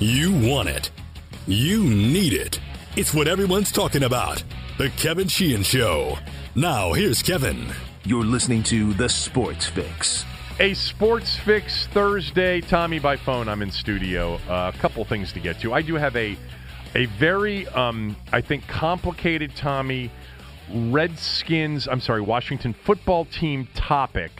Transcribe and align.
You 0.00 0.32
want 0.32 0.68
it. 0.68 0.90
You 1.46 1.84
need 1.84 2.32
it. 2.32 2.58
It's 2.96 3.14
what 3.14 3.28
everyone's 3.28 3.70
talking 3.70 4.02
about. 4.02 4.42
The 4.76 4.90
Kevin 4.90 5.28
Sheehan 5.28 5.62
Show. 5.62 6.18
Now, 6.56 6.92
here's 6.92 7.22
Kevin. 7.22 7.68
You're 8.04 8.24
listening 8.24 8.64
to 8.64 8.92
The 8.94 9.08
Sports 9.08 9.66
Fix. 9.66 10.24
A 10.58 10.74
Sports 10.74 11.36
Fix 11.36 11.86
Thursday. 11.88 12.60
Tommy 12.60 12.98
by 12.98 13.16
phone. 13.16 13.48
I'm 13.48 13.62
in 13.62 13.70
studio. 13.70 14.40
Uh, 14.48 14.72
a 14.74 14.78
couple 14.78 15.04
things 15.04 15.32
to 15.32 15.40
get 15.40 15.60
to. 15.60 15.72
I 15.72 15.80
do 15.80 15.94
have 15.94 16.16
a 16.16 16.36
a 16.96 17.06
very, 17.06 17.66
um, 17.68 18.16
I 18.32 18.40
think, 18.40 18.66
complicated 18.66 19.54
Tommy 19.54 20.10
Redskins. 20.72 21.86
I'm 21.86 22.00
sorry, 22.00 22.20
Washington 22.20 22.72
football 22.72 23.26
team 23.26 23.68
topic 23.74 24.32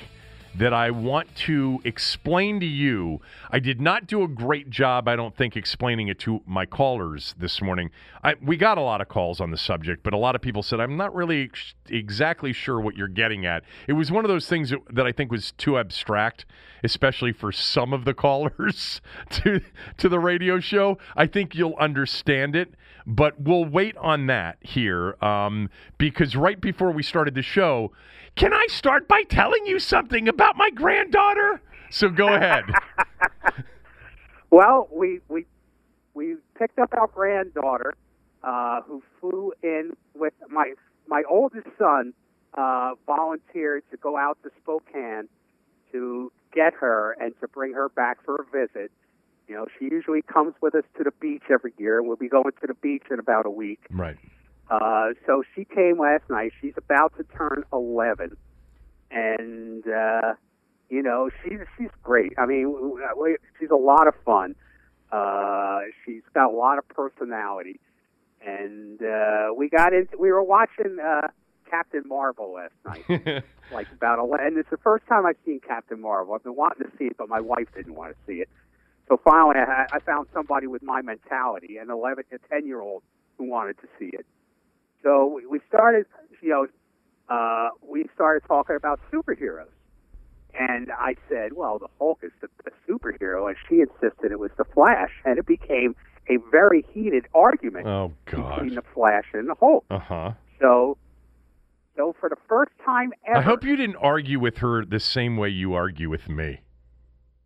that 0.56 0.72
I 0.72 0.90
want 0.90 1.34
to 1.36 1.80
explain 1.84 2.60
to 2.60 2.66
you. 2.66 3.20
I 3.50 3.58
did 3.58 3.80
not 3.80 4.06
do 4.06 4.22
a 4.22 4.28
great 4.28 4.70
job, 4.70 5.08
I 5.08 5.16
don't 5.16 5.36
think, 5.36 5.56
explaining 5.56 6.08
it 6.08 6.18
to 6.20 6.42
my 6.46 6.64
callers 6.64 7.34
this 7.38 7.60
morning. 7.60 7.90
I, 8.22 8.34
we 8.40 8.56
got 8.56 8.78
a 8.78 8.80
lot 8.80 9.00
of 9.00 9.08
calls 9.08 9.40
on 9.40 9.50
the 9.50 9.56
subject, 9.56 10.02
but 10.02 10.12
a 10.12 10.16
lot 10.16 10.36
of 10.36 10.42
people 10.42 10.62
said, 10.62 10.80
I'm 10.80 10.96
not 10.96 11.14
really 11.14 11.44
ex- 11.44 11.74
exactly 11.88 12.52
sure 12.52 12.80
what 12.80 12.96
you're 12.96 13.08
getting 13.08 13.44
at. 13.44 13.64
It 13.88 13.94
was 13.94 14.12
one 14.12 14.24
of 14.24 14.28
those 14.28 14.48
things 14.48 14.70
that, 14.70 14.78
that 14.92 15.06
I 15.06 15.12
think 15.12 15.32
was 15.32 15.52
too 15.52 15.76
abstract, 15.76 16.46
especially 16.84 17.32
for 17.32 17.50
some 17.50 17.92
of 17.92 18.04
the 18.04 18.14
callers 18.24 19.00
to, 19.30 19.60
to 19.98 20.08
the 20.08 20.20
radio 20.20 20.60
show. 20.60 20.98
I 21.16 21.26
think 21.26 21.54
you'll 21.54 21.76
understand 21.78 22.54
it. 22.54 22.74
But 23.06 23.38
we'll 23.38 23.66
wait 23.66 23.96
on 23.98 24.28
that 24.28 24.56
here 24.62 25.22
um, 25.22 25.68
because 25.98 26.36
right 26.36 26.58
before 26.58 26.90
we 26.90 27.02
started 27.02 27.34
the 27.34 27.42
show, 27.42 27.92
can 28.36 28.52
I 28.52 28.66
start 28.68 29.06
by 29.06 29.22
telling 29.22 29.66
you 29.66 29.78
something 29.78 30.28
about 30.28 30.56
my 30.56 30.70
granddaughter? 30.70 31.60
So 31.90 32.08
go 32.08 32.34
ahead. 32.34 32.64
well, 34.50 34.88
we 34.92 35.20
we 35.28 35.46
we 36.14 36.36
picked 36.58 36.78
up 36.78 36.92
our 36.94 37.06
granddaughter, 37.06 37.94
uh, 38.42 38.82
who 38.82 39.02
flew 39.20 39.52
in 39.62 39.92
with 40.14 40.34
my 40.48 40.74
my 41.06 41.22
oldest 41.28 41.68
son. 41.78 42.12
Uh, 42.56 42.94
volunteered 43.04 43.82
to 43.90 43.96
go 43.96 44.16
out 44.16 44.38
to 44.44 44.50
Spokane 44.62 45.28
to 45.90 46.30
get 46.52 46.72
her 46.72 47.16
and 47.20 47.34
to 47.40 47.48
bring 47.48 47.72
her 47.72 47.88
back 47.88 48.24
for 48.24 48.36
a 48.36 48.44
visit. 48.44 48.92
You 49.48 49.56
know, 49.56 49.66
she 49.76 49.86
usually 49.86 50.22
comes 50.22 50.54
with 50.60 50.76
us 50.76 50.84
to 50.96 51.02
the 51.02 51.10
beach 51.20 51.42
every 51.50 51.72
year, 51.78 51.98
and 51.98 52.06
we'll 52.06 52.16
be 52.16 52.28
going 52.28 52.52
to 52.60 52.66
the 52.68 52.74
beach 52.74 53.02
in 53.10 53.18
about 53.18 53.44
a 53.44 53.50
week. 53.50 53.80
Right. 53.90 54.16
Uh, 54.70 55.10
so 55.26 55.42
she 55.54 55.64
came 55.64 55.98
last 55.98 56.24
night. 56.30 56.52
She's 56.60 56.74
about 56.76 57.16
to 57.16 57.24
turn 57.36 57.64
11, 57.72 58.36
and 59.10 59.86
uh, 59.86 60.34
you 60.88 61.02
know 61.02 61.30
she's 61.42 61.58
she's 61.76 61.90
great. 62.02 62.32
I 62.38 62.46
mean, 62.46 62.74
we, 63.20 63.36
she's 63.58 63.70
a 63.70 63.76
lot 63.76 64.08
of 64.08 64.14
fun. 64.24 64.54
Uh, 65.12 65.80
she's 66.04 66.22
got 66.32 66.50
a 66.50 66.56
lot 66.56 66.78
of 66.78 66.88
personality, 66.88 67.78
and 68.44 69.02
uh, 69.02 69.48
we 69.56 69.68
got 69.68 69.92
into. 69.92 70.16
We 70.18 70.32
were 70.32 70.42
watching 70.42 70.98
uh, 70.98 71.28
Captain 71.70 72.02
Marvel 72.06 72.54
last 72.54 72.72
night, 72.84 73.44
like 73.72 73.88
about 73.92 74.18
11. 74.18 74.46
And 74.46 74.58
it's 74.58 74.70
the 74.70 74.76
first 74.78 75.06
time 75.06 75.26
I've 75.26 75.36
seen 75.44 75.60
Captain 75.60 76.00
Marvel. 76.00 76.34
I've 76.34 76.44
been 76.44 76.56
wanting 76.56 76.86
to 76.88 76.96
see 76.96 77.06
it, 77.06 77.16
but 77.16 77.28
my 77.28 77.40
wife 77.40 77.66
didn't 77.74 77.94
want 77.94 78.12
to 78.12 78.18
see 78.26 78.40
it. 78.40 78.48
So 79.08 79.20
finally, 79.22 79.56
I, 79.56 79.86
I 79.92 79.98
found 80.00 80.28
somebody 80.32 80.66
with 80.66 80.82
my 80.82 81.02
mentality, 81.02 81.76
an 81.76 81.90
11 81.90 82.24
a 82.32 82.38
10 82.48 82.66
year 82.66 82.80
old 82.80 83.02
who 83.36 83.44
wanted 83.44 83.76
to 83.80 83.88
see 83.98 84.10
it. 84.12 84.24
So 85.04 85.38
we 85.48 85.60
started, 85.68 86.06
you 86.40 86.48
know, 86.48 86.66
uh, 87.28 87.68
we 87.86 88.06
started 88.14 88.46
talking 88.48 88.74
about 88.74 88.98
superheroes. 89.12 89.68
And 90.58 90.90
I 90.92 91.16
said, 91.28 91.52
well, 91.52 91.78
the 91.78 91.88
Hulk 91.98 92.20
is 92.22 92.32
the, 92.40 92.48
the 92.64 92.70
superhero. 92.88 93.48
And 93.48 93.56
she 93.68 93.80
insisted 93.80 94.32
it 94.32 94.38
was 94.38 94.50
the 94.56 94.64
Flash. 94.64 95.10
And 95.24 95.38
it 95.38 95.46
became 95.46 95.94
a 96.28 96.38
very 96.50 96.84
heated 96.92 97.26
argument 97.34 97.86
oh, 97.86 98.12
gosh. 98.24 98.54
between 98.54 98.74
the 98.76 98.82
Flash 98.94 99.26
and 99.34 99.48
the 99.48 99.54
Hulk. 99.60 99.84
Uh 99.90 99.98
huh. 99.98 100.32
So, 100.60 100.96
so 101.96 102.14
for 102.18 102.28
the 102.28 102.36
first 102.48 102.72
time 102.84 103.12
ever. 103.26 103.38
I 103.38 103.42
hope 103.42 103.62
you 103.62 103.76
didn't 103.76 103.96
argue 103.96 104.40
with 104.40 104.58
her 104.58 104.84
the 104.84 105.00
same 105.00 105.36
way 105.36 105.50
you 105.50 105.74
argue 105.74 106.08
with 106.08 106.28
me. 106.28 106.60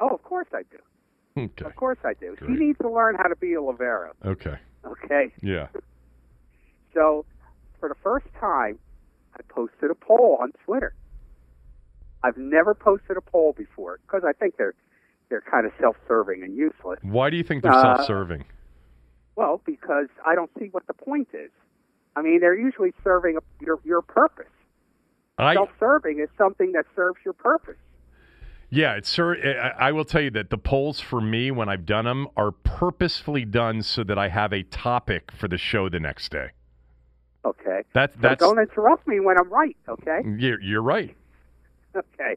Oh, 0.00 0.09
of 0.09 0.22
course 0.22 0.49
I 0.53 0.62
do. 0.71 1.43
Okay. 1.43 1.65
Of 1.65 1.75
course 1.77 1.99
I 2.05 2.15
do. 2.15 2.37
Great. 2.37 2.50
She 2.50 2.65
needs 2.65 2.78
to 2.82 2.91
learn 2.91 3.16
how 3.16 3.28
to 3.28 3.37
be 3.37 3.55
a 3.55 3.59
Loverro. 3.59 4.11
Okay. 4.25 4.56
Okay. 4.84 5.32
Yeah. 5.43 5.69
So, 6.94 7.25
for 7.81 7.89
the 7.89 7.94
first 8.03 8.27
time, 8.41 8.78
I 9.37 9.41
posted 9.49 9.91
a 9.91 9.94
poll 9.94 10.39
on 10.41 10.53
Twitter. 10.65 10.94
I've 12.22 12.37
never 12.37 12.75
posted 12.75 13.16
a 13.16 13.21
poll 13.21 13.55
before 13.56 14.00
because 14.06 14.22
I 14.27 14.33
think 14.33 14.56
they're 14.56 14.75
they're 15.28 15.43
kind 15.43 15.66
of 15.66 15.72
self-serving 15.78 16.43
and 16.43 16.56
useless. 16.56 16.99
Why 17.03 17.28
do 17.31 17.37
you 17.37 17.43
think 17.44 17.62
they're 17.62 17.72
Uh, 17.72 17.97
self-serving? 17.97 18.44
Well, 19.37 19.61
because 19.67 20.09
I 20.27 20.34
don't 20.34 20.50
see 20.59 20.69
what 20.72 20.87
the 20.87 20.94
point 20.94 21.28
is. 21.34 21.50
I 22.17 22.22
mean, 22.22 22.41
they're 22.41 22.59
usually 22.59 22.93
serving 23.05 23.37
a, 23.37 23.41
your 23.65 23.78
your 23.84 24.03
purpose. 24.03 24.47
I 25.37 25.55
Self-serving 25.55 26.19
is 26.19 26.28
something 26.37 26.72
that 26.72 26.87
serves 26.97 27.19
your 27.25 27.34
purpose. 27.34 27.77
yeah, 28.71 28.94
it's 28.97 29.09
sir. 29.09 29.37
I, 29.78 29.88
I 29.88 29.93
will 29.93 30.05
tell 30.05 30.21
you 30.22 30.31
that 30.33 30.50
the 30.50 30.59
polls 30.59 30.99
for 30.99 31.21
me 31.21 31.53
when 31.53 31.69
I've 31.69 31.87
done 31.87 32.05
them 32.06 32.27
are 32.37 32.50
purposefully 32.50 33.44
done 33.44 33.83
so 33.83 34.03
that 34.03 34.19
I 34.19 34.28
have 34.28 34.53
a 34.53 34.65
topic 34.65 35.31
for 35.31 35.47
the 35.47 35.56
show 35.59 35.88
the 35.88 36.00
next 36.00 36.33
day. 36.33 36.49
Okay. 37.48 37.82
That 37.94 38.12
So 38.12 38.19
that's 38.20 38.41
don't 38.41 38.59
interrupt 38.59 39.06
me 39.06 39.20
when 39.20 39.38
I'm 39.38 39.50
right. 39.50 39.76
Okay. 39.88 40.20
you're, 40.36 40.60
you're 40.60 40.82
right. 40.82 41.16
Okay. 41.97 42.36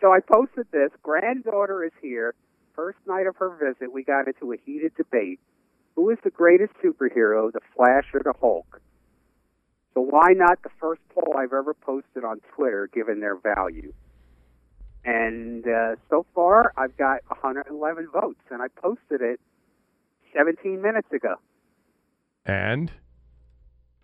So 0.00 0.12
I 0.12 0.20
posted 0.20 0.66
this. 0.72 0.90
Granddaughter 1.02 1.84
is 1.84 1.92
here. 2.02 2.34
First 2.74 2.98
night 3.06 3.26
of 3.26 3.36
her 3.36 3.50
visit, 3.50 3.92
we 3.92 4.02
got 4.02 4.26
into 4.26 4.52
a 4.52 4.56
heated 4.64 4.94
debate. 4.96 5.38
Who 5.94 6.10
is 6.10 6.18
the 6.24 6.30
greatest 6.30 6.72
superhero, 6.82 7.52
the 7.52 7.60
Flash 7.76 8.06
or 8.14 8.20
the 8.24 8.32
Hulk? 8.40 8.80
So 9.94 10.00
why 10.00 10.32
not 10.34 10.62
the 10.62 10.70
first 10.80 11.02
poll 11.14 11.34
I've 11.36 11.52
ever 11.52 11.74
posted 11.74 12.24
on 12.24 12.40
Twitter, 12.54 12.88
given 12.92 13.20
their 13.20 13.36
value? 13.36 13.92
And 15.04 15.66
uh, 15.66 15.96
so 16.08 16.24
far, 16.34 16.72
I've 16.76 16.96
got 16.96 17.20
111 17.28 18.08
votes, 18.12 18.40
and 18.50 18.62
I 18.62 18.68
posted 18.68 19.20
it 19.20 19.40
17 20.34 20.80
minutes 20.80 21.10
ago. 21.12 21.34
And 22.46 22.90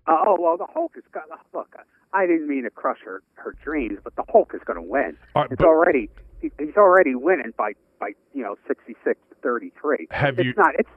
Uh, 0.07 0.17
oh 0.27 0.37
well, 0.39 0.57
the 0.57 0.67
Hulk 0.73 0.93
is 0.97 1.05
got 1.13 1.25
look. 1.55 1.75
I 2.13 2.27
didn't 2.27 2.49
mean 2.49 2.63
to 2.65 2.71
crush 2.71 2.99
her 3.05 3.23
her 3.35 3.55
dreams, 3.65 3.99
but 4.05 4.15
the 4.17 4.25
Hulk 4.31 4.53
is 4.55 4.61
going 4.65 4.77
to 4.77 4.83
win. 4.83 5.17
Right, 5.35 5.51
it's 5.51 5.59
but- 5.59 5.67
already 5.67 6.09
he, 6.41 6.51
he's 6.59 6.77
already 6.77 7.15
winning 7.15 7.53
by 7.57 7.73
by 7.99 8.11
you 8.35 8.43
know 8.43 8.57
sixty 8.69 8.95
six 9.05 9.19
to 9.31 9.35
thirty 9.43 9.73
three. 9.81 10.07
Have 10.11 10.39
it's 10.39 10.47
you- 10.47 10.55
not 10.57 10.75
it's 10.79 10.89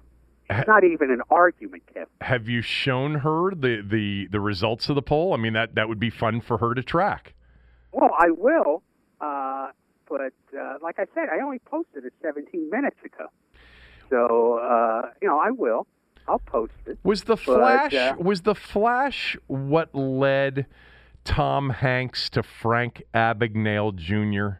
Ha- 0.52 0.64
not 0.68 0.84
even 0.84 1.12
an 1.12 1.22
argument, 1.30 1.84
Kev. 1.96 2.08
have 2.22 2.50
you 2.50 2.64
shown 2.64 3.14
her 3.20 3.52
the, 3.52 3.84
the, 3.88 4.28
the 4.32 4.40
results 4.40 4.90
of 4.90 4.96
the 4.96 5.02
poll? 5.04 5.32
I 5.32 5.38
mean 5.38 5.54
that 5.54 5.76
that 5.76 5.88
would 5.88 6.00
be 6.00 6.10
fun 6.10 6.42
for 6.42 6.58
her 6.58 6.74
to 6.74 6.82
track. 6.82 7.36
Well, 7.92 8.10
I 8.18 8.32
will, 8.32 8.82
uh, 9.22 9.68
but 10.10 10.34
uh, 10.60 10.78
like 10.82 10.98
I 10.98 11.06
said, 11.14 11.30
I 11.32 11.44
only 11.44 11.60
posted 11.60 12.04
it 12.04 12.14
seventeen 12.24 12.68
minutes 12.72 12.98
ago. 13.06 13.28
So 14.10 14.58
uh, 14.58 15.10
you 15.22 15.28
know, 15.28 15.38
I 15.40 15.52
will. 15.52 15.86
I'll 16.30 16.40
post 16.40 16.74
it. 16.86 16.98
Was 17.04 17.24
the 17.24 17.36
But, 17.36 17.40
Flash 17.44 17.94
uh, 17.94 18.16
was 18.20 18.42
the 18.42 18.54
Flash 18.56 19.36
what 19.48 19.94
led 19.96 20.68
Tom 21.24 21.70
Hanks 21.72 22.30
to 22.32 22.44
Frank 22.44 23.02
Abagnale 23.14 23.96
Jr. 23.96 24.60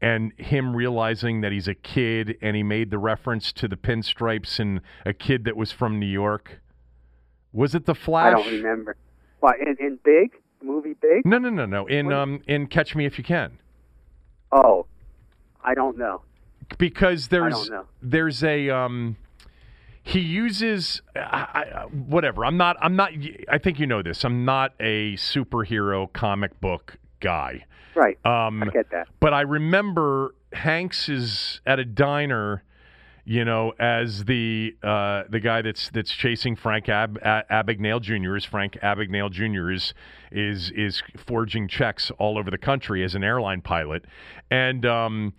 and 0.00 0.32
him 0.38 0.74
realizing 0.76 1.40
that 1.40 1.50
he's 1.52 1.66
a 1.68 1.74
kid 1.74 2.36
and 2.40 2.54
he 2.56 2.62
made 2.62 2.90
the 2.90 2.98
reference 2.98 3.52
to 3.54 3.66
the 3.68 3.76
pinstripes 3.76 4.60
and 4.60 4.80
a 5.04 5.12
kid 5.12 5.44
that 5.44 5.56
was 5.56 5.72
from 5.72 5.98
New 5.98 6.06
York? 6.06 6.60
Was 7.52 7.74
it 7.74 7.86
the 7.86 7.94
Flash? 7.94 8.28
I 8.28 8.30
don't 8.42 8.46
remember. 8.52 8.96
What 9.40 9.56
in, 9.60 9.76
in 9.78 9.98
Big 10.04 10.32
movie 10.62 10.94
Big? 10.94 11.24
No, 11.26 11.38
no, 11.38 11.50
no, 11.50 11.66
no. 11.66 11.86
In 11.86 12.06
What? 12.06 12.14
um 12.14 12.40
in 12.46 12.66
Catch 12.68 12.94
Me 12.94 13.04
If 13.04 13.18
You 13.18 13.24
Can. 13.24 13.58
Oh, 14.52 14.86
I 15.64 15.74
don't 15.74 15.98
know. 15.98 16.22
because 16.78 17.28
there's 17.28 17.70
there's 18.00 18.42
a 18.44 18.70
um 18.70 19.16
he 20.06 20.20
uses 20.20 21.00
I, 21.16 21.20
I, 21.54 21.82
whatever 21.86 22.44
i'm 22.44 22.56
not 22.58 22.76
i'm 22.80 22.94
not 22.94 23.10
i 23.48 23.56
think 23.58 23.80
you 23.80 23.86
know 23.86 24.02
this 24.02 24.22
i'm 24.24 24.44
not 24.44 24.74
a 24.78 25.14
superhero 25.14 26.12
comic 26.12 26.60
book 26.60 26.98
guy 27.20 27.64
Right. 27.96 28.18
um 28.26 28.62
I 28.62 28.66
get 28.66 28.90
that. 28.90 29.08
but 29.20 29.32
i 29.32 29.40
remember 29.40 30.34
hanks 30.52 31.08
is 31.08 31.60
at 31.64 31.78
a 31.78 31.84
diner 31.84 32.64
you 33.24 33.44
know 33.46 33.72
as 33.78 34.24
the 34.26 34.76
uh 34.82 35.22
the 35.30 35.40
guy 35.40 35.62
that's 35.62 35.88
that's 35.90 36.12
chasing 36.12 36.54
frank 36.56 36.88
Ab- 36.90 37.18
A- 37.22 37.44
abagnale 37.50 38.02
jr 38.02 38.36
is 38.36 38.44
frank 38.44 38.74
abagnale 38.82 39.30
jr 39.30 39.70
is 39.70 39.94
is 40.30 40.70
is 40.72 41.02
forging 41.16 41.66
checks 41.66 42.10
all 42.18 42.36
over 42.36 42.50
the 42.50 42.58
country 42.58 43.02
as 43.02 43.14
an 43.14 43.24
airline 43.24 43.62
pilot 43.62 44.04
and 44.50 44.84
um 44.84 45.32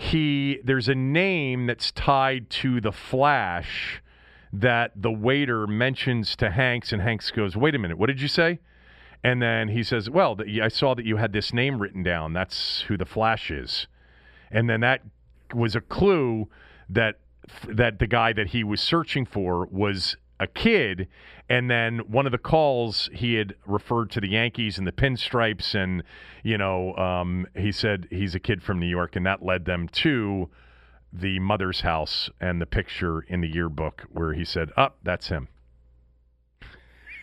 he 0.00 0.60
there's 0.62 0.88
a 0.88 0.94
name 0.94 1.66
that's 1.66 1.90
tied 1.90 2.48
to 2.50 2.80
the 2.80 2.92
Flash 2.92 4.00
that 4.52 4.92
the 4.94 5.10
waiter 5.10 5.66
mentions 5.66 6.36
to 6.36 6.50
Hanks, 6.52 6.92
and 6.92 7.02
Hanks 7.02 7.32
goes, 7.32 7.56
"Wait 7.56 7.74
a 7.74 7.80
minute, 7.80 7.98
what 7.98 8.06
did 8.06 8.20
you 8.20 8.28
say?" 8.28 8.60
And 9.24 9.42
then 9.42 9.66
he 9.68 9.82
says, 9.82 10.08
"Well, 10.08 10.38
I 10.62 10.68
saw 10.68 10.94
that 10.94 11.04
you 11.04 11.16
had 11.16 11.32
this 11.32 11.52
name 11.52 11.82
written 11.82 12.04
down. 12.04 12.32
That's 12.32 12.82
who 12.82 12.96
the 12.96 13.04
Flash 13.04 13.50
is." 13.50 13.88
And 14.52 14.70
then 14.70 14.80
that 14.82 15.02
was 15.52 15.74
a 15.74 15.80
clue 15.80 16.48
that 16.88 17.18
that 17.68 17.98
the 17.98 18.06
guy 18.06 18.32
that 18.32 18.48
he 18.48 18.62
was 18.62 18.80
searching 18.80 19.26
for 19.26 19.66
was 19.66 20.16
a 20.40 20.46
kid 20.46 21.08
and 21.48 21.70
then 21.70 21.98
one 22.00 22.26
of 22.26 22.32
the 22.32 22.38
calls 22.38 23.08
he 23.12 23.34
had 23.34 23.54
referred 23.66 24.10
to 24.10 24.20
the 24.20 24.28
Yankees 24.28 24.78
and 24.78 24.86
the 24.86 24.92
pinstripes 24.92 25.74
and 25.74 26.02
you 26.42 26.58
know 26.58 26.94
um, 26.96 27.46
he 27.56 27.72
said 27.72 28.06
he's 28.10 28.34
a 28.34 28.40
kid 28.40 28.62
from 28.62 28.78
New 28.78 28.86
York 28.86 29.16
and 29.16 29.26
that 29.26 29.44
led 29.44 29.64
them 29.64 29.88
to 29.88 30.48
the 31.12 31.38
mother's 31.38 31.80
house 31.80 32.30
and 32.40 32.60
the 32.60 32.66
picture 32.66 33.20
in 33.22 33.40
the 33.40 33.48
yearbook 33.48 34.04
where 34.10 34.34
he 34.34 34.44
said 34.44 34.70
up 34.76 34.96
oh, 34.96 35.00
that's 35.02 35.28
him. 35.28 35.48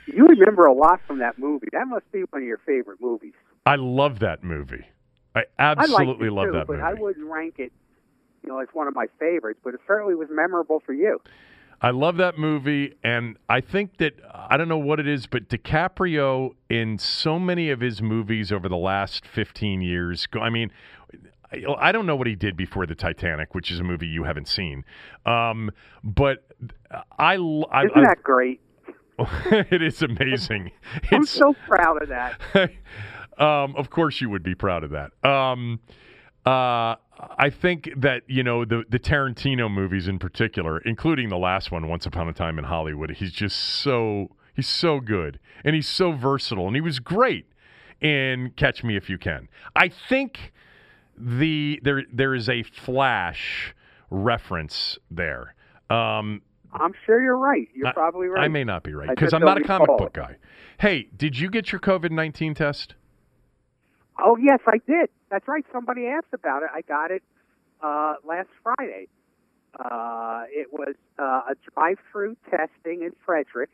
You 0.08 0.28
remember 0.28 0.66
a 0.66 0.74
lot 0.74 1.02
from 1.08 1.18
that 1.20 1.40
movie. 1.40 1.68
That 1.72 1.88
must 1.88 2.12
be 2.12 2.22
one 2.30 2.44
of 2.44 2.48
your 2.48 2.60
favorite 2.60 3.02
movies. 3.02 3.34
I 3.66 3.76
love 3.76 4.20
that 4.20 4.44
movie. 4.44 4.86
I 5.34 5.46
absolutely 5.58 6.28
I 6.28 6.32
love 6.32 6.46
too, 6.48 6.52
that 6.52 6.68
but 6.68 6.74
movie. 6.74 6.86
I 6.86 6.94
wouldn't 6.94 7.26
rank 7.26 7.56
it 7.58 7.72
you 8.46 8.52
know, 8.52 8.60
it's 8.60 8.74
one 8.74 8.88
of 8.88 8.96
my 8.96 9.08
favorites, 9.20 9.60
but 9.64 9.74
it 9.74 9.80
certainly 9.88 10.16
was 10.16 10.28
memorable 10.30 10.82
for 10.86 10.94
you. 10.94 11.20
I 11.86 11.92
love 11.92 12.18
that 12.18 12.40
movie, 12.40 12.96
and 13.04 13.38
I 13.48 13.62
think 13.62 13.98
that 13.98 14.14
I 14.34 14.58
don't 14.58 14.68
know 14.68 14.80
what 14.80 15.00
it 15.00 15.08
is, 15.08 15.28
but 15.28 15.50
DiCaprio 15.50 16.56
in 16.68 16.98
so 16.98 17.38
many 17.38 17.70
of 17.70 17.80
his 17.80 18.02
movies 18.02 18.52
over 18.52 18.68
the 18.68 18.76
last 18.76 19.24
15 19.28 19.82
years. 19.82 20.28
I 20.34 20.50
mean, 20.50 20.72
I 21.52 21.92
don't 21.92 22.08
know 22.08 22.16
what 22.16 22.26
he 22.26 22.34
did 22.34 22.58
before 22.58 22.88
the 22.88 22.96
Titanic, 22.96 23.54
which 23.54 23.70
is 23.70 23.82
a 23.82 23.84
movie 23.84 24.08
you 24.08 24.24
haven't 24.24 24.48
seen, 24.48 24.84
um, 25.28 25.70
but 26.04 26.48
I, 27.20 27.36
I 27.36 27.86
isn't 27.86 28.04
that 28.04 28.24
great? 28.24 28.62
it 29.52 29.84
is 29.84 30.02
amazing. 30.02 30.72
I'm 31.12 31.22
it's, 31.22 31.30
so 31.30 31.54
proud 31.68 32.02
of 32.02 32.10
that. 32.10 32.42
um, 33.38 33.76
of 33.76 33.92
course, 33.92 34.20
you 34.22 34.32
would 34.32 34.42
be 34.42 34.56
proud 34.56 34.84
of 34.84 34.90
that. 34.90 35.12
Um, 35.24 35.80
uh, 36.46 36.96
I 37.38 37.50
think 37.50 37.90
that 37.98 38.24
you 38.28 38.44
know 38.44 38.66
the 38.66 38.84
the 38.90 39.00
Tarantino 39.00 39.72
movies 39.72 40.08
in 40.08 40.20
particular, 40.20 40.80
including 40.80 41.30
the 41.30 41.38
last 41.38 41.72
one, 41.72 41.88
Once 41.88 42.06
Upon 42.06 42.28
a 42.28 42.34
Time 42.34 42.60
in 42.60 42.66
Hollywood. 42.66 43.12
He's 43.12 43.32
just 43.32 43.58
so 43.58 44.36
he's 44.54 44.68
so 44.68 45.00
good, 45.00 45.40
and 45.64 45.76
he's 45.76 45.88
so 45.88 46.12
versatile, 46.12 46.68
and 46.68 46.76
he 46.76 46.82
was 46.82 47.00
great 47.00 47.48
in 48.02 48.52
Catch 48.56 48.84
Me 48.84 48.96
If 48.96 49.10
You 49.10 49.18
Can. 49.18 49.48
I 49.76 49.90
think 49.90 50.54
the 51.18 51.80
there 51.84 52.04
there 52.12 52.36
is 52.36 52.50
a 52.50 52.64
Flash 52.64 53.74
reference 54.10 54.98
there. 55.10 55.56
Um, 55.90 56.42
I'm 56.74 56.94
sure 57.06 57.22
you're 57.24 57.38
right. 57.38 57.68
You're 57.74 57.88
I, 57.88 57.94
probably 57.94 58.28
right. 58.28 58.44
I 58.44 58.48
may 58.50 58.64
not 58.64 58.84
be 58.84 58.94
right 58.94 59.10
because 59.10 59.34
I'm 59.34 59.42
not 59.42 59.60
a 59.60 59.64
comic 59.64 59.88
book 59.98 60.14
guy. 60.14 60.36
Hey, 60.80 61.08
did 61.16 61.38
you 61.38 61.50
get 61.50 61.72
your 61.72 61.80
COVID 61.80 62.12
nineteen 62.12 62.54
test? 62.54 62.96
Oh 64.18 64.38
yes, 64.38 64.60
I 64.68 64.78
did. 64.88 65.10
That's 65.30 65.48
right. 65.48 65.66
Somebody 65.72 66.08
asked 66.08 66.34
about 66.34 66.64
it. 66.64 66.70
I 66.74 66.82
got 66.82 67.12
it 67.12 67.24
uh, 67.82 68.16
last 68.24 68.50
Friday. 68.64 69.08
Uh, 69.78 70.44
it 70.50 70.72
was 70.72 70.96
uh, 71.20 71.42
a 71.52 71.56
drive-through 71.74 72.38
testing 72.50 73.02
in 73.02 73.12
Frederick. 73.26 73.72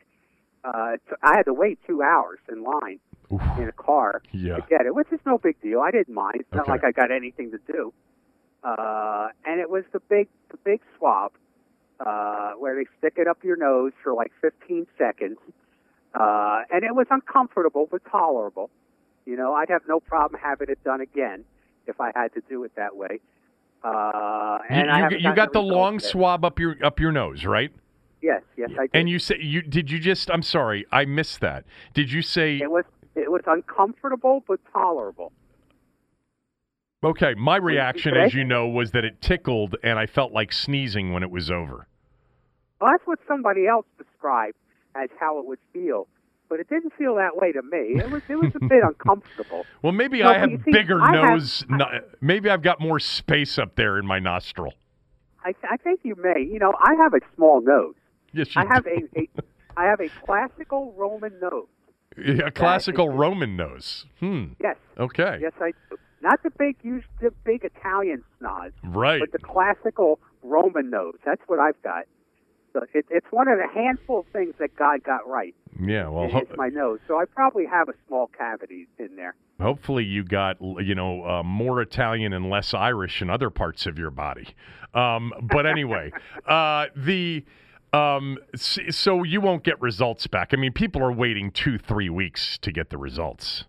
Uh, 0.64 0.96
I 1.22 1.36
had 1.36 1.44
to 1.44 1.52
wait 1.54 1.78
two 1.86 2.02
hours 2.02 2.40
in 2.50 2.64
line 2.64 2.98
Oof. 3.32 3.40
in 3.58 3.68
a 3.68 3.72
car 3.72 4.20
yeah. 4.32 4.56
to 4.56 4.62
get 4.68 4.86
it, 4.86 4.94
which 4.96 5.12
is 5.12 5.20
no 5.24 5.38
big 5.38 5.60
deal. 5.60 5.80
I 5.80 5.92
didn't 5.92 6.14
mind. 6.14 6.40
It's 6.40 6.52
not 6.52 6.62
Okay. 6.62 6.72
like 6.72 6.84
I 6.84 6.90
got 6.90 7.12
anything 7.12 7.52
to 7.52 7.58
do. 7.72 7.92
Uh, 8.64 9.28
and 9.44 9.60
it 9.60 9.70
was 9.70 9.84
the 9.92 10.00
big, 10.00 10.28
the 10.50 10.56
big 10.58 10.80
swab 10.98 11.32
uh, 12.04 12.52
where 12.52 12.74
they 12.76 12.86
stick 12.98 13.14
it 13.16 13.28
up 13.28 13.42
your 13.44 13.56
nose 13.56 13.92
for 14.02 14.12
like 14.12 14.32
15 14.40 14.86
seconds, 14.98 15.38
uh, 16.14 16.62
and 16.72 16.84
it 16.84 16.94
was 16.94 17.06
uncomfortable 17.10 17.88
but 17.90 18.02
tolerable. 18.10 18.70
You 19.24 19.36
know, 19.36 19.54
I'd 19.54 19.68
have 19.68 19.82
no 19.88 20.00
problem 20.00 20.40
having 20.42 20.68
it 20.68 20.82
done 20.84 21.00
again 21.00 21.44
if 21.86 22.00
I 22.00 22.10
had 22.14 22.32
to 22.34 22.42
do 22.48 22.64
it 22.64 22.72
that 22.76 22.96
way. 22.96 23.20
Uh, 23.84 24.58
You, 24.70 24.76
and 24.76 24.90
I 24.90 25.08
you, 25.10 25.18
you 25.18 25.34
got 25.34 25.52
the 25.52 25.62
long 25.62 25.94
yet. 25.94 26.02
swab 26.02 26.44
up 26.44 26.58
your 26.58 26.76
up 26.84 27.00
your 27.00 27.12
nose, 27.12 27.44
right? 27.44 27.70
Yes, 28.20 28.42
yes, 28.56 28.70
I 28.78 28.82
did. 28.82 28.90
And 28.94 29.08
you 29.08 29.18
say 29.18 29.38
you 29.40 29.62
did 29.62 29.90
you 29.90 29.98
just? 29.98 30.30
I'm 30.30 30.42
sorry, 30.42 30.86
I 30.92 31.04
missed 31.04 31.40
that. 31.40 31.64
Did 31.92 32.12
you 32.12 32.22
say? 32.22 32.58
it 32.58 32.70
was 32.70 32.84
it 33.16 33.30
was 33.30 33.42
uncomfortable 33.46 34.44
but 34.46 34.60
tolerable. 34.72 35.32
Okay, 37.04 37.34
my 37.34 37.56
reaction, 37.56 38.16
as 38.16 38.32
you 38.32 38.44
know, 38.44 38.68
was 38.68 38.92
that 38.92 39.04
it 39.04 39.20
tickled, 39.20 39.74
and 39.82 39.98
I 39.98 40.06
felt 40.06 40.30
like 40.32 40.52
sneezing 40.52 41.12
when 41.12 41.24
it 41.24 41.32
was 41.32 41.50
over. 41.50 41.88
Well, 42.80 42.90
that's 42.92 43.04
what 43.06 43.18
somebody 43.26 43.66
else 43.66 43.86
described 43.98 44.56
as 44.94 45.08
how 45.18 45.40
it 45.40 45.46
would 45.46 45.58
feel, 45.72 46.06
but 46.52 46.60
it 46.60 46.68
didn't 46.68 46.92
feel 46.98 47.14
that 47.14 47.34
way 47.34 47.50
to 47.50 47.62
me. 47.62 47.98
It 47.98 48.10
was 48.10 48.20
it 48.28 48.36
was 48.36 48.52
a 48.54 48.60
bit 48.66 48.82
uncomfortable. 48.84 49.64
Well, 49.82 49.92
maybe 49.92 50.20
No, 50.20 50.28
I 50.28 50.36
have 50.38 50.50
see, 50.66 50.70
bigger 50.70 51.00
I 51.00 51.16
have- 51.16 51.30
nose. 51.30 51.64
no, 51.70 51.86
maybe 52.20 52.50
I've 52.50 52.60
got 52.62 52.78
more 52.78 53.00
space 53.00 53.58
up 53.58 53.74
there 53.74 53.98
in 53.98 54.04
my 54.06 54.18
nostril. 54.18 54.74
I, 55.42 55.54
I 55.68 55.78
think 55.78 56.00
you 56.02 56.14
may. 56.22 56.42
You 56.42 56.58
know, 56.58 56.74
I 56.78 56.94
have 57.02 57.14
a 57.14 57.20
small 57.34 57.62
nose. 57.62 57.94
Yes, 58.34 58.54
you 58.54 58.60
I 58.62 58.66
have 58.66 58.84
do. 58.84 59.08
a, 59.16 59.20
a 59.22 59.28
I 59.78 59.84
have 59.86 60.00
a 60.00 60.08
classical 60.26 60.92
Roman 60.94 61.32
nose. 61.40 61.66
a 62.44 62.50
classical 62.50 63.08
Roman 63.08 63.56
nose. 63.56 64.04
Hmm. 64.20 64.48
Yes, 64.60 64.76
Okay. 64.98 65.38
yes, 65.40 65.52
I 65.58 65.72
do. 65.88 65.96
Not 66.20 66.42
the 66.42 66.50
big, 66.50 66.76
use 66.82 67.02
the 67.22 67.30
big 67.44 67.64
Italian 67.64 68.22
snot, 68.38 68.70
Right. 68.84 69.18
but 69.20 69.32
the 69.32 69.38
classical 69.44 70.20
Roman 70.42 70.90
nose. 70.90 71.14
That's 71.24 71.40
what 71.46 71.58
I've 71.58 71.80
got. 71.82 72.04
So 72.72 72.80
it, 72.94 73.04
it's 73.10 73.26
one 73.30 73.48
of 73.48 73.58
the 73.58 73.66
handful 73.72 74.20
of 74.20 74.26
things 74.32 74.54
that 74.58 74.74
God 74.76 75.02
got 75.02 75.28
right. 75.28 75.54
Yeah. 75.80 76.08
Well, 76.08 76.24
It's 76.24 76.32
ho- 76.50 76.54
my 76.56 76.68
nose, 76.68 77.00
so 77.06 77.18
I 77.18 77.24
probably 77.26 77.66
have 77.66 77.88
a 77.88 77.94
small 78.08 78.28
cavity 78.28 78.86
in 78.98 79.16
there. 79.16 79.34
hopefully 79.60 80.04
you 80.04 80.24
got 80.24 80.56
you 80.60 80.94
know 80.94 81.24
uh, 81.24 81.42
more 81.42 81.80
Italian 81.82 82.32
and 82.32 82.48
less 82.50 82.72
Irish 82.74 83.20
in 83.22 83.28
other 83.30 83.50
parts 83.50 83.86
of 83.86 83.98
your 83.98 84.10
body. 84.10 84.48
Um, 84.94 85.32
but 85.42 85.66
anyway, 85.66 86.12
uh, 86.46 86.86
the 86.96 87.44
um, 87.92 88.38
so 88.56 89.22
you 89.22 89.40
won't 89.42 89.64
get 89.64 89.80
results 89.82 90.26
back. 90.26 90.50
I 90.52 90.56
mean, 90.56 90.72
people 90.72 91.02
are 91.02 91.12
waiting 91.12 91.50
two, 91.50 91.76
three 91.78 92.08
weeks 92.08 92.56
to 92.58 92.72
get 92.72 92.88
the 92.88 92.96
results. 92.96 93.64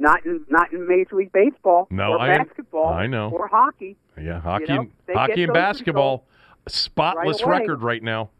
Not 0.00 0.24
in 0.24 0.44
not 0.48 0.72
in 0.72 0.86
Major 0.86 1.16
League 1.16 1.32
Baseball 1.32 1.88
No, 1.90 2.12
or 2.12 2.20
I- 2.20 2.38
basketball 2.38 2.86
I 2.86 3.06
know. 3.08 3.30
or 3.30 3.48
hockey. 3.48 3.96
Yeah, 4.20 4.40
hockey, 4.40 4.66
know, 4.66 4.80
and, 4.80 5.16
hockey 5.16 5.42
and 5.44 5.52
basketball, 5.52 6.24
spotless 6.68 7.42
right 7.42 7.60
record 7.60 7.82
right 7.82 8.02
now. 8.02 8.30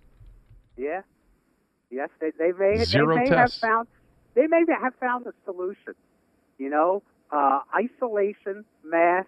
Yeah. 0.77 1.03
Yes, 1.91 2.11
they 2.21 2.31
they 2.39 2.53
may 2.53 2.85
Zero 2.85 3.15
they 3.17 3.23
may 3.23 3.29
tests. 3.29 3.61
have 3.61 3.71
found 3.71 3.89
they 4.35 4.47
may 4.47 4.65
have 4.81 4.95
found 5.01 5.27
a 5.27 5.33
solution. 5.45 5.95
You 6.59 6.71
know, 6.71 7.03
uh, 7.31 7.61
isolation, 7.75 8.65
mass 8.85 9.27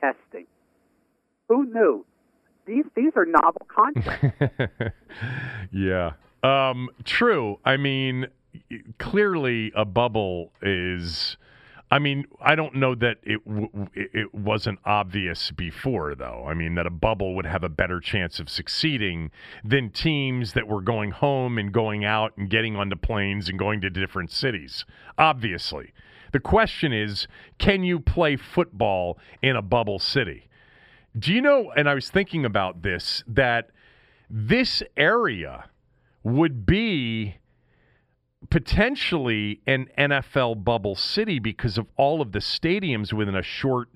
testing. 0.00 0.46
Who 1.48 1.66
knew? 1.66 2.04
These 2.66 2.84
these 2.94 3.12
are 3.16 3.26
novel 3.26 3.66
concepts. 3.68 4.94
yeah. 5.72 6.12
Um, 6.42 6.88
true. 7.04 7.58
I 7.64 7.76
mean, 7.76 8.28
clearly 8.98 9.72
a 9.76 9.84
bubble 9.84 10.52
is. 10.62 11.36
I 11.92 11.98
mean, 11.98 12.26
I 12.40 12.54
don't 12.54 12.76
know 12.76 12.94
that 12.94 13.18
it 13.24 13.44
w- 13.44 13.88
it 13.94 14.32
wasn't 14.32 14.78
obvious 14.84 15.50
before, 15.50 16.14
though. 16.14 16.44
I 16.46 16.54
mean, 16.54 16.76
that 16.76 16.86
a 16.86 16.90
bubble 16.90 17.34
would 17.34 17.46
have 17.46 17.64
a 17.64 17.68
better 17.68 17.98
chance 17.98 18.38
of 18.38 18.48
succeeding 18.48 19.32
than 19.64 19.90
teams 19.90 20.52
that 20.52 20.68
were 20.68 20.82
going 20.82 21.10
home 21.10 21.58
and 21.58 21.72
going 21.72 22.04
out 22.04 22.36
and 22.36 22.48
getting 22.48 22.76
onto 22.76 22.94
planes 22.94 23.48
and 23.48 23.58
going 23.58 23.80
to 23.80 23.90
different 23.90 24.30
cities. 24.30 24.84
Obviously, 25.18 25.92
the 26.32 26.38
question 26.38 26.92
is, 26.92 27.26
can 27.58 27.82
you 27.82 27.98
play 27.98 28.36
football 28.36 29.18
in 29.42 29.56
a 29.56 29.62
bubble 29.62 29.98
city? 29.98 30.48
Do 31.18 31.34
you 31.34 31.42
know? 31.42 31.72
And 31.76 31.88
I 31.88 31.94
was 31.94 32.08
thinking 32.08 32.44
about 32.44 32.82
this 32.82 33.24
that 33.26 33.70
this 34.30 34.80
area 34.96 35.64
would 36.22 36.64
be 36.64 37.36
potentially 38.50 39.60
an 39.66 39.88
NFL 39.96 40.64
bubble 40.64 40.96
city 40.96 41.38
because 41.38 41.78
of 41.78 41.86
all 41.96 42.20
of 42.20 42.32
the 42.32 42.40
stadiums 42.40 43.12
within 43.12 43.36
a 43.36 43.42
short 43.42 43.88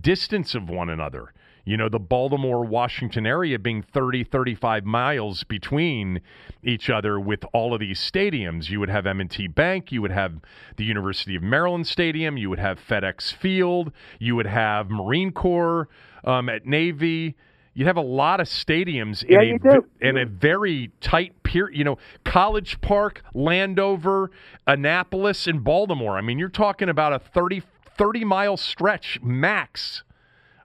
distance 0.00 0.54
of 0.54 0.68
one 0.68 0.88
another. 0.88 1.32
You 1.64 1.76
know, 1.76 1.88
the 1.88 2.00
Baltimore 2.00 2.64
Washington 2.64 3.26
area 3.26 3.58
being 3.58 3.82
30, 3.82 4.24
35 4.24 4.84
miles 4.84 5.44
between 5.44 6.20
each 6.64 6.88
other 6.88 7.20
with 7.20 7.44
all 7.52 7.74
of 7.74 7.80
these 7.80 8.00
stadiums. 8.00 8.70
You 8.70 8.80
would 8.80 8.88
have 8.88 9.06
M&T 9.06 9.48
Bank, 9.48 9.92
you 9.92 10.00
would 10.02 10.10
have 10.10 10.40
the 10.76 10.84
University 10.84 11.36
of 11.36 11.42
Maryland 11.42 11.86
Stadium, 11.86 12.36
you 12.38 12.48
would 12.48 12.58
have 12.58 12.80
FedEx 12.80 13.32
Field, 13.32 13.92
you 14.18 14.34
would 14.36 14.46
have 14.46 14.90
Marine 14.90 15.32
Corps 15.32 15.88
um, 16.24 16.48
at 16.48 16.66
Navy. 16.66 17.36
You'd 17.80 17.86
have 17.86 17.96
a 17.96 18.02
lot 18.02 18.40
of 18.40 18.46
stadiums 18.46 19.24
Yeah, 19.26 19.40
in 19.40 19.58
a 19.66 19.74
you 19.74 19.86
in 20.02 20.18
a 20.18 20.26
very 20.26 20.90
tight 21.00 21.42
period. 21.44 21.78
You 21.78 21.84
know, 21.84 21.96
College 22.26 22.78
Park, 22.82 23.22
Landover, 23.32 24.30
Annapolis, 24.66 25.46
and 25.46 25.64
Baltimore. 25.64 26.18
I 26.18 26.20
mean, 26.20 26.38
you're 26.38 26.50
talking 26.50 26.90
about 26.90 27.14
a 27.14 27.18
30, 27.18 27.62
30 27.96 28.24
mile 28.26 28.58
stretch 28.58 29.18
max 29.22 30.02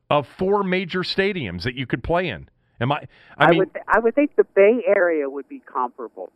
of 0.09 0.27
four 0.27 0.61
major 0.61 1.03
stadiums 1.03 1.63
that 1.63 1.75
you 1.75 1.87
could 1.87 2.03
play 2.03 2.27
in. 2.27 2.49
Am 2.81 2.91
I? 2.91 3.07
I, 3.37 3.45
I, 3.45 3.49
mean, 3.51 3.59
would 3.59 3.69
I 3.87 3.99
would 3.99 4.13
think 4.13 4.35
the 4.35 4.43
Bay 4.53 4.83
Area 4.85 5.29
would 5.29 5.47
be 5.47 5.59
comparable. 5.59 6.33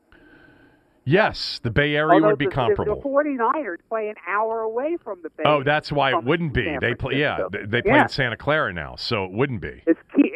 yes, 1.03 1.59
the 1.61 1.71
Bay 1.71 1.93
Area 1.95 2.13
Although 2.13 2.27
would 2.27 2.37
be 2.39 2.45
the, 2.45 2.51
comparable. 2.51 2.95
The 2.95 3.01
49ers 3.01 3.79
play 3.89 4.07
an 4.07 4.15
hour 4.25 4.61
away 4.61 4.95
from 5.03 5.19
the 5.23 5.29
Bay. 5.31 5.43
oh, 5.45 5.61
that's 5.61 5.91
why 5.91 6.11
it 6.11 6.23
wouldn't 6.23 6.53
be. 6.53 6.77
They 6.79 6.93
play. 6.95 7.15
Yeah, 7.15 7.39
they, 7.51 7.65
they 7.65 7.81
play 7.81 7.95
Yeah. 7.95 8.03
in 8.03 8.07
Santa 8.09 8.37
Clara 8.37 8.71
now, 8.71 8.95
so 8.95 9.25
it 9.25 9.31
wouldn't 9.31 9.59
be. 9.59 9.83
Is 9.85 9.97
Keith 10.15 10.28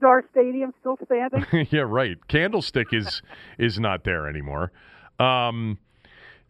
Cedar 0.00 0.24
Stadium 0.30 0.72
still 0.80 0.98
standing? 1.04 1.66
yeah, 1.70 1.82
right. 1.82 2.16
Candlestick 2.28 2.92
is 2.92 3.22
is 3.58 3.78
not 3.78 4.04
there 4.04 4.28
anymore. 4.28 4.72
Um, 5.18 5.78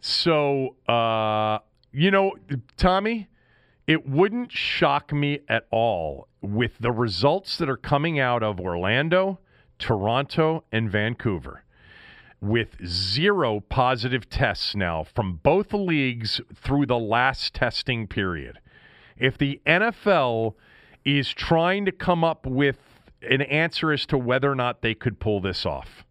so 0.01 0.77
uh, 0.89 1.59
you 1.93 2.11
know, 2.11 2.37
Tommy, 2.77 3.29
it 3.87 4.09
wouldn't 4.09 4.53
shock 4.53 5.13
me 5.13 5.41
at 5.49 5.67
all 5.71 6.29
with 6.41 6.79
the 6.79 6.93
results 6.93 7.59
that 7.59 7.69
are 7.69 7.77
coming 7.77 8.19
out 8.19 8.43
of 8.43 8.61
Orlando, 8.61 9.41
Toronto, 9.79 10.65
and 10.71 10.91
Vancouver. 10.91 11.65
With 12.43 12.87
zero 12.87 13.61
positive 13.61 14.31
tests 14.31 14.75
now 14.75 15.05
from 15.05 15.41
both 15.43 15.75
leagues 15.75 16.41
through 16.55 16.87
the 16.87 16.99
last 16.99 17.53
testing 17.53 18.07
period. 18.07 18.61
If 19.19 19.37
the 19.37 19.61
NFL 19.67 20.55
is 21.05 21.35
trying 21.35 21.85
to 21.85 21.93
come 21.93 22.25
up 22.25 22.47
with 22.47 22.79
an 23.23 23.43
answer 23.43 23.93
as 23.93 24.07
to 24.07 24.19
whether 24.19 24.51
or 24.51 24.55
not 24.55 24.83
they 24.83 24.95
could 24.95 25.21
pull 25.21 25.41
this 25.41 25.67
off? 25.67 26.05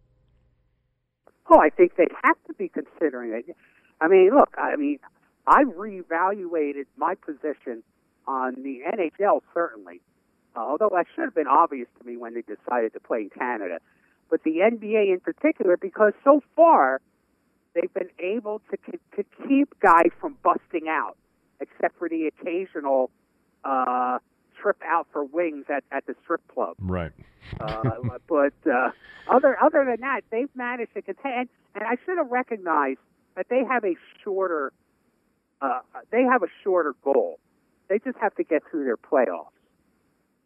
Oh, 1.50 1.58
I 1.58 1.70
think 1.70 1.96
they 1.96 2.06
have 2.22 2.36
to 2.46 2.54
be 2.54 2.68
considering 2.68 3.32
it. 3.32 3.56
I 4.00 4.08
mean, 4.08 4.30
look, 4.32 4.54
I 4.56 4.76
mean, 4.76 4.98
I 5.46 5.64
reevaluated 5.64 6.86
my 6.96 7.14
position 7.14 7.82
on 8.26 8.54
the 8.62 8.80
NHL, 8.86 9.40
certainly, 9.52 10.00
although 10.54 10.90
that 10.94 11.06
should 11.14 11.24
have 11.24 11.34
been 11.34 11.48
obvious 11.48 11.88
to 11.98 12.06
me 12.06 12.16
when 12.16 12.34
they 12.34 12.42
decided 12.42 12.92
to 12.92 13.00
play 13.00 13.22
in 13.22 13.30
Canada. 13.30 13.78
But 14.30 14.44
the 14.44 14.58
NBA 14.62 15.12
in 15.12 15.20
particular, 15.20 15.76
because 15.76 16.12
so 16.22 16.40
far 16.54 17.00
they've 17.74 17.92
been 17.92 18.10
able 18.20 18.60
to, 18.70 18.76
to 19.16 19.24
keep 19.48 19.78
guys 19.80 20.10
from 20.20 20.36
busting 20.44 20.88
out, 20.88 21.16
except 21.60 21.98
for 21.98 22.08
the 22.08 22.28
occasional 22.28 23.10
uh, 23.64 24.18
trip 24.60 24.80
out 24.84 25.06
for 25.12 25.24
wings 25.24 25.66
at, 25.68 25.84
at 25.90 26.06
the 26.06 26.14
strip 26.22 26.46
club. 26.48 26.76
Right. 26.80 27.12
uh, 27.60 27.82
but 28.28 28.52
uh, 28.70 28.90
other 29.28 29.56
other 29.62 29.84
than 29.84 30.00
that, 30.00 30.22
they've 30.30 30.54
managed 30.54 30.94
to 30.94 31.02
contain. 31.02 31.48
And 31.74 31.84
I 31.84 31.96
should 32.04 32.18
have 32.18 32.30
recognized 32.30 32.98
that 33.36 33.46
they 33.48 33.62
have 33.68 33.84
a 33.84 33.94
shorter 34.22 34.72
uh, 35.60 35.80
they 36.10 36.22
have 36.22 36.42
a 36.42 36.48
shorter 36.64 36.94
goal. 37.04 37.38
They 37.88 37.98
just 37.98 38.16
have 38.18 38.34
to 38.36 38.44
get 38.44 38.62
through 38.70 38.84
their 38.84 38.96
playoffs. 38.96 39.48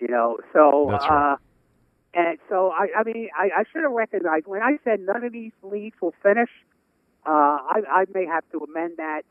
You 0.01 0.09
know, 0.09 0.39
so 0.53 0.89
That's 0.91 1.09
right. 1.09 1.33
uh, 1.35 1.37
and 2.15 2.39
so 2.49 2.71
I, 2.71 2.89
I 2.99 3.03
mean, 3.05 3.29
I, 3.37 3.61
I 3.61 3.65
should 3.73 3.83
have 3.83 3.93
recognized 3.93 4.47
when 4.47 4.63
I 4.63 4.79
said 4.85 5.01
none 5.01 5.25
of 5.25 5.33
these 5.33 5.53
leagues 5.63 5.97
will 6.01 6.15
finish. 6.23 6.51
Uh, 7.27 7.31
I, 7.31 7.81
I 7.89 8.05
may 8.13 8.27
have 8.27 8.45
to 8.53 8.59
amend 8.59 8.99
that 8.99 9.23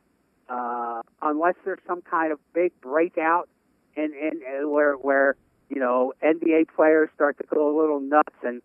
uh, 0.50 1.02
unless 1.22 1.56
there's 1.64 1.80
some 1.88 2.02
kind 2.02 2.32
of 2.32 2.40
big 2.54 2.72
breakout 2.82 3.50
and 3.96 4.14
and, 4.14 4.42
and 4.42 4.72
where 4.72 4.94
where 4.96 5.36
you 5.70 5.80
know 5.80 6.14
NBA 6.24 6.68
players 6.76 7.10
start 7.16 7.38
to 7.38 7.44
go 7.44 7.76
a 7.76 7.76
little 7.80 8.00
nuts 8.00 8.36
and 8.44 8.62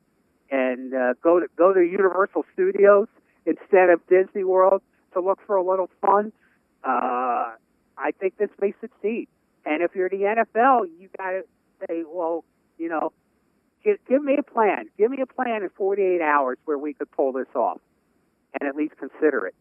and 0.50 0.94
uh, 0.94 1.14
go 1.23 1.40
to 1.40 1.47
go 1.56 1.73
to 1.73 1.80
Universal 1.80 2.44
Studios 2.54 3.08
instead 3.47 3.90
of 3.90 4.06
Disney 4.08 4.44
World 4.44 4.82
to 5.12 5.20
look 5.20 5.40
for 5.47 5.56
a 5.56 5.62
little 5.62 5.90
fun. 6.00 6.32
Uh, 6.85 7.52
I 7.97 8.12
think 8.18 8.37
this 8.37 8.50
may 8.61 8.75
succeed. 8.80 9.28
And 9.64 9.82
if 9.82 9.94
you're 9.94 10.08
the 10.08 10.16
NFL, 10.16 10.87
you 10.99 11.08
got 11.18 11.30
to 11.30 11.42
say, 11.87 12.04
well, 12.06 12.44
you 12.78 12.88
know, 12.88 13.12
give, 13.85 13.99
give 14.08 14.23
me 14.23 14.37
a 14.38 14.42
plan. 14.42 14.88
Give 14.97 15.11
me 15.11 15.18
a 15.20 15.26
plan 15.26 15.62
in 15.62 15.70
48 15.70 16.20
hours 16.23 16.58
where 16.64 16.78
we 16.78 16.94
could 16.94 17.11
pull 17.11 17.32
this 17.32 17.49
off 17.54 17.80
and 18.58 18.68
at 18.68 18.76
least 18.76 18.94
consider 18.97 19.47
it. 19.47 19.54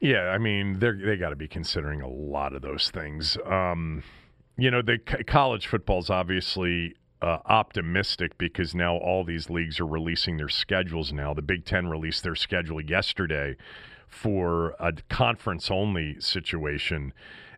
Yeah, 0.00 0.30
I 0.30 0.38
mean, 0.38 0.78
they 0.78 0.92
they 0.92 1.16
got 1.16 1.30
to 1.30 1.36
be 1.36 1.48
considering 1.48 2.00
a 2.00 2.08
lot 2.08 2.54
of 2.54 2.62
those 2.62 2.90
things. 2.90 3.36
Um, 3.44 4.02
you 4.56 4.70
know, 4.70 4.82
the 4.82 4.98
c- 5.06 5.24
college 5.24 5.66
football's 5.66 6.08
obviously 6.08 6.94
uh, 7.20 7.38
optimistic 7.44 8.38
because 8.38 8.74
now 8.74 8.96
all 8.96 9.24
these 9.24 9.50
leagues 9.50 9.78
are 9.78 9.86
releasing 9.86 10.38
their 10.38 10.48
schedules 10.48 11.12
now. 11.12 11.34
The 11.34 11.42
Big 11.42 11.66
Ten 11.66 11.88
released 11.88 12.22
their 12.22 12.34
schedule 12.34 12.80
yesterday 12.80 13.56
for 14.08 14.74
a 14.80 14.92
conference 15.10 15.70
only 15.70 16.18
situation. 16.18 17.12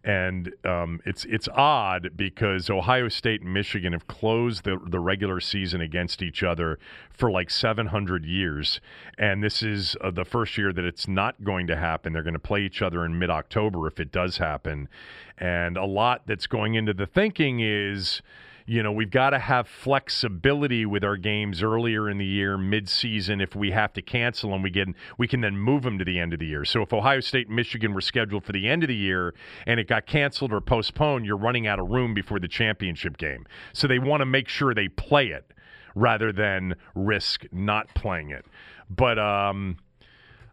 And 0.04 0.52
um, 0.64 1.00
it's 1.06 1.25
it's 1.26 1.49
odd 1.49 2.11
because 2.16 2.68
Ohio 2.68 3.09
State 3.09 3.42
and 3.42 3.54
Michigan 3.54 3.92
have 3.92 4.09
closed 4.09 4.64
the 4.64 4.76
the 4.85 4.99
regular 4.99 5.38
season 5.38 5.80
against 5.80 6.23
each 6.23 6.42
other 6.42 6.80
for 7.11 7.30
like 7.30 7.50
700 7.50 8.25
years, 8.25 8.80
and 9.16 9.44
this 9.44 9.62
is 9.62 9.97
uh, 10.00 10.11
the 10.11 10.25
first 10.25 10.59
year 10.59 10.73
that 10.73 10.85
it's 10.85 11.06
not 11.06 11.44
going 11.44 11.68
to 11.68 11.76
happen. 11.76 12.12
They're 12.12 12.25
going 12.25 12.32
to 12.32 12.40
play 12.40 12.62
each 12.62 12.82
other 12.82 13.04
in 13.04 13.16
mid 13.16 13.30
October 13.30 13.87
if 13.87 14.00
it 14.00 14.11
does 14.11 14.38
happen, 14.38 14.88
and 15.38 15.76
a 15.76 15.85
lot 15.85 16.23
that's 16.26 16.49
going 16.49 16.75
into 16.75 16.94
the 16.94 17.06
thinking 17.06 17.61
is 17.61 18.23
you 18.66 18.83
know, 18.83 18.92
we've 18.92 19.11
got 19.11 19.31
to 19.31 19.38
have 19.38 19.69
flexibility 19.69 20.87
with 20.87 21.04
our 21.04 21.16
games 21.16 21.62
earlier 21.62 22.09
in 22.09 22.19
the 22.19 22.25
year, 22.25 22.57
mid-season. 22.57 23.40
If 23.40 23.54
we 23.57 23.71
have 23.71 23.92
to 23.95 24.02
cancel 24.02 24.50
them, 24.50 24.62
we 24.62 24.71
get 24.71 24.88
we 25.19 25.26
can 25.28 25.40
then 25.40 25.57
move 25.57 25.83
them 25.83 25.99
to 25.99 26.04
the 26.04 26.19
end 26.19 26.33
of 26.33 26.38
the 26.38 26.47
year. 26.47 26.64
So 26.64 26.83
if 26.83 26.92
Ohio 26.92 27.21
State 27.21 27.49
and 27.49 27.57
Michigan 27.57 27.95
were 27.95 28.00
scheduled 28.00 28.45
for 28.45 28.52
the 28.52 28.69
end 28.69 28.83
of 28.83 28.88
the 28.88 28.95
year 28.95 29.35
and 29.66 29.81
it 29.81 29.88
got 29.88 30.07
canceled 30.07 30.52
or 30.52 30.61
postponed, 30.61 31.26
you're 31.26 31.37
running 31.37 31.66
out 31.66 31.78
of 31.78 31.88
room 31.88 32.14
before 32.14 32.38
the 32.38 32.49
championship 32.49 33.16
game. 33.16 33.47
So 33.73 33.87
they 33.87 33.99
want 33.99 34.21
to 34.21 34.26
make 34.26 34.49
sure 34.49 34.75
they 34.75 34.88
play 34.88 35.28
it 35.28 35.52
rather 35.95 36.33
than 36.33 36.75
risk 36.95 37.45
not 37.52 37.95
playing 37.95 38.31
it. 38.31 38.45
But 38.88 39.19
um, 39.19 39.78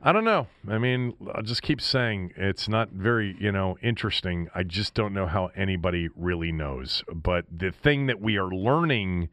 I 0.02 0.14
don't 0.14 0.24
know. 0.24 0.48
I 0.70 0.78
mean, 0.78 1.14
I'll 1.36 1.44
just 1.44 1.62
keep 1.62 1.82
saying 1.82 2.32
it's 2.38 2.70
not 2.70 2.90
very, 2.92 3.36
you 3.38 3.52
know, 3.52 3.78
interesting. 3.82 4.50
I 4.56 4.64
just 4.64 4.94
don't 4.94 5.14
know 5.14 5.28
how 5.28 5.52
anybody 5.58 6.08
really 6.16 6.54
knows. 6.54 7.04
But 7.14 7.46
the 7.52 7.72
thing 7.72 8.08
that 8.08 8.22
we 8.22 8.38
are 8.38 8.48
learning 8.50 9.28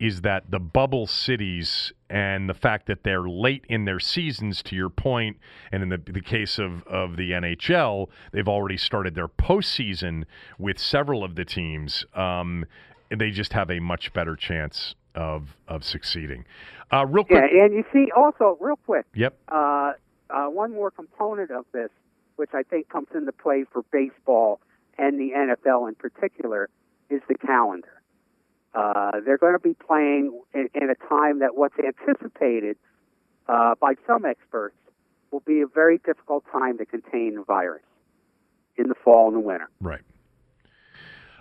is 0.00 0.22
that 0.22 0.50
the 0.50 0.58
bubble 0.58 1.06
cities 1.06 1.92
and 2.08 2.48
the 2.48 2.54
fact 2.54 2.86
that 2.86 3.04
they're 3.04 3.28
late 3.28 3.64
in 3.68 3.84
their 3.84 4.00
seasons, 4.00 4.62
to 4.64 4.74
your 4.74 4.88
point, 4.88 5.36
and 5.70 5.82
in 5.82 5.90
the, 5.90 5.98
the 5.98 6.22
case 6.22 6.58
of, 6.58 6.82
of 6.88 7.16
the 7.16 7.30
NHL, 7.30 8.08
they've 8.32 8.48
already 8.48 8.78
started 8.78 9.14
their 9.14 9.28
postseason 9.28 10.24
with 10.58 10.78
several 10.78 11.22
of 11.22 11.36
the 11.36 11.44
teams. 11.44 12.04
Um, 12.14 12.64
they 13.16 13.30
just 13.30 13.52
have 13.52 13.70
a 13.70 13.78
much 13.78 14.12
better 14.12 14.34
chance 14.34 14.96
of 15.14 15.56
of 15.68 15.84
succeeding. 15.84 16.44
Uh, 16.92 17.06
real 17.06 17.24
quick. 17.24 17.42
Yeah, 17.52 17.64
and 17.64 17.74
you 17.74 17.84
see 17.92 18.10
also 18.16 18.56
real 18.60 18.76
quick. 18.76 19.06
Yep. 19.14 19.38
Uh, 19.48 19.92
uh, 20.28 20.46
one 20.46 20.72
more 20.72 20.90
component 20.90 21.50
of 21.50 21.64
this, 21.72 21.90
which 22.36 22.50
I 22.52 22.62
think 22.62 22.88
comes 22.88 23.08
into 23.14 23.32
play 23.32 23.64
for 23.70 23.82
baseball 23.92 24.60
and 24.98 25.18
the 25.18 25.30
NFL 25.34 25.88
in 25.88 25.94
particular, 25.94 26.68
is 27.08 27.22
the 27.28 27.34
calendar. 27.34 28.02
Uh, 28.74 29.20
they're 29.24 29.38
going 29.38 29.54
to 29.54 29.58
be 29.58 29.74
playing 29.74 30.40
in, 30.54 30.68
in 30.74 30.90
a 30.90 31.08
time 31.08 31.40
that 31.40 31.56
what's 31.56 31.74
anticipated 31.78 32.76
uh, 33.48 33.74
by 33.80 33.94
some 34.06 34.24
experts 34.24 34.76
will 35.30 35.40
be 35.40 35.60
a 35.60 35.66
very 35.66 35.98
difficult 35.98 36.44
time 36.52 36.78
to 36.78 36.84
contain 36.84 37.34
the 37.36 37.42
virus 37.42 37.82
in 38.76 38.88
the 38.88 38.94
fall 38.94 39.28
and 39.28 39.36
the 39.36 39.40
winter. 39.40 39.68
Right. 39.80 40.02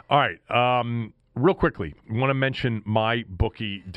All 0.10 0.18
right. 0.18 0.40
Um, 0.80 1.14
real 1.44 1.54
quickly, 1.54 1.96
want 2.10 2.30
to 2.30 2.34
mention 2.34 2.82
mybookie.ag. 2.82 3.90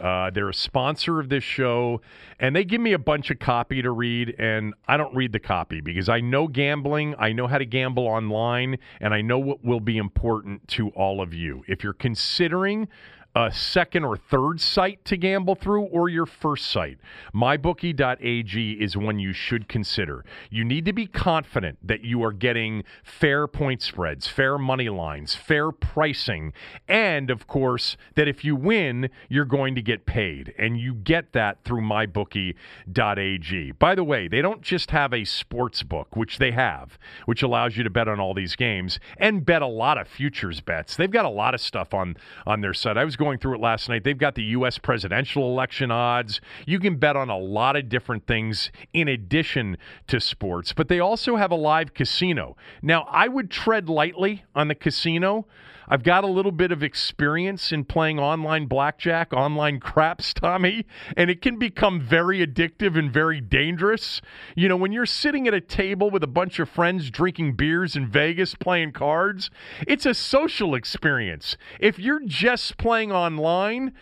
Uh, 0.00 0.30
they're 0.30 0.48
a 0.48 0.54
sponsor 0.54 1.20
of 1.20 1.28
this 1.28 1.44
show, 1.44 2.00
and 2.38 2.54
they 2.54 2.64
give 2.64 2.80
me 2.80 2.92
a 2.92 2.98
bunch 2.98 3.30
of 3.30 3.38
copy 3.38 3.82
to 3.82 3.90
read, 3.90 4.34
and 4.38 4.74
I 4.86 4.96
don't 4.96 5.14
read 5.14 5.32
the 5.32 5.40
copy 5.40 5.80
because 5.80 6.08
I 6.08 6.20
know 6.20 6.46
gambling, 6.48 7.14
I 7.18 7.32
know 7.32 7.46
how 7.46 7.58
to 7.58 7.66
gamble 7.66 8.06
online, 8.06 8.78
and 9.00 9.12
I 9.12 9.20
know 9.20 9.38
what 9.38 9.64
will 9.64 9.80
be 9.80 9.98
important 9.98 10.68
to 10.68 10.88
all 10.90 11.20
of 11.20 11.34
you. 11.34 11.64
If 11.66 11.82
you're 11.82 11.92
considering 11.92 12.88
a 13.34 13.50
second 13.50 14.04
or 14.04 14.16
third 14.16 14.60
site 14.60 15.04
to 15.06 15.16
gamble 15.16 15.54
through 15.54 15.84
or 15.84 16.08
your 16.08 16.26
first 16.26 16.70
site. 16.70 16.98
MyBookie.ag 17.34 18.72
is 18.72 18.96
one 18.96 19.18
you 19.18 19.32
should 19.32 19.68
consider. 19.68 20.24
You 20.50 20.64
need 20.64 20.84
to 20.84 20.92
be 20.92 21.06
confident 21.06 21.78
that 21.82 22.02
you 22.02 22.22
are 22.24 22.32
getting 22.32 22.84
fair 23.02 23.46
point 23.46 23.80
spreads, 23.80 24.26
fair 24.26 24.58
money 24.58 24.90
lines, 24.90 25.34
fair 25.34 25.72
pricing, 25.72 26.52
and 26.88 27.30
of 27.30 27.46
course, 27.46 27.96
that 28.16 28.28
if 28.28 28.44
you 28.44 28.54
win, 28.54 29.08
you're 29.28 29.46
going 29.46 29.74
to 29.76 29.82
get 29.82 30.04
paid. 30.04 30.54
And 30.58 30.78
you 30.78 30.94
get 30.94 31.32
that 31.32 31.64
through 31.64 31.80
MyBookie.ag. 31.82 33.72
By 33.72 33.94
the 33.94 34.04
way, 34.04 34.28
they 34.28 34.42
don't 34.42 34.62
just 34.62 34.90
have 34.90 35.14
a 35.14 35.24
sports 35.24 35.82
book, 35.82 36.16
which 36.16 36.36
they 36.36 36.50
have, 36.50 36.98
which 37.24 37.42
allows 37.42 37.78
you 37.78 37.84
to 37.84 37.90
bet 37.90 38.08
on 38.08 38.20
all 38.20 38.34
these 38.34 38.56
games 38.56 39.00
and 39.16 39.46
bet 39.46 39.62
a 39.62 39.66
lot 39.66 39.96
of 39.96 40.06
futures 40.06 40.60
bets. 40.60 40.96
They've 40.96 41.10
got 41.10 41.24
a 41.24 41.30
lot 41.30 41.54
of 41.54 41.60
stuff 41.60 41.94
on, 41.94 42.16
on 42.46 42.60
their 42.60 42.74
site. 42.74 42.98
I 42.98 43.04
was 43.04 43.16
going 43.22 43.38
through 43.38 43.54
it 43.54 43.60
last 43.60 43.88
night. 43.88 44.02
They've 44.02 44.18
got 44.18 44.34
the 44.34 44.42
U.S. 44.42 44.78
presidential 44.78 45.44
election 45.44 45.92
odds. 45.92 46.40
You 46.66 46.80
can 46.80 46.96
bet 46.96 47.14
on 47.14 47.30
a 47.30 47.38
lot 47.38 47.76
of 47.76 47.88
different 47.88 48.26
things 48.26 48.72
in 48.92 49.06
addition 49.06 49.76
to 50.08 50.18
sports, 50.18 50.72
but 50.72 50.88
they 50.88 50.98
also 50.98 51.36
have 51.36 51.52
a 51.52 51.56
live 51.56 51.94
casino. 51.94 52.56
Now, 52.82 53.06
I 53.08 53.28
would 53.28 53.50
tread 53.50 53.88
lightly 53.88 54.44
on 54.56 54.66
the 54.66 54.74
casino. 54.74 55.46
I've 55.88 56.02
got 56.02 56.24
a 56.24 56.28
little 56.28 56.52
bit 56.52 56.72
of 56.72 56.82
experience 56.82 57.72
in 57.72 57.84
playing 57.84 58.18
online 58.18 58.66
blackjack, 58.66 59.32
online 59.32 59.80
craps, 59.80 60.32
Tommy, 60.32 60.86
and 61.16 61.30
it 61.30 61.42
can 61.42 61.58
become 61.58 62.00
very 62.00 62.44
addictive 62.46 62.98
and 62.98 63.12
very 63.12 63.40
dangerous. 63.40 64.20
You 64.54 64.68
know, 64.68 64.76
when 64.76 64.92
you're 64.92 65.06
sitting 65.06 65.48
at 65.48 65.54
a 65.54 65.60
table 65.60 66.10
with 66.10 66.22
a 66.22 66.28
bunch 66.28 66.58
of 66.58 66.68
friends 66.68 67.10
drinking 67.10 67.54
beers 67.54 67.96
in 67.96 68.06
Vegas 68.08 68.54
playing 68.54 68.92
cards, 68.92 69.50
it's 69.86 70.06
a 70.06 70.14
social 70.14 70.74
experience. 70.74 71.56
If 71.80 71.98
you're 71.98 72.24
just 72.24 72.76
playing 72.76 73.12
online, 73.12 73.92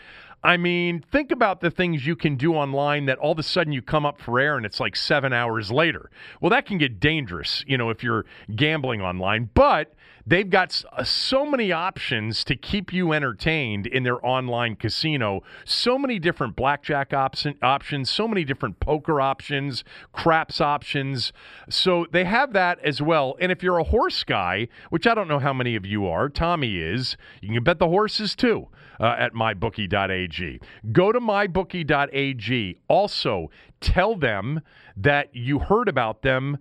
I 0.42 0.56
mean, 0.56 1.04
think 1.12 1.30
about 1.30 1.60
the 1.60 1.70
things 1.70 2.06
you 2.06 2.16
can 2.16 2.36
do 2.36 2.54
online 2.54 3.04
that 3.06 3.18
all 3.18 3.32
of 3.32 3.38
a 3.38 3.42
sudden 3.42 3.74
you 3.74 3.82
come 3.82 4.06
up 4.06 4.20
for 4.20 4.40
air 4.40 4.56
and 4.56 4.64
it's 4.64 4.80
like 4.80 4.96
seven 4.96 5.34
hours 5.34 5.70
later. 5.70 6.10
Well, 6.40 6.50
that 6.50 6.64
can 6.64 6.78
get 6.78 6.98
dangerous, 6.98 7.62
you 7.66 7.76
know, 7.76 7.90
if 7.90 8.02
you're 8.02 8.24
gambling 8.56 9.02
online. 9.02 9.50
But 9.52 9.92
they've 10.30 10.48
got 10.48 10.82
uh, 10.92 11.02
so 11.02 11.44
many 11.44 11.72
options 11.72 12.44
to 12.44 12.54
keep 12.54 12.92
you 12.92 13.12
entertained 13.12 13.86
in 13.86 14.04
their 14.04 14.24
online 14.24 14.76
casino. 14.76 15.42
So 15.64 15.98
many 15.98 16.18
different 16.20 16.54
blackjack 16.54 17.12
op- 17.12 17.34
options, 17.62 18.08
so 18.08 18.28
many 18.28 18.44
different 18.44 18.78
poker 18.78 19.20
options, 19.20 19.84
craps 20.12 20.60
options. 20.60 21.32
So 21.68 22.06
they 22.12 22.24
have 22.24 22.52
that 22.52 22.78
as 22.84 23.02
well. 23.02 23.36
And 23.40 23.50
if 23.50 23.62
you're 23.62 23.78
a 23.78 23.84
horse 23.84 24.22
guy, 24.22 24.68
which 24.88 25.06
I 25.06 25.14
don't 25.14 25.28
know 25.28 25.40
how 25.40 25.52
many 25.52 25.74
of 25.74 25.84
you 25.84 26.06
are, 26.06 26.28
Tommy 26.28 26.78
is, 26.78 27.16
you 27.42 27.52
can 27.52 27.64
bet 27.64 27.80
the 27.80 27.88
horses 27.88 28.36
too 28.36 28.68
uh, 29.00 29.16
at 29.18 29.34
mybookie.ag. 29.34 30.60
Go 30.92 31.10
to 31.10 31.20
mybookie.ag. 31.20 32.78
Also, 32.88 33.50
tell 33.80 34.14
them 34.14 34.60
that 34.96 35.34
you 35.34 35.58
heard 35.58 35.88
about 35.88 36.22
them 36.22 36.58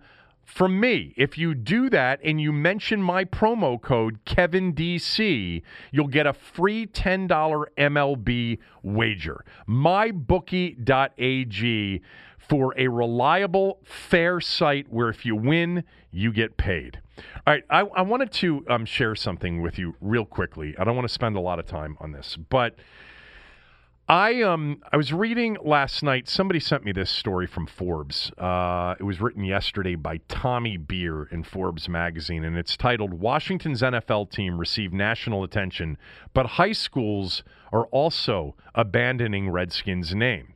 from 0.50 0.78
me. 0.80 1.14
If 1.16 1.38
you 1.38 1.54
do 1.54 1.88
that 1.90 2.20
and 2.24 2.40
you 2.40 2.52
mention 2.52 3.00
my 3.00 3.24
promo 3.24 3.80
code 3.80 4.18
KevinDC, 4.24 5.62
you'll 5.92 6.08
get 6.08 6.26
a 6.26 6.32
free 6.32 6.86
$10 6.86 7.28
MLB 7.78 8.58
wager. 8.82 9.44
MyBookie.ag 9.68 10.82
for 12.38 12.74
a 12.76 12.88
reliable, 12.88 13.78
fair 13.84 14.40
site 14.40 14.92
where 14.92 15.08
if 15.08 15.24
you 15.24 15.36
win, 15.36 15.84
you 16.10 16.32
get 16.32 16.56
paid. 16.56 17.00
All 17.46 17.54
right, 17.54 17.64
I, 17.70 17.80
I 17.80 18.02
wanted 18.02 18.32
to 18.32 18.64
um, 18.68 18.84
share 18.84 19.14
something 19.14 19.62
with 19.62 19.78
you 19.78 19.94
real 20.00 20.24
quickly. 20.24 20.74
I 20.78 20.84
don't 20.84 20.96
want 20.96 21.06
to 21.06 21.14
spend 21.14 21.36
a 21.36 21.40
lot 21.40 21.60
of 21.60 21.66
time 21.66 21.96
on 22.00 22.10
this, 22.10 22.36
but 22.48 22.74
I 24.10 24.42
um 24.42 24.82
I 24.90 24.96
was 24.96 25.12
reading 25.12 25.56
last 25.64 26.02
night. 26.02 26.28
Somebody 26.28 26.58
sent 26.58 26.84
me 26.84 26.90
this 26.90 27.08
story 27.08 27.46
from 27.46 27.68
Forbes. 27.68 28.32
Uh, 28.36 28.96
it 28.98 29.04
was 29.04 29.20
written 29.20 29.44
yesterday 29.44 29.94
by 29.94 30.16
Tommy 30.26 30.76
Beer 30.76 31.28
in 31.30 31.44
Forbes 31.44 31.88
magazine, 31.88 32.42
and 32.42 32.58
it's 32.58 32.76
titled 32.76 33.14
"Washington's 33.14 33.82
NFL 33.82 34.32
team 34.32 34.58
received 34.58 34.92
national 34.92 35.44
attention, 35.44 35.96
but 36.34 36.46
high 36.46 36.72
schools 36.72 37.44
are 37.72 37.86
also 37.92 38.56
abandoning 38.74 39.48
Redskins' 39.48 40.12
name." 40.12 40.54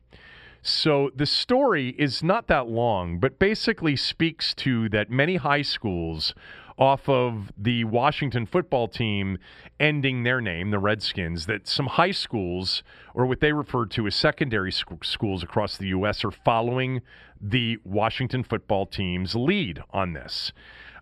So 0.60 1.12
the 1.14 1.26
story 1.26 1.90
is 1.90 2.24
not 2.24 2.48
that 2.48 2.66
long, 2.66 3.20
but 3.20 3.38
basically 3.38 3.94
speaks 3.94 4.52
to 4.54 4.88
that 4.88 5.10
many 5.10 5.36
high 5.36 5.62
schools 5.62 6.34
off 6.76 7.08
of 7.08 7.52
the 7.56 7.84
Washington 7.84 8.46
football 8.46 8.88
team 8.88 9.38
ending 9.78 10.22
their 10.22 10.40
name, 10.40 10.70
the 10.70 10.78
Redskins, 10.78 11.46
that 11.46 11.68
some 11.68 11.86
high 11.86 12.10
schools, 12.10 12.82
or 13.14 13.26
what 13.26 13.40
they 13.40 13.52
refer 13.52 13.86
to 13.86 14.06
as 14.06 14.14
secondary 14.14 14.72
sc- 14.72 15.04
schools 15.04 15.42
across 15.42 15.76
the 15.76 15.88
U.S., 15.88 16.24
are 16.24 16.30
following 16.30 17.00
the 17.40 17.78
Washington 17.84 18.42
football 18.42 18.86
team's 18.86 19.34
lead 19.34 19.82
on 19.90 20.14
this. 20.14 20.52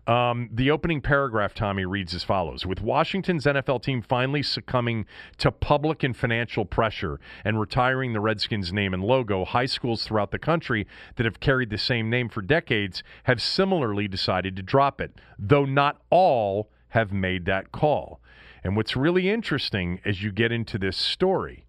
Um, 0.05 0.49
the 0.51 0.69
opening 0.69 0.99
paragraph, 0.99 1.53
Tommy, 1.53 1.85
reads 1.85 2.13
as 2.13 2.25
follows 2.25 2.65
With 2.65 2.81
Washington's 2.81 3.45
NFL 3.45 3.81
team 3.83 4.01
finally 4.01 4.43
succumbing 4.43 5.05
to 5.37 5.49
public 5.49 6.03
and 6.03 6.15
financial 6.15 6.65
pressure 6.65 7.21
and 7.45 7.57
retiring 7.57 8.11
the 8.11 8.19
Redskins 8.19 8.73
name 8.73 8.93
and 8.93 9.01
logo, 9.01 9.45
high 9.45 9.65
schools 9.65 10.03
throughout 10.03 10.31
the 10.31 10.39
country 10.39 10.85
that 11.15 11.25
have 11.25 11.39
carried 11.39 11.69
the 11.69 11.77
same 11.77 12.09
name 12.09 12.27
for 12.27 12.41
decades 12.41 13.01
have 13.23 13.41
similarly 13.41 14.09
decided 14.09 14.57
to 14.57 14.61
drop 14.61 14.99
it, 14.99 15.13
though 15.39 15.65
not 15.65 16.01
all 16.09 16.69
have 16.89 17.13
made 17.13 17.45
that 17.45 17.71
call. 17.71 18.19
And 18.61 18.75
what's 18.75 18.97
really 18.97 19.29
interesting 19.29 20.01
as 20.03 20.21
you 20.21 20.33
get 20.33 20.51
into 20.51 20.77
this 20.77 20.97
story 20.97 21.65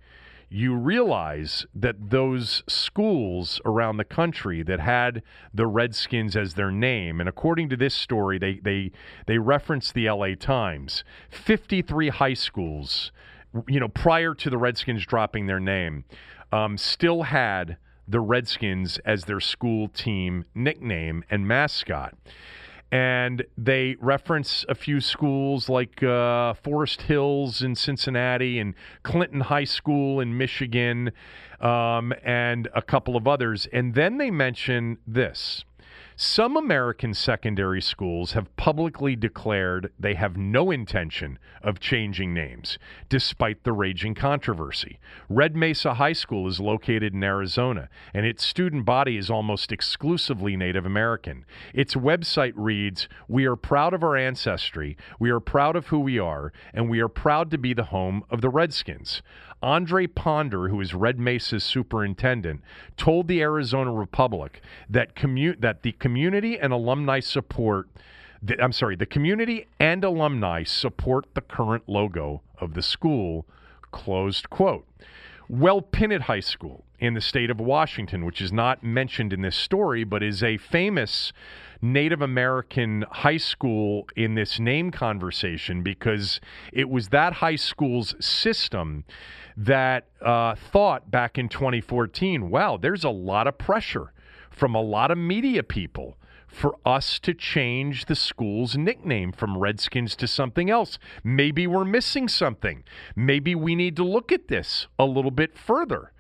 you 0.49 0.75
realize 0.75 1.67
that 1.75 2.11
those 2.11 2.63
schools 2.69 3.61
around 3.65 3.97
the 3.97 4.05
country 4.05 4.63
that 4.63 4.81
had 4.81 5.23
the 5.53 5.67
Redskins 5.67 6.37
as 6.37 6.55
their 6.55 6.71
name, 6.71 7.21
and 7.21 7.29
according 7.29 7.69
to 7.71 7.77
this 7.77 7.95
story, 7.95 8.39
they 8.39 8.61
they 8.63 8.93
they 9.27 9.39
reference 9.39 9.93
the 9.93 10.09
LA 10.09 10.35
Times, 10.35 11.05
53 11.31 12.09
high 12.11 12.35
schools, 12.35 13.13
you 13.69 13.81
know, 13.81 13.89
prior 13.89 14.35
to 14.35 14.51
the 14.51 14.59
Redskins 14.59 15.07
dropping 15.07 15.47
their 15.47 15.61
name, 15.61 16.05
um, 16.53 16.79
still 16.79 17.23
had 17.23 17.77
the 18.07 18.21
Redskins 18.21 18.99
as 18.99 19.25
their 19.25 19.41
school 19.41 19.89
team 19.89 20.45
nickname 20.55 21.25
and 21.31 21.49
mascot 21.49 22.15
and 22.91 23.45
they 23.59 23.97
reference 24.01 24.65
a 24.69 24.75
few 24.75 25.01
schools 25.01 25.69
like 25.69 26.03
uh, 26.03 26.55
Forest 26.55 27.03
Hills 27.03 27.63
in 27.63 27.75
Cincinnati 27.75 28.59
and 28.59 28.75
Clinton 29.03 29.41
High 29.41 29.65
School 29.65 30.21
in 30.21 30.37
Michigan 30.37 31.11
um, 31.61 32.13
and 32.25 32.69
a 32.75 32.83
couple 32.83 33.17
of 33.17 33.27
others. 33.27 33.67
And 33.73 33.95
then 33.95 34.19
they 34.19 34.31
mention 34.31 34.99
this 35.07 35.65
some 36.17 36.57
American 36.57 37.13
secondary 37.13 37.83
schools 37.83 38.33
have 38.33 38.55
publicly 38.57 39.17
declared 39.17 39.91
they 39.99 40.15
have 40.15 40.37
no 40.37 40.71
intention 40.71 41.41
of 41.61 41.81
changing 41.81 42.33
names, 42.33 42.79
despite 43.09 43.65
the 43.65 43.73
raging 43.73 44.15
controversy. 44.15 45.01
Red 45.29 45.57
Mesa 45.57 45.95
High 45.95 46.13
School 46.13 46.47
is 46.47 46.61
located 46.61 47.15
in 47.15 47.25
Arizona, 47.25 47.89
and 48.13 48.25
its 48.25 48.47
student 48.47 48.85
body 48.85 49.17
is 49.17 49.29
almost 49.29 49.73
exclusively 49.73 50.57
Native 50.57 50.87
American. 50.87 51.45
Its 51.73 51.97
website 51.97 52.53
reads 52.55 53.09
We 53.27 53.45
are 53.47 53.57
proud 53.57 53.93
of 53.93 54.05
our 54.05 54.17
ancestry, 54.17 54.97
we 55.19 55.31
are 55.31 55.41
proud 55.41 55.75
of 55.75 55.89
who 55.89 55.99
we 55.99 56.21
are, 56.21 56.53
and 56.73 56.89
we 56.89 57.01
are 57.01 57.09
proud 57.09 57.51
to 57.51 57.59
be 57.59 57.75
the 57.75 57.85
home 57.85 58.23
of 58.31 58.41
the 58.41 58.51
Redskins. 58.51 59.21
Andre 59.63 60.07
Ponder, 60.07 60.69
who 60.69 60.81
is 60.81 60.95
Red 60.95 61.19
Mesa's 61.19 61.65
superintendent, 61.65 62.61
told 62.97 63.29
the 63.29 63.41
Arizona 63.41 63.93
Republic 63.93 64.61
that 64.89 65.15
commu- 65.15 65.61
that 65.61 65.83
the 65.83 65.93
community 65.93 66.59
and 66.59 66.73
alumni 66.73 67.21
support 67.21 67.89
the, 68.43 68.63
I'm 68.63 68.73
sorry, 68.73 68.95
the 68.95 69.07
community 69.07 69.67
and 69.81 70.05
alumni 70.05 70.65
support 70.65 71.27
the 71.35 71.41
current 71.41 71.89
logo 71.89 72.43
of 72.59 72.75
the 72.75 72.83
school, 72.83 73.47
closed 73.91 74.51
quote. 74.51 74.87
Wellpinit 75.51 76.23
High 76.23 76.41
School 76.41 76.85
in 76.99 77.15
the 77.15 77.21
state 77.21 77.51
of 77.51 77.61
Washington, 77.61 78.25
which 78.25 78.41
is 78.41 78.53
not 78.53 78.83
mentioned 78.83 79.33
in 79.33 79.43
this 79.43 79.57
story, 79.57 80.05
but 80.05 80.23
is 80.23 80.43
a 80.43 80.57
famous 80.57 81.33
Native 81.85 82.23
American 82.23 83.05
high 83.11 83.37
school 83.37 84.09
in 84.17 84.35
this 84.35 84.59
name 84.59 84.91
conversation 84.91 85.83
because 85.83 86.41
it 86.73 86.89
was 86.89 87.09
that 87.11 87.35
high 87.35 87.57
school's 87.57 88.15
system 88.25 89.05
that 89.55 90.07
uh, 90.23 90.55
thought 90.55 91.11
back 91.11 91.37
in 91.37 91.49
2014, 91.51 92.49
wow, 92.49 92.79
there's 92.79 93.05
a 93.05 93.11
lot 93.11 93.47
of 93.47 93.59
pressure 93.59 94.13
from 94.51 94.75
a 94.75 94.81
lot 94.81 95.11
of 95.11 95.19
media 95.19 95.63
people 95.63 96.17
for 96.47 96.75
us 96.87 97.19
to 97.19 97.35
change 97.35 98.07
the 98.07 98.15
school's 98.15 98.79
nickname 98.79 99.31
from 99.31 99.59
Redskins 99.59 100.17
to 100.17 100.27
something 100.27 100.71
else. 100.71 100.99
Maybe 101.23 101.67
we're 101.67 101.85
missing 101.85 102.29
something. 102.29 102.83
Maybe 103.15 103.55
we 103.55 103.75
need 103.75 103.97
to 103.97 104.05
look 104.05 104.33
at 104.33 104.49
this 104.49 104.87
a 104.99 105.05
little 105.05 105.33
bit 105.33 105.59
further. 105.59 106.13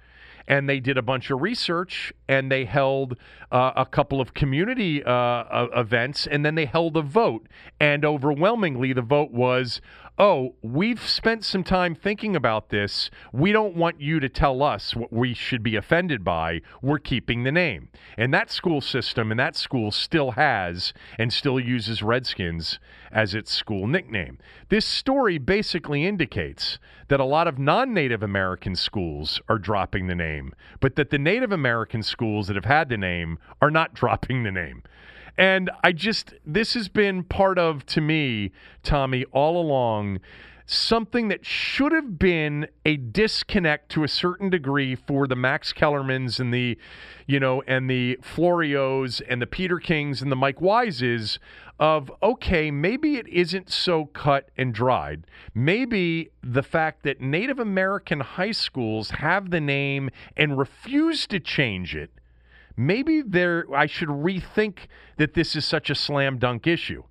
And 0.46 0.68
they 0.68 0.80
did 0.80 0.98
a 0.98 1.02
bunch 1.02 1.30
of 1.30 1.40
research 1.40 2.12
and 2.28 2.50
they 2.50 2.64
held 2.64 3.16
uh, 3.50 3.72
a 3.76 3.87
couple 3.87 4.20
of 4.20 4.35
community 4.35 5.02
uh, 5.02 5.66
events 5.74 6.26
and 6.26 6.44
then 6.44 6.54
they 6.54 6.66
held 6.66 6.96
a 6.96 7.02
vote. 7.02 7.46
And 7.80 8.04
overwhelmingly, 8.04 8.92
the 8.92 9.02
vote 9.02 9.30
was 9.30 9.80
oh, 10.18 10.55
we've 10.62 11.07
spent 11.07 11.44
some 11.44 11.64
time 11.64 11.94
thinking 11.94 12.37
about 12.37 12.68
this. 12.68 13.11
We 13.33 13.50
don't 13.50 13.77
want 13.77 14.00
you 14.00 14.20
to 14.20 14.29
tell 14.29 14.62
us 14.62 14.94
what 14.94 15.12
we 15.12 15.35
should 15.35 15.62
be 15.62 15.74
offended 15.74 16.22
by. 16.22 16.61
We're 16.81 17.00
keeping 17.00 17.42
the 17.42 17.53
name. 17.53 17.88
And 18.16 18.33
that 18.33 18.50
school 18.50 18.81
system 18.81 19.31
and 19.31 19.40
that 19.40 19.57
school 19.57 19.90
still 19.90 20.33
has 20.33 20.92
and 21.18 21.33
still 21.33 21.59
uses 21.59 22.03
Redskins 22.03 22.79
as 23.11 23.35
its 23.35 23.53
school 23.53 23.87
nickname. 23.87 24.38
This 24.68 24.87
story 24.87 25.38
basically 25.38 26.07
indicates 26.07 26.79
that 27.09 27.20
a 27.20 27.24
lot 27.24 27.48
of 27.48 27.59
non 27.59 27.92
Native 27.92 28.22
American 28.22 28.77
schools 28.77 29.40
are 29.48 29.59
dropping 29.59 30.07
the 30.07 30.14
name, 30.14 30.55
but 30.81 30.96
that 30.96 31.11
the 31.11 31.18
Native 31.18 31.53
American 31.53 32.03
schools 32.03 32.46
that 32.46 32.57
have 32.57 32.64
had 32.64 32.88
the 32.88 32.96
name 32.96 33.38
are 33.61 33.70
not 33.70 33.94
dropping 33.94 34.44
the 34.44 34.53
name. 34.53 34.83
And 35.37 35.70
I 35.83 35.92
just, 35.92 36.35
this 36.47 36.75
has 36.75 36.88
been 36.88 37.25
part 37.25 37.59
of, 37.59 37.85
to 37.87 38.01
me, 38.01 38.53
Tommy, 38.83 39.25
all 39.33 39.61
along 39.61 40.20
something 40.66 41.29
that 41.29 41.44
should 41.44 41.92
have 41.92 42.18
been 42.18 42.66
a 42.87 42.97
disconnect 42.97 43.90
to 43.90 44.03
a 44.03 44.09
certain 44.09 44.49
degree 44.49 44.94
for 44.94 45.27
the 45.27 45.37
Max 45.37 45.73
Kellermans 45.73 46.40
and 46.40 46.55
the, 46.55 46.79
you 47.27 47.38
know, 47.38 47.62
and 47.66 47.88
the 47.88 48.18
Florios 48.23 49.20
and 49.29 49.42
the 49.42 49.47
Peter 49.47 49.79
Kings 49.79 50.23
and 50.23 50.33
the 50.33 50.37
Mike 50.37 50.61
Wises 50.61 51.38
of 51.79 52.11
okay, 52.23 52.70
maybe 52.70 53.16
it 53.16 53.29
isn't 53.29 53.70
so 53.70 54.07
cut 54.07 54.49
and 54.57 54.73
dried. 54.73 55.27
Maybe 55.55 56.31
the 56.42 56.62
fact 56.62 57.03
that 57.03 57.20
Native 57.20 57.59
American 57.59 58.20
high 58.20 58.53
schools 58.53 59.11
have 59.11 59.51
the 59.51 59.61
name 59.61 60.11
and 60.37 60.57
refuse 60.57 61.27
to 61.27 61.40
change 61.40 61.94
it, 61.97 62.11
maybe 62.76 63.22
there 63.22 63.64
I 63.74 63.87
should 63.87 64.08
rethink 64.08 64.87
that 65.16 65.34
this 65.34 65.54
is 65.56 65.64
such 65.64 65.90
a 65.90 65.94
slam 65.94 66.38
dunk 66.38 66.66
issue. 66.66 67.04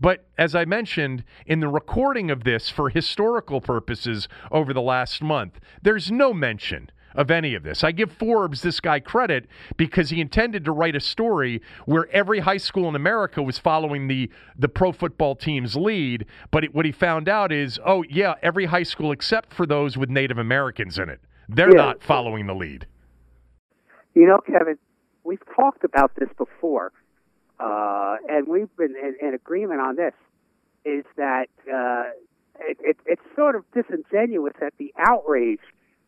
But 0.00 0.26
as 0.38 0.54
I 0.54 0.64
mentioned 0.64 1.24
in 1.46 1.60
the 1.60 1.68
recording 1.68 2.30
of 2.30 2.44
this 2.44 2.70
for 2.70 2.88
historical 2.88 3.60
purposes 3.60 4.28
over 4.50 4.72
the 4.72 4.80
last 4.80 5.22
month, 5.22 5.60
there's 5.82 6.10
no 6.10 6.32
mention 6.32 6.90
of 7.14 7.30
any 7.30 7.54
of 7.54 7.64
this. 7.64 7.82
I 7.84 7.92
give 7.92 8.10
Forbes 8.12 8.62
this 8.62 8.80
guy 8.80 9.00
credit 9.00 9.46
because 9.76 10.10
he 10.10 10.20
intended 10.20 10.64
to 10.64 10.72
write 10.72 10.94
a 10.96 11.00
story 11.00 11.60
where 11.84 12.08
every 12.12 12.38
high 12.40 12.56
school 12.56 12.88
in 12.88 12.94
America 12.94 13.42
was 13.42 13.58
following 13.58 14.06
the 14.06 14.30
the 14.56 14.68
pro 14.68 14.92
football 14.92 15.34
team's 15.34 15.76
lead, 15.76 16.24
but 16.50 16.64
it, 16.64 16.74
what 16.74 16.86
he 16.86 16.92
found 16.92 17.28
out 17.28 17.52
is, 17.52 17.78
oh 17.84 18.04
yeah, 18.08 18.34
every 18.42 18.66
high 18.66 18.84
school 18.84 19.10
except 19.12 19.52
for 19.52 19.66
those 19.66 19.98
with 19.98 20.08
Native 20.08 20.38
Americans 20.38 20.98
in 20.98 21.08
it, 21.08 21.20
they're 21.48 21.68
Yeah. 21.70 21.82
not 21.82 22.02
following 22.02 22.46
the 22.46 22.54
lead. 22.54 22.86
You 24.14 24.26
know, 24.26 24.38
Kevin, 24.46 24.78
we've 25.24 25.42
talked 25.54 25.84
about 25.84 26.12
this 26.16 26.28
before, 26.36 26.92
uh, 27.58 28.16
and 28.28 28.46
we've 28.48 28.74
been 28.76 28.94
in, 28.96 29.28
in 29.28 29.34
agreement 29.34 29.80
on 29.80 29.96
this. 29.96 30.14
Is 30.84 31.04
that 31.16 31.48
uh, 31.70 32.10
it, 32.60 32.78
it, 32.80 32.96
it's 33.04 33.22
sort 33.36 33.54
of 33.54 33.64
disingenuous 33.72 34.54
at 34.62 34.72
the 34.78 34.94
outrage 34.98 35.60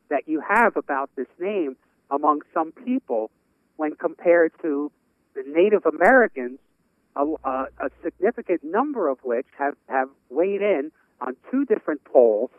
that 0.08 0.26
you 0.26 0.40
have 0.40 0.76
about 0.76 1.10
this 1.16 1.26
name 1.38 1.76
among 2.10 2.40
some 2.54 2.72
people 2.72 3.30
when 3.76 3.94
compared 3.94 4.52
to 4.62 4.90
the 5.34 5.42
Native 5.46 5.86
Americans, 5.86 6.58
a, 7.16 7.24
a, 7.44 7.66
a 7.80 7.90
significant 8.02 8.62
number 8.62 9.08
of 9.08 9.18
which 9.22 9.46
have, 9.58 9.74
have 9.88 10.08
weighed 10.30 10.62
in 10.62 10.92
on 11.20 11.36
two 11.50 11.64
different 11.64 12.04
polls, 12.04 12.50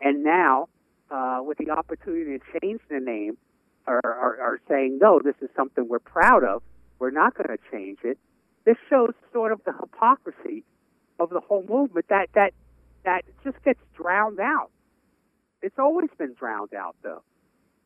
and 0.00 0.22
now, 0.22 0.68
uh, 1.10 1.40
with 1.42 1.58
the 1.58 1.70
opportunity 1.70 2.38
to 2.38 2.60
change 2.60 2.80
the 2.88 3.00
name, 3.00 3.36
are, 3.86 4.00
are, 4.04 4.40
are 4.40 4.60
saying, 4.68 4.98
no, 5.00 5.20
this 5.22 5.34
is 5.40 5.48
something 5.56 5.88
we're 5.88 5.98
proud 5.98 6.44
of. 6.44 6.62
We're 6.98 7.10
not 7.10 7.34
going 7.34 7.48
to 7.48 7.62
change 7.70 7.98
it. 8.04 8.18
This 8.64 8.76
shows 8.88 9.12
sort 9.32 9.52
of 9.52 9.60
the 9.64 9.72
hypocrisy 9.72 10.64
of 11.20 11.30
the 11.30 11.40
whole 11.40 11.64
movement 11.68 12.06
that, 12.08 12.28
that, 12.34 12.52
that 13.04 13.22
just 13.44 13.62
gets 13.64 13.80
drowned 13.94 14.40
out. 14.40 14.70
It's 15.62 15.78
always 15.78 16.10
been 16.18 16.34
drowned 16.34 16.74
out, 16.74 16.96
though. 17.02 17.22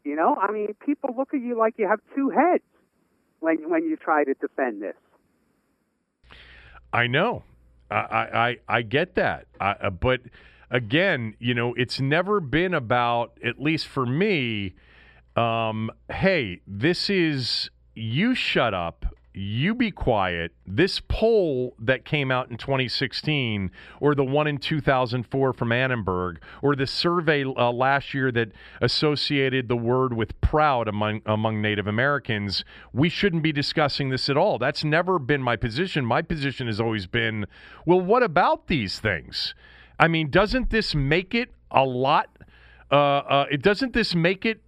You 0.05 0.17
know, 0.17 0.35
I 0.37 0.51
mean, 0.51 0.75
people 0.85 1.15
look 1.17 1.35
at 1.35 1.41
you 1.41 1.59
like 1.59 1.75
you 1.77 1.87
have 1.87 2.01
two 2.15 2.31
heads 2.31 2.65
when, 3.41 3.69
when 3.69 3.85
you 3.85 3.97
try 3.97 4.25
to 4.25 4.35
defend 4.35 4.83
this. 4.83 4.97
I 6.93 7.07
know. 7.07 7.45
I 7.91 7.97
I, 7.97 8.57
I 8.69 8.83
get 8.83 9.15
that. 9.17 9.47
I, 9.61 9.71
uh, 9.73 9.91
but 9.91 10.21
again, 10.71 11.35
you 11.39 11.55
know, 11.55 11.75
it's 11.75 12.01
never 12.01 12.41
been 12.41 12.73
about, 12.73 13.39
at 13.45 13.61
least 13.61 13.87
for 13.87 14.07
me, 14.07 14.75
um, 15.40 15.90
hey, 16.11 16.61
this 16.66 17.09
is 17.09 17.70
you 17.94 18.35
shut 18.35 18.74
up, 18.74 19.07
you 19.33 19.74
be 19.74 19.90
quiet. 19.90 20.53
This 20.66 21.00
poll 21.00 21.74
that 21.79 22.05
came 22.05 22.31
out 22.31 22.50
in 22.50 22.59
2016, 22.59 23.70
or 24.00 24.14
the 24.14 24.24
one 24.24 24.46
in 24.46 24.59
2004 24.59 25.53
from 25.55 25.72
Annenberg, 25.72 26.42
or 26.61 26.76
the 26.76 26.87
survey 26.87 27.44
uh, 27.44 27.72
last 27.72 28.12
year 28.12 28.31
that 28.33 28.53
associated 28.83 29.68
the 29.68 29.76
word 29.76 30.12
with 30.12 30.38
proud 30.42 30.88
among 30.88 31.22
among 31.24 31.62
Native 31.62 31.87
Americans, 31.87 32.62
we 32.92 33.09
shouldn't 33.09 33.42
be 33.42 33.53
discussing 33.53 34.11
this 34.11 34.29
at 34.29 34.37
all. 34.37 34.59
That's 34.59 34.85
never 34.85 35.18
been 35.18 35.42
my 35.42 35.57
position. 35.57 36.05
My 36.05 36.20
position 36.20 36.66
has 36.66 36.81
always 36.81 37.07
been, 37.07 37.46
well, 37.87 38.00
what 38.00 38.22
about 38.22 38.66
these 38.66 38.98
things? 38.98 39.55
I 39.98 40.07
mean, 40.07 40.29
doesn't 40.31 40.68
this 40.68 40.94
make 40.94 41.35
it 41.35 41.50
a 41.70 41.85
lot? 41.85 42.29
Uh, 42.92 42.96
uh, 42.96 43.46
it 43.50 43.62
doesn't 43.62 43.94
this 43.94 44.14
make 44.14 44.44
it 44.44 44.61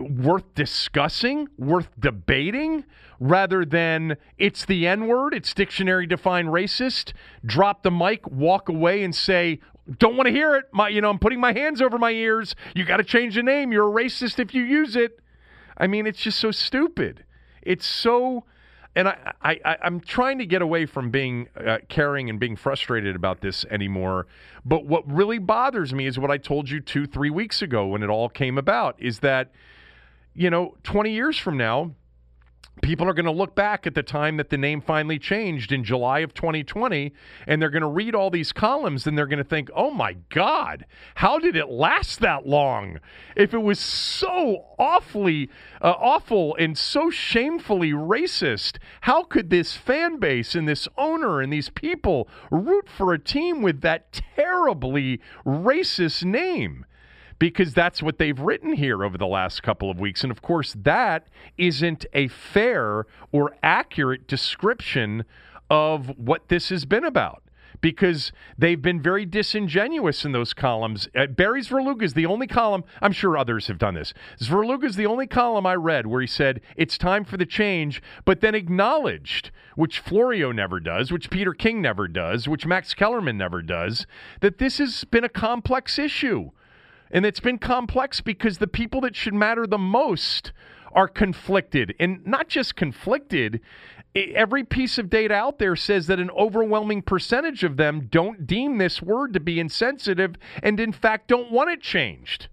worth 0.00 0.54
discussing, 0.54 1.48
worth 1.58 1.88
debating, 1.98 2.84
rather 3.18 3.64
than 3.64 4.16
it's 4.38 4.64
the 4.64 4.86
N 4.86 5.06
word, 5.06 5.34
it's 5.34 5.52
dictionary 5.54 6.06
defined 6.06 6.48
racist. 6.48 7.12
Drop 7.44 7.82
the 7.82 7.90
mic, 7.90 8.26
walk 8.30 8.68
away, 8.68 9.02
and 9.02 9.14
say, 9.14 9.60
"Don't 9.98 10.16
want 10.16 10.26
to 10.26 10.32
hear 10.32 10.56
it." 10.56 10.64
My, 10.72 10.88
you 10.88 11.00
know, 11.00 11.10
I'm 11.10 11.18
putting 11.18 11.40
my 11.40 11.52
hands 11.52 11.82
over 11.82 11.98
my 11.98 12.10
ears. 12.10 12.56
You 12.74 12.84
got 12.84 12.96
to 12.96 13.04
change 13.04 13.34
the 13.34 13.42
name. 13.42 13.72
You're 13.72 13.88
a 13.88 14.04
racist 14.04 14.38
if 14.38 14.54
you 14.54 14.62
use 14.62 14.96
it. 14.96 15.20
I 15.76 15.86
mean, 15.86 16.06
it's 16.06 16.20
just 16.20 16.38
so 16.38 16.50
stupid. 16.50 17.24
It's 17.62 17.86
so. 17.86 18.44
And 18.96 19.06
I, 19.06 19.16
I, 19.40 19.76
I'm 19.84 20.00
trying 20.00 20.38
to 20.38 20.46
get 20.46 20.62
away 20.62 20.84
from 20.84 21.10
being 21.10 21.46
uh, 21.56 21.78
caring 21.88 22.28
and 22.28 22.40
being 22.40 22.56
frustrated 22.56 23.14
about 23.14 23.40
this 23.40 23.64
anymore. 23.70 24.26
But 24.64 24.84
what 24.84 25.08
really 25.08 25.38
bothers 25.38 25.94
me 25.94 26.06
is 26.06 26.18
what 26.18 26.32
I 26.32 26.38
told 26.38 26.68
you 26.68 26.80
two, 26.80 27.06
three 27.06 27.30
weeks 27.30 27.62
ago 27.62 27.86
when 27.86 28.02
it 28.02 28.08
all 28.08 28.28
came 28.28 28.58
about 28.58 28.96
is 28.98 29.20
that 29.20 29.52
you 30.34 30.50
know, 30.50 30.76
20 30.84 31.12
years 31.12 31.38
from 31.38 31.56
now, 31.56 31.92
people 32.82 33.08
are 33.08 33.12
going 33.12 33.26
to 33.26 33.30
look 33.30 33.54
back 33.54 33.86
at 33.86 33.94
the 33.94 34.02
time 34.02 34.36
that 34.38 34.48
the 34.48 34.56
name 34.56 34.80
finally 34.80 35.18
changed 35.18 35.72
in 35.72 35.84
July 35.84 36.20
of 36.20 36.32
2020 36.34 37.12
and 37.46 37.60
they're 37.60 37.70
going 37.70 37.82
to 37.82 37.88
read 37.88 38.14
all 38.14 38.30
these 38.30 38.52
columns 38.52 39.06
and 39.06 39.16
they're 39.16 39.26
going 39.26 39.38
to 39.38 39.44
think, 39.44 39.70
"Oh 39.74 39.90
my 39.90 40.16
god, 40.30 40.86
how 41.16 41.38
did 41.38 41.56
it 41.56 41.68
last 41.68 42.20
that 42.20 42.46
long? 42.46 42.98
If 43.36 43.52
it 43.52 43.62
was 43.62 43.78
so 43.78 44.64
awfully 44.78 45.50
uh, 45.82 45.94
awful 45.98 46.56
and 46.56 46.76
so 46.76 47.10
shamefully 47.10 47.92
racist, 47.92 48.78
how 49.02 49.24
could 49.24 49.50
this 49.50 49.76
fan 49.76 50.18
base 50.18 50.54
and 50.54 50.68
this 50.68 50.88
owner 50.96 51.40
and 51.40 51.52
these 51.52 51.68
people 51.68 52.28
root 52.50 52.88
for 52.88 53.12
a 53.12 53.18
team 53.18 53.62
with 53.62 53.82
that 53.82 54.22
terribly 54.36 55.20
racist 55.44 56.24
name?" 56.24 56.86
Because 57.40 57.74
that's 57.74 58.02
what 58.02 58.18
they've 58.18 58.38
written 58.38 58.74
here 58.74 59.02
over 59.02 59.18
the 59.18 59.26
last 59.26 59.64
couple 59.64 59.90
of 59.90 59.98
weeks. 59.98 60.22
And 60.22 60.30
of 60.30 60.42
course, 60.42 60.76
that 60.78 61.26
isn't 61.58 62.06
a 62.12 62.28
fair 62.28 63.06
or 63.32 63.56
accurate 63.62 64.28
description 64.28 65.24
of 65.68 66.16
what 66.18 66.48
this 66.48 66.68
has 66.68 66.84
been 66.84 67.02
about. 67.02 67.42
Because 67.80 68.30
they've 68.58 68.82
been 68.82 69.00
very 69.00 69.24
disingenuous 69.24 70.26
in 70.26 70.32
those 70.32 70.52
columns. 70.52 71.08
Uh, 71.16 71.28
Barry 71.28 71.62
Svrluga 71.62 72.02
is 72.02 72.12
the 72.12 72.26
only 72.26 72.46
column, 72.46 72.84
I'm 73.00 73.12
sure 73.12 73.38
others 73.38 73.68
have 73.68 73.78
done 73.78 73.94
this. 73.94 74.12
Zverluga 74.38 74.84
is 74.84 74.96
the 74.96 75.06
only 75.06 75.26
column 75.26 75.64
I 75.64 75.76
read 75.76 76.06
where 76.06 76.20
he 76.20 76.26
said 76.26 76.60
it's 76.76 76.98
time 76.98 77.24
for 77.24 77.38
the 77.38 77.46
change, 77.46 78.02
but 78.26 78.42
then 78.42 78.54
acknowledged, 78.54 79.50
which 79.76 79.98
Florio 79.98 80.52
never 80.52 80.78
does, 80.78 81.10
which 81.10 81.30
Peter 81.30 81.54
King 81.54 81.80
never 81.80 82.06
does, 82.06 82.46
which 82.46 82.66
Max 82.66 82.92
Kellerman 82.92 83.38
never 83.38 83.62
does, 83.62 84.06
that 84.40 84.58
this 84.58 84.76
has 84.76 85.04
been 85.04 85.24
a 85.24 85.30
complex 85.30 85.98
issue. 85.98 86.50
And 87.10 87.26
it's 87.26 87.40
been 87.40 87.58
complex 87.58 88.20
because 88.20 88.58
the 88.58 88.66
people 88.66 89.00
that 89.02 89.16
should 89.16 89.34
matter 89.34 89.66
the 89.66 89.78
most 89.78 90.52
are 90.92 91.08
conflicted. 91.08 91.94
And 91.98 92.24
not 92.26 92.48
just 92.48 92.76
conflicted, 92.76 93.60
every 94.14 94.64
piece 94.64 94.98
of 94.98 95.10
data 95.10 95.34
out 95.34 95.58
there 95.58 95.76
says 95.76 96.06
that 96.08 96.18
an 96.18 96.30
overwhelming 96.30 97.02
percentage 97.02 97.64
of 97.64 97.76
them 97.76 98.08
don't 98.10 98.46
deem 98.46 98.78
this 98.78 99.00
word 99.02 99.32
to 99.34 99.40
be 99.40 99.60
insensitive 99.60 100.36
and, 100.62 100.78
in 100.78 100.92
fact, 100.92 101.28
don't 101.28 101.50
want 101.50 101.70
it 101.70 101.80
changed. 101.80 102.48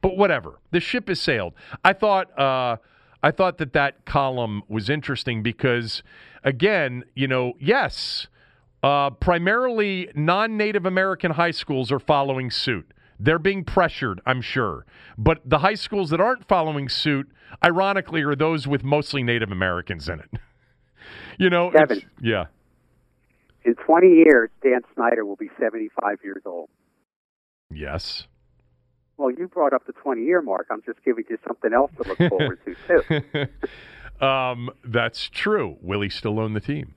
But 0.00 0.16
whatever, 0.16 0.58
the 0.70 0.80
ship 0.80 1.08
has 1.08 1.20
sailed. 1.20 1.54
I 1.84 1.92
thought. 1.92 2.38
Uh, 2.38 2.76
I 3.22 3.30
thought 3.30 3.58
that 3.58 3.72
that 3.74 4.04
column 4.04 4.62
was 4.68 4.90
interesting 4.90 5.44
because, 5.44 6.02
again, 6.42 7.04
you 7.14 7.28
know, 7.28 7.52
yes, 7.60 8.26
uh, 8.82 9.10
primarily 9.10 10.10
non 10.14 10.56
Native 10.56 10.86
American 10.86 11.32
high 11.32 11.52
schools 11.52 11.92
are 11.92 12.00
following 12.00 12.50
suit. 12.50 12.92
They're 13.22 13.38
being 13.38 13.62
pressured, 13.62 14.20
I'm 14.26 14.42
sure. 14.42 14.84
But 15.16 15.42
the 15.48 15.58
high 15.58 15.74
schools 15.74 16.10
that 16.10 16.20
aren't 16.20 16.48
following 16.48 16.88
suit, 16.88 17.30
ironically, 17.64 18.22
are 18.22 18.34
those 18.34 18.66
with 18.66 18.82
mostly 18.82 19.22
Native 19.22 19.52
Americans 19.52 20.08
in 20.08 20.18
it. 20.18 20.28
you 21.38 21.48
know, 21.48 21.68
it's- 21.72 22.00
yeah. 22.20 22.46
In 23.64 23.76
20 23.76 24.08
years, 24.08 24.50
Dan 24.60 24.80
Snyder 24.96 25.24
will 25.24 25.36
be 25.36 25.48
75 25.60 26.18
years 26.24 26.42
old. 26.44 26.68
Yes. 27.72 28.26
Well, 29.16 29.30
you 29.30 29.46
brought 29.46 29.72
up 29.72 29.86
the 29.86 29.92
20 29.92 30.22
year 30.24 30.42
mark. 30.42 30.66
I'm 30.68 30.82
just 30.84 30.98
giving 31.04 31.22
you 31.30 31.38
something 31.46 31.72
else 31.72 31.92
to 32.02 32.08
look 32.08 32.18
forward 32.28 32.58
to, 32.64 33.46
too. 34.18 34.26
um, 34.26 34.68
that's 34.84 35.28
true. 35.28 35.76
Will 35.80 36.00
he 36.00 36.08
still 36.08 36.40
own 36.40 36.54
the 36.54 36.60
team? 36.60 36.96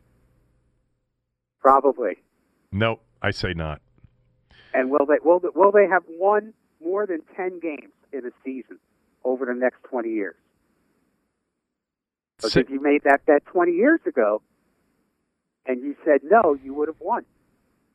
Probably. 1.61 2.17
No, 2.71 2.99
I 3.21 3.29
say 3.29 3.53
not. 3.53 3.79
And 4.75 4.91
will 4.91 5.05
they 5.05 5.15
will 5.23 5.39
they, 5.39 5.47
will 5.55 5.71
they 5.71 5.87
have 5.87 6.03
won 6.09 6.53
more 6.83 7.07
than 7.07 7.21
10 7.37 7.59
games 7.61 7.93
in 8.11 8.25
a 8.25 8.31
season 8.43 8.77
over 9.23 9.45
the 9.45 9.53
next 9.53 9.81
20 9.89 10.09
years? 10.09 10.35
Because 12.37 12.53
Si- 12.53 12.59
if 12.59 12.69
you 12.69 12.81
made 12.81 13.03
that 13.05 13.25
bet 13.25 13.45
20 13.45 13.71
years 13.71 14.01
ago 14.05 14.41
and 15.65 15.81
you 15.81 15.95
said 16.03 16.19
no, 16.23 16.57
you 16.61 16.73
would 16.73 16.89
have 16.89 16.99
won. 16.99 17.23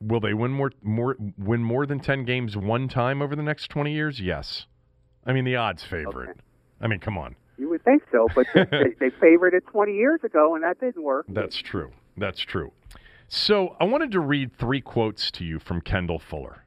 Will 0.01 0.21
they 0.21 0.33
win 0.33 0.53
more 0.53 0.73
more 0.83 1.17
win 1.37 1.63
more 1.63 1.85
than 1.85 2.01
10 2.01 2.25
games 2.25 2.57
one 2.57 2.89
time 2.89 3.21
over 3.21 3.37
the 3.37 3.43
next 3.43 3.69
20 3.69 3.93
years? 3.93 4.19
Yes. 4.19 4.65
I 5.27 5.35
mean 5.35 5.45
the 5.45 5.57
odds 5.57 5.85
favorite. 5.85 6.31
Okay. 6.31 6.41
I 6.81 6.87
mean, 6.87 7.01
come 7.01 7.19
on. 7.19 7.37
You 7.59 7.69
would 7.69 7.85
think 7.85 8.03
so, 8.11 8.27
but 8.35 8.47
they, 8.55 8.65
they 9.01 9.11
favored 9.21 9.53
it 9.53 9.67
20 9.67 9.93
years 9.93 10.21
ago, 10.25 10.55
and 10.55 10.65
that 10.65 10.81
didn't 10.81 11.03
work. 11.03 11.27
That's 11.29 11.59
true. 11.59 11.91
That's 12.17 12.41
true. 12.41 12.73
So 13.29 13.77
I 13.79 13.85
wanted 13.85 14.13
to 14.13 14.21
read 14.21 14.57
three 14.57 14.81
quotes 14.81 15.31
to 15.33 15.45
you 15.45 15.59
from 15.59 15.83
Kendall 15.83 16.19
Fuller. 16.19 16.65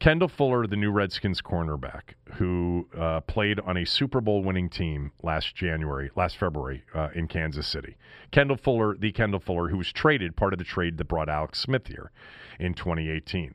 Kendall 0.00 0.28
Fuller, 0.28 0.66
the 0.66 0.76
new 0.76 0.90
Redskins 0.90 1.42
cornerback, 1.42 2.14
who 2.36 2.88
uh, 2.98 3.20
played 3.20 3.60
on 3.60 3.76
a 3.76 3.84
Super 3.84 4.22
Bowl 4.22 4.42
winning 4.42 4.70
team 4.70 5.12
last 5.22 5.54
January, 5.54 6.10
last 6.16 6.38
February 6.38 6.82
uh, 6.94 7.10
in 7.14 7.28
Kansas 7.28 7.68
City. 7.68 7.98
Kendall 8.30 8.56
Fuller, 8.56 8.96
the 8.96 9.12
Kendall 9.12 9.40
Fuller, 9.40 9.68
who 9.68 9.76
was 9.76 9.92
traded, 9.92 10.36
part 10.36 10.54
of 10.54 10.58
the 10.58 10.64
trade 10.64 10.96
that 10.96 11.04
brought 11.04 11.28
Alex 11.28 11.60
Smith 11.60 11.86
here 11.86 12.12
in 12.58 12.72
2018. 12.72 13.54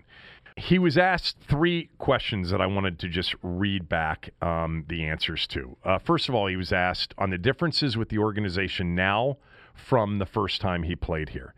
He 0.56 0.78
was 0.78 1.00
asked 1.00 1.40
three 1.40 1.90
questions 1.98 2.52
that 2.52 2.62
I 2.62 2.68
wanted 2.68 3.00
to 3.00 3.10
just 3.10 3.34
read 3.42 3.90
back 3.90 4.30
um, 4.44 4.86
the 4.88 5.04
answers 5.04 5.48
to. 5.48 5.76
Uh, 5.84 5.98
first 5.98 6.30
of 6.30 6.36
all, 6.36 6.46
he 6.46 6.56
was 6.56 6.72
asked 6.72 7.16
on 7.18 7.32
the 7.32 7.40
differences 7.40 7.98
with 7.98 8.10
the 8.10 8.20
organization 8.20 8.94
now 8.94 9.38
from 9.74 10.20
the 10.20 10.28
first 10.28 10.62
time 10.62 10.84
he 10.84 10.96
played 10.96 11.30
here. 11.30 11.56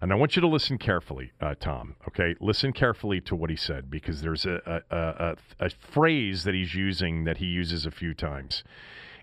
And 0.00 0.12
I 0.12 0.14
want 0.16 0.36
you 0.36 0.42
to 0.42 0.48
listen 0.48 0.78
carefully, 0.78 1.32
uh, 1.40 1.54
Tom. 1.58 1.96
Okay, 2.08 2.34
listen 2.40 2.72
carefully 2.72 3.20
to 3.22 3.34
what 3.34 3.50
he 3.50 3.56
said 3.56 3.90
because 3.90 4.20
there's 4.20 4.44
a, 4.44 4.82
a, 4.90 4.96
a, 4.96 5.36
a 5.58 5.70
phrase 5.70 6.44
that 6.44 6.54
he's 6.54 6.74
using 6.74 7.24
that 7.24 7.38
he 7.38 7.46
uses 7.46 7.86
a 7.86 7.90
few 7.90 8.14
times. 8.14 8.62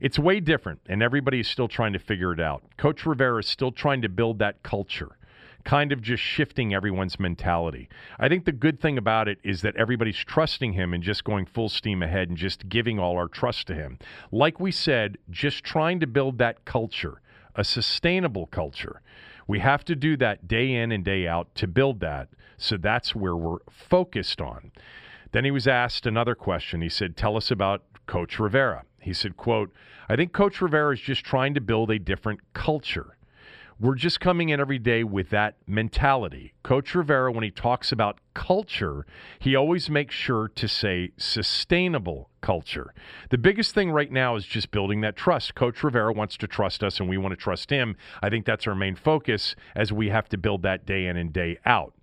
It's 0.01 0.17
way 0.19 0.39
different, 0.39 0.81
and 0.87 1.01
everybody's 1.01 1.47
still 1.47 1.67
trying 1.67 1.93
to 1.93 1.99
figure 1.99 2.33
it 2.33 2.39
out. 2.39 2.63
Coach 2.77 3.05
Rivera 3.05 3.39
is 3.39 3.47
still 3.47 3.71
trying 3.71 4.01
to 4.01 4.09
build 4.09 4.39
that 4.39 4.63
culture 4.63 5.17
kind 5.63 5.91
of 5.91 6.01
just 6.01 6.21
shifting 6.21 6.73
everyone's 6.73 7.19
mentality. 7.19 7.89
I 8.19 8.27
think 8.27 8.45
the 8.45 8.51
good 8.51 8.81
thing 8.81 8.97
about 8.97 9.27
it 9.27 9.39
is 9.43 9.61
that 9.61 9.75
everybody's 9.75 10.17
trusting 10.17 10.73
him 10.73 10.93
and 10.93 11.01
just 11.01 11.23
going 11.23 11.45
full 11.45 11.69
steam 11.69 12.03
ahead 12.03 12.29
and 12.29 12.37
just 12.37 12.67
giving 12.69 12.99
all 12.99 13.15
our 13.15 13.27
trust 13.27 13.67
to 13.67 13.75
him. 13.75 13.97
Like 14.31 14.59
we 14.59 14.71
said, 14.71 15.17
just 15.29 15.63
trying 15.63 15.99
to 16.01 16.07
build 16.07 16.37
that 16.39 16.65
culture, 16.65 17.21
a 17.55 17.63
sustainable 17.63 18.47
culture. 18.47 19.01
We 19.47 19.59
have 19.59 19.83
to 19.85 19.95
do 19.95 20.17
that 20.17 20.47
day 20.47 20.73
in 20.73 20.91
and 20.91 21.03
day 21.03 21.27
out 21.27 21.53
to 21.55 21.67
build 21.67 21.99
that. 21.99 22.29
So 22.57 22.77
that's 22.77 23.15
where 23.15 23.35
we're 23.35 23.59
focused 23.69 24.41
on. 24.41 24.71
Then 25.31 25.45
he 25.45 25.51
was 25.51 25.67
asked 25.67 26.05
another 26.05 26.35
question. 26.35 26.81
He 26.81 26.89
said, 26.89 27.17
"Tell 27.17 27.35
us 27.35 27.51
about 27.51 27.83
Coach 28.05 28.39
Rivera." 28.39 28.83
He 28.99 29.13
said, 29.13 29.35
"Quote: 29.35 29.73
I 30.07 30.15
think 30.15 30.31
Coach 30.31 30.61
Rivera 30.61 30.93
is 30.93 31.01
just 31.01 31.25
trying 31.25 31.53
to 31.55 31.61
build 31.61 31.89
a 31.91 31.99
different 31.99 32.41
culture. 32.53 33.17
We're 33.79 33.95
just 33.95 34.19
coming 34.19 34.49
in 34.49 34.59
every 34.59 34.79
day 34.79 35.03
with 35.03 35.29
that 35.31 35.55
mentality. 35.67 36.53
Coach 36.63 36.93
Rivera, 36.93 37.31
when 37.31 37.43
he 37.43 37.51
talks 37.51 37.91
about 37.91 38.19
culture, 38.33 39.05
he 39.39 39.55
always 39.55 39.89
makes 39.89 40.13
sure 40.15 40.47
to 40.49 40.67
say 40.67 41.11
sustainable 41.17 42.29
culture. 42.41 42.93
The 43.29 43.37
biggest 43.37 43.73
thing 43.73 43.91
right 43.91 44.11
now 44.11 44.35
is 44.35 44.45
just 44.45 44.71
building 44.71 45.01
that 45.01 45.15
trust. 45.15 45.55
Coach 45.55 45.83
Rivera 45.83 46.13
wants 46.13 46.37
to 46.37 46.47
trust 46.47 46.83
us, 46.83 46.99
and 46.99 47.09
we 47.09 47.17
want 47.17 47.31
to 47.31 47.37
trust 47.37 47.69
him. 47.69 47.95
I 48.21 48.29
think 48.29 48.45
that's 48.45 48.67
our 48.67 48.75
main 48.75 48.95
focus 48.95 49.55
as 49.75 49.91
we 49.91 50.09
have 50.09 50.29
to 50.29 50.37
build 50.37 50.61
that 50.63 50.85
day 50.85 51.07
in 51.07 51.17
and 51.17 51.33
day 51.33 51.57
out. 51.65 51.93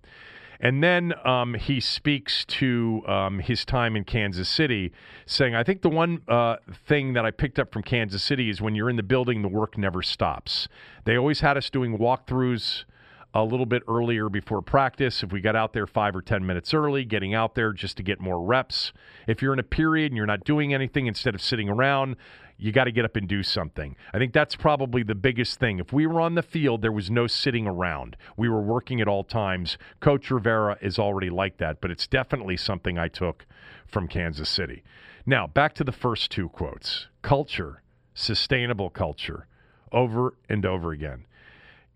And 0.61 0.83
then 0.83 1.13
um, 1.25 1.55
he 1.55 1.79
speaks 1.79 2.45
to 2.45 3.01
um, 3.07 3.39
his 3.39 3.65
time 3.65 3.95
in 3.95 4.03
Kansas 4.03 4.47
City, 4.47 4.91
saying, 5.25 5.55
I 5.55 5.63
think 5.63 5.81
the 5.81 5.89
one 5.89 6.21
uh, 6.27 6.57
thing 6.87 7.13
that 7.13 7.25
I 7.25 7.31
picked 7.31 7.57
up 7.57 7.73
from 7.73 7.81
Kansas 7.81 8.23
City 8.23 8.49
is 8.49 8.61
when 8.61 8.75
you're 8.75 8.89
in 8.89 8.95
the 8.95 9.03
building, 9.03 9.41
the 9.41 9.47
work 9.47 9.75
never 9.75 10.03
stops. 10.03 10.67
They 11.05 11.17
always 11.17 11.39
had 11.39 11.57
us 11.57 11.71
doing 11.71 11.97
walkthroughs 11.97 12.85
a 13.33 13.43
little 13.43 13.65
bit 13.65 13.81
earlier 13.87 14.29
before 14.29 14.61
practice. 14.61 15.23
If 15.23 15.31
we 15.31 15.41
got 15.41 15.55
out 15.55 15.73
there 15.73 15.87
five 15.87 16.15
or 16.15 16.21
10 16.21 16.45
minutes 16.45 16.73
early, 16.73 17.05
getting 17.05 17.33
out 17.33 17.55
there 17.55 17.73
just 17.73 17.97
to 17.97 18.03
get 18.03 18.19
more 18.19 18.41
reps. 18.41 18.91
If 19.27 19.41
you're 19.41 19.53
in 19.53 19.59
a 19.59 19.63
period 19.63 20.11
and 20.11 20.17
you're 20.17 20.25
not 20.25 20.43
doing 20.43 20.73
anything, 20.73 21.07
instead 21.07 21.33
of 21.33 21.41
sitting 21.41 21.69
around, 21.69 22.17
you 22.61 22.71
got 22.71 22.83
to 22.83 22.91
get 22.91 23.05
up 23.05 23.15
and 23.15 23.27
do 23.27 23.41
something. 23.41 23.95
I 24.13 24.19
think 24.19 24.33
that's 24.33 24.55
probably 24.55 25.01
the 25.01 25.15
biggest 25.15 25.59
thing. 25.59 25.79
If 25.79 25.91
we 25.91 26.05
were 26.05 26.21
on 26.21 26.35
the 26.35 26.43
field, 26.43 26.83
there 26.83 26.91
was 26.91 27.09
no 27.09 27.25
sitting 27.25 27.65
around. 27.65 28.15
We 28.37 28.49
were 28.49 28.61
working 28.61 29.01
at 29.01 29.07
all 29.07 29.23
times. 29.23 29.79
Coach 29.99 30.29
Rivera 30.29 30.77
is 30.79 30.99
already 30.99 31.31
like 31.31 31.57
that, 31.57 31.81
but 31.81 31.89
it's 31.89 32.05
definitely 32.05 32.57
something 32.57 32.99
I 32.99 33.07
took 33.07 33.47
from 33.87 34.07
Kansas 34.07 34.47
City. 34.47 34.83
Now, 35.25 35.47
back 35.47 35.73
to 35.73 35.83
the 35.83 35.91
first 35.91 36.29
two 36.29 36.49
quotes 36.49 37.07
culture, 37.23 37.81
sustainable 38.13 38.91
culture, 38.91 39.47
over 39.91 40.35
and 40.47 40.63
over 40.63 40.91
again. 40.91 41.25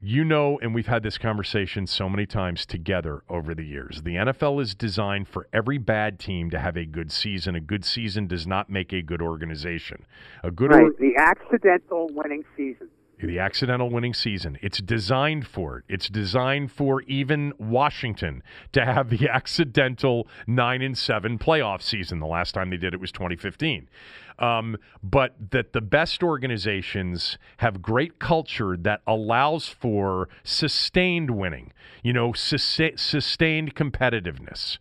You 0.08 0.24
know, 0.24 0.60
and 0.62 0.76
we've 0.76 0.86
had 0.86 1.02
this 1.02 1.18
conversation 1.18 1.88
so 1.88 2.08
many 2.08 2.28
times 2.28 2.68
together 2.68 3.24
over 3.28 3.56
the 3.56 3.64
years. 3.64 4.04
The 4.04 4.18
NFL 4.18 4.62
is 4.62 4.76
designed 4.76 5.28
for 5.28 5.48
every 5.52 5.80
bad 5.80 6.20
team 6.20 6.52
to 6.52 6.60
have 6.60 6.78
a 6.78 6.86
good 6.86 7.12
season. 7.12 7.56
A 7.56 7.60
good 7.60 7.84
season 7.84 8.28
does 8.28 8.46
not 8.46 8.70
make 8.70 8.94
a 8.94 9.02
good 9.02 9.20
organization. 9.20 10.06
A 10.44 10.52
good 10.52 10.70
right, 10.70 10.84
or- 10.84 10.94
the 11.00 11.16
accidental 11.18 12.08
winning 12.14 12.46
season. 12.56 12.88
the 13.20 13.40
accidental 13.40 13.90
winning 13.90 14.14
season. 14.14 14.60
It's 14.62 14.78
designed 14.78 15.48
for 15.48 15.80
it. 15.80 15.86
It's 15.90 16.08
designed 16.08 16.72
for 16.72 17.02
even 17.04 17.54
Washington 17.58 18.44
to 18.74 18.86
have 18.86 19.10
the 19.10 19.28
accidental 19.30 20.28
nine 20.46 20.84
and 20.84 20.96
seven 20.96 21.40
playoff 21.40 21.82
season. 21.82 22.20
The 22.20 22.28
last 22.28 22.52
time 22.52 22.70
they 22.70 22.78
did 22.78 22.94
it 22.94 23.00
was 23.00 23.12
2015. 23.12 23.90
Um, 24.38 24.78
but 25.02 25.36
that 25.52 25.74
the 25.74 25.82
best 25.82 26.22
organizations 26.22 27.38
have 27.58 27.82
great 27.82 28.20
culture 28.20 28.76
that 28.78 29.02
allows 29.08 29.70
for 29.70 30.28
sustained 30.44 31.32
winning. 31.32 31.72
You 32.04 32.14
know, 32.14 32.34
sus- 32.34 32.80
sustained 32.98 33.76
competitiveness. 33.76 34.78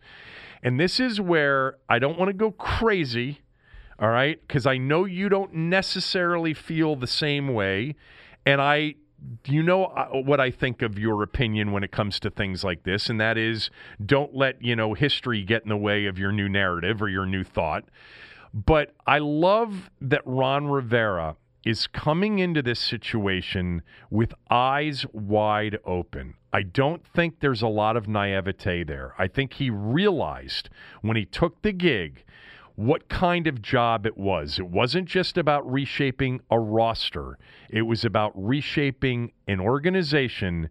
And 0.61 0.79
this 0.79 0.99
is 0.99 1.21
where 1.21 1.77
I 1.87 1.99
don't 1.99 2.17
want 2.17 2.29
to 2.29 2.33
go 2.33 2.51
crazy. 2.51 3.41
All 3.99 4.09
right. 4.09 4.39
Because 4.45 4.65
I 4.65 4.77
know 4.77 5.05
you 5.05 5.29
don't 5.29 5.53
necessarily 5.53 6.53
feel 6.53 6.95
the 6.95 7.07
same 7.07 7.53
way. 7.53 7.95
And 8.45 8.59
I, 8.59 8.95
you 9.45 9.63
know 9.63 9.85
uh, 9.85 10.07
what 10.09 10.39
I 10.39 10.51
think 10.51 10.81
of 10.81 10.99
your 10.99 11.23
opinion 11.23 11.71
when 11.71 11.83
it 11.83 11.91
comes 11.91 12.19
to 12.21 12.29
things 12.29 12.63
like 12.63 12.83
this. 12.83 13.09
And 13.09 13.21
that 13.21 13.37
is 13.37 13.69
don't 14.03 14.35
let, 14.35 14.61
you 14.61 14.75
know, 14.75 14.93
history 14.95 15.43
get 15.43 15.63
in 15.63 15.69
the 15.69 15.77
way 15.77 16.05
of 16.07 16.19
your 16.19 16.31
new 16.31 16.49
narrative 16.49 17.01
or 17.01 17.09
your 17.09 17.25
new 17.25 17.43
thought. 17.43 17.85
But 18.55 18.95
I 19.05 19.17
love 19.17 19.89
that 19.99 20.21
Ron 20.25 20.67
Rivera 20.67 21.35
is 21.65 21.87
coming 21.87 22.39
into 22.39 22.61
this 22.61 22.79
situation 22.79 23.81
with 24.09 24.33
eyes 24.49 25.05
wide 25.11 25.77
open. 25.83 26.35
I 26.53 26.61
don't 26.61 27.05
think 27.05 27.41
there's 27.41 27.61
a 27.61 27.67
lot 27.67 27.97
of 27.97 28.07
naivete 28.07 28.85
there. 28.85 29.13
I 29.17 29.27
think 29.27 29.53
he 29.53 29.69
realized 29.69 30.69
when 31.01 31.17
he 31.17 31.25
took 31.25 31.63
the 31.63 31.73
gig 31.73 32.23
what 32.75 33.09
kind 33.09 33.45
of 33.45 33.61
job 33.61 34.05
it 34.05 34.17
was. 34.17 34.57
It 34.57 34.67
wasn't 34.67 35.09
just 35.09 35.37
about 35.37 35.69
reshaping 35.69 36.39
a 36.49 36.57
roster, 36.57 37.37
it 37.69 37.81
was 37.81 38.05
about 38.05 38.31
reshaping 38.35 39.33
an 39.49 39.59
organization 39.59 40.69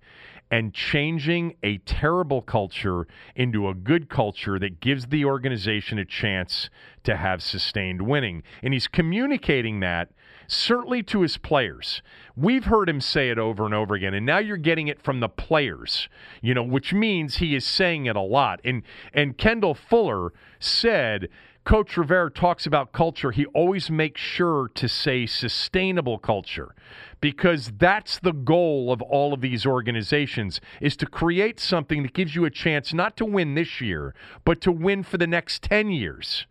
and 0.54 0.72
changing 0.72 1.56
a 1.64 1.78
terrible 1.78 2.40
culture 2.40 3.08
into 3.34 3.68
a 3.68 3.74
good 3.74 4.08
culture 4.08 4.56
that 4.56 4.78
gives 4.78 5.06
the 5.06 5.24
organization 5.24 5.98
a 5.98 6.04
chance 6.04 6.70
to 7.02 7.16
have 7.16 7.42
sustained 7.42 8.00
winning. 8.00 8.40
And 8.62 8.72
he's 8.72 8.86
communicating 8.86 9.80
that 9.80 10.12
certainly 10.46 11.02
to 11.02 11.22
his 11.22 11.38
players. 11.38 12.02
We've 12.36 12.66
heard 12.66 12.88
him 12.88 13.00
say 13.00 13.30
it 13.30 13.38
over 13.38 13.64
and 13.64 13.74
over 13.74 13.96
again, 13.96 14.14
and 14.14 14.24
now 14.24 14.38
you're 14.38 14.56
getting 14.56 14.86
it 14.86 15.02
from 15.02 15.18
the 15.18 15.28
players, 15.28 16.08
you 16.40 16.54
know, 16.54 16.62
which 16.62 16.92
means 16.94 17.38
he 17.38 17.56
is 17.56 17.64
saying 17.64 18.06
it 18.06 18.14
a 18.14 18.20
lot. 18.20 18.60
And 18.64 18.84
and 19.12 19.36
Kendall 19.36 19.74
Fuller 19.74 20.32
said 20.60 21.30
Coach 21.64 21.96
Rivera 21.96 22.30
talks 22.30 22.66
about 22.66 22.92
culture, 22.92 23.30
he 23.30 23.46
always 23.46 23.90
makes 23.90 24.20
sure 24.20 24.68
to 24.74 24.86
say 24.86 25.24
sustainable 25.24 26.18
culture 26.18 26.74
because 27.22 27.72
that's 27.78 28.18
the 28.18 28.34
goal 28.34 28.92
of 28.92 29.00
all 29.00 29.32
of 29.32 29.40
these 29.40 29.64
organizations 29.64 30.60
is 30.82 30.94
to 30.98 31.06
create 31.06 31.58
something 31.58 32.02
that 32.02 32.12
gives 32.12 32.34
you 32.34 32.44
a 32.44 32.50
chance 32.50 32.92
not 32.92 33.16
to 33.16 33.24
win 33.24 33.54
this 33.54 33.80
year, 33.80 34.14
but 34.44 34.60
to 34.60 34.70
win 34.70 35.02
for 35.02 35.16
the 35.16 35.26
next 35.26 35.62
10 35.62 35.90
years. 35.90 36.46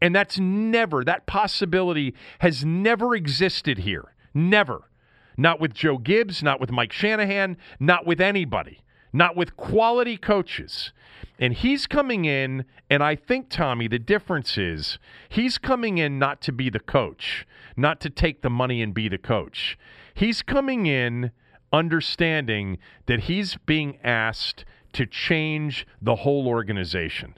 And 0.00 0.14
that's 0.14 0.38
never, 0.38 1.04
that 1.04 1.26
possibility 1.26 2.14
has 2.38 2.64
never 2.64 3.14
existed 3.14 3.78
here. 3.78 4.14
Never. 4.32 4.88
Not 5.36 5.60
with 5.60 5.74
Joe 5.74 5.98
Gibbs, 5.98 6.42
not 6.42 6.58
with 6.58 6.72
Mike 6.72 6.92
Shanahan, 6.92 7.58
not 7.78 8.06
with 8.06 8.20
anybody, 8.20 8.80
not 9.14 9.36
with 9.36 9.56
quality 9.56 10.16
coaches. 10.16 10.92
And 11.38 11.54
he's 11.54 11.86
coming 11.86 12.24
in, 12.24 12.64
and 12.90 13.02
I 13.02 13.14
think, 13.14 13.48
Tommy, 13.48 13.86
the 13.86 13.98
difference 13.98 14.58
is 14.58 14.98
he's 15.28 15.56
coming 15.56 15.98
in 15.98 16.18
not 16.18 16.42
to 16.42 16.52
be 16.52 16.68
the 16.68 16.80
coach, 16.80 17.46
not 17.76 18.00
to 18.00 18.10
take 18.10 18.42
the 18.42 18.50
money 18.50 18.82
and 18.82 18.92
be 18.92 19.08
the 19.08 19.18
coach. 19.18 19.78
He's 20.14 20.42
coming 20.42 20.86
in 20.86 21.30
understanding 21.72 22.78
that 23.06 23.20
he's 23.20 23.56
being 23.66 23.98
asked 24.02 24.64
to 24.94 25.06
change 25.06 25.86
the 26.02 26.16
whole 26.16 26.48
organization. 26.48 27.36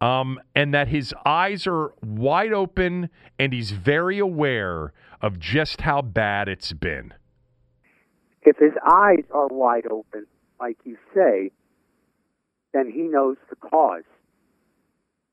Um, 0.00 0.40
and 0.56 0.74
that 0.74 0.88
his 0.88 1.14
eyes 1.24 1.64
are 1.64 1.94
wide 2.02 2.52
open 2.52 3.08
and 3.38 3.52
he's 3.52 3.70
very 3.70 4.18
aware 4.18 4.92
of 5.20 5.38
just 5.38 5.82
how 5.82 6.02
bad 6.02 6.48
it's 6.48 6.72
been. 6.72 7.14
If 8.42 8.56
his 8.56 8.72
eyes 8.84 9.22
are 9.30 9.46
wide 9.46 9.86
open, 9.86 10.26
like 10.62 10.78
you 10.84 10.96
say, 11.14 11.50
then 12.72 12.90
he 12.90 13.02
knows 13.02 13.36
the 13.50 13.56
cause. 13.56 14.04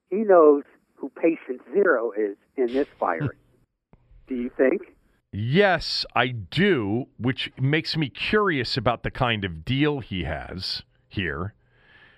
He 0.09 0.17
knows 0.17 0.63
who 0.95 1.09
patient 1.09 1.61
zero 1.71 2.11
is 2.11 2.35
in 2.57 2.73
this 2.73 2.87
virus. 2.99 3.37
do 4.27 4.35
you 4.35 4.49
think? 4.57 4.95
Yes, 5.31 6.05
I 6.15 6.29
do, 6.29 7.05
which 7.17 7.51
makes 7.59 7.95
me 7.95 8.09
curious 8.09 8.75
about 8.75 9.03
the 9.03 9.11
kind 9.11 9.45
of 9.45 9.63
deal 9.63 9.99
he 9.99 10.23
has 10.23 10.81
here, 11.07 11.53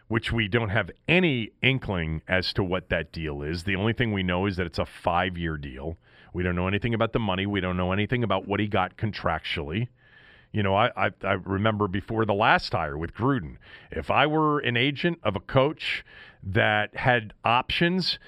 which 0.08 0.32
we 0.32 0.48
don't 0.48 0.70
have 0.70 0.90
any 1.10 1.52
inkling 1.62 2.22
as 2.30 2.54
to 2.54 2.64
what 2.64 2.88
that 2.88 3.12
deal 3.12 3.42
is. 3.42 3.64
The 3.64 3.76
only 3.76 3.92
thing 3.92 4.14
we 4.14 4.24
know 4.24 4.46
is 4.46 4.56
that 4.56 4.66
it's 4.66 4.80
a 4.80 4.86
five 4.86 5.38
year 5.38 5.58
deal. 5.58 5.98
We 6.34 6.44
don't 6.44 6.56
know 6.56 6.70
anything 6.70 6.94
about 6.94 7.12
the 7.12 7.20
money. 7.20 7.46
We 7.46 7.60
don't 7.60 7.76
know 7.76 7.92
anything 7.92 8.24
about 8.24 8.48
what 8.48 8.62
he 8.62 8.68
got 8.68 8.96
contractually. 8.96 9.90
You 10.52 10.64
know, 10.64 10.76
I, 10.76 10.92
I, 10.98 11.12
I 11.24 11.34
remember 11.34 11.88
before 11.88 12.26
the 12.26 12.34
last 12.34 12.74
hire 12.74 12.98
with 12.98 13.14
Gruden, 13.14 13.56
if 13.90 14.12
I 14.12 14.28
were 14.28 14.60
an 14.60 14.76
agent 14.76 15.20
of 15.24 15.36
a 15.36 15.40
coach 15.40 16.04
that 16.44 16.96
had 16.96 17.34
options, 17.46 18.20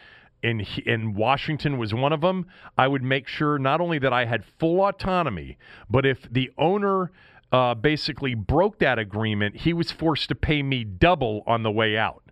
and, 0.42 0.66
and 0.86 1.16
Washington 1.16 1.78
was 1.78 1.94
one 1.94 2.14
of 2.14 2.22
them, 2.22 2.46
I 2.78 2.88
would 2.88 3.04
make 3.04 3.28
sure 3.28 3.58
not 3.58 3.82
only 3.82 4.00
that 4.00 4.14
I 4.14 4.26
had 4.26 4.46
full 4.46 4.82
autonomy, 4.82 5.58
but 5.90 6.06
if 6.06 6.28
the 6.32 6.52
owner 6.58 7.12
uh, 7.52 7.76
basically 7.76 8.36
broke 8.36 8.80
that 8.80 9.00
agreement, 9.00 9.58
he 9.58 9.74
was 9.74 9.92
forced 9.92 10.30
to 10.30 10.36
pay 10.36 10.64
me 10.64 10.84
double 10.84 11.44
on 11.46 11.64
the 11.64 11.72
way 11.72 11.98
out. 11.98 12.24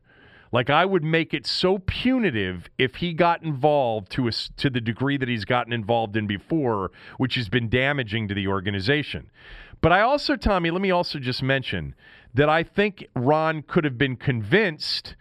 Like 0.51 0.69
I 0.69 0.83
would 0.83 1.03
make 1.03 1.33
it 1.33 1.47
so 1.47 1.77
punitive 1.79 2.69
if 2.77 2.95
he 2.95 3.13
got 3.13 3.41
involved 3.41 4.11
to 4.13 4.27
a, 4.27 4.31
to 4.57 4.69
the 4.69 4.81
degree 4.81 5.17
that 5.17 5.29
he's 5.29 5.45
gotten 5.45 5.71
involved 5.71 6.17
in 6.17 6.27
before, 6.27 6.91
which 7.17 7.35
has 7.35 7.47
been 7.47 7.69
damaging 7.69 8.27
to 8.27 8.33
the 8.33 8.47
organization. 8.47 9.29
But 9.81 9.91
I 9.91 10.01
also, 10.01 10.35
Tommy, 10.35 10.69
let 10.69 10.81
me 10.81 10.91
also 10.91 11.17
just 11.17 11.41
mention 11.41 11.95
that 12.33 12.49
I 12.49 12.63
think 12.63 13.07
Ron 13.15 13.63
could 13.63 13.83
have 13.83 13.97
been 13.97 14.15
convinced, 14.15 15.15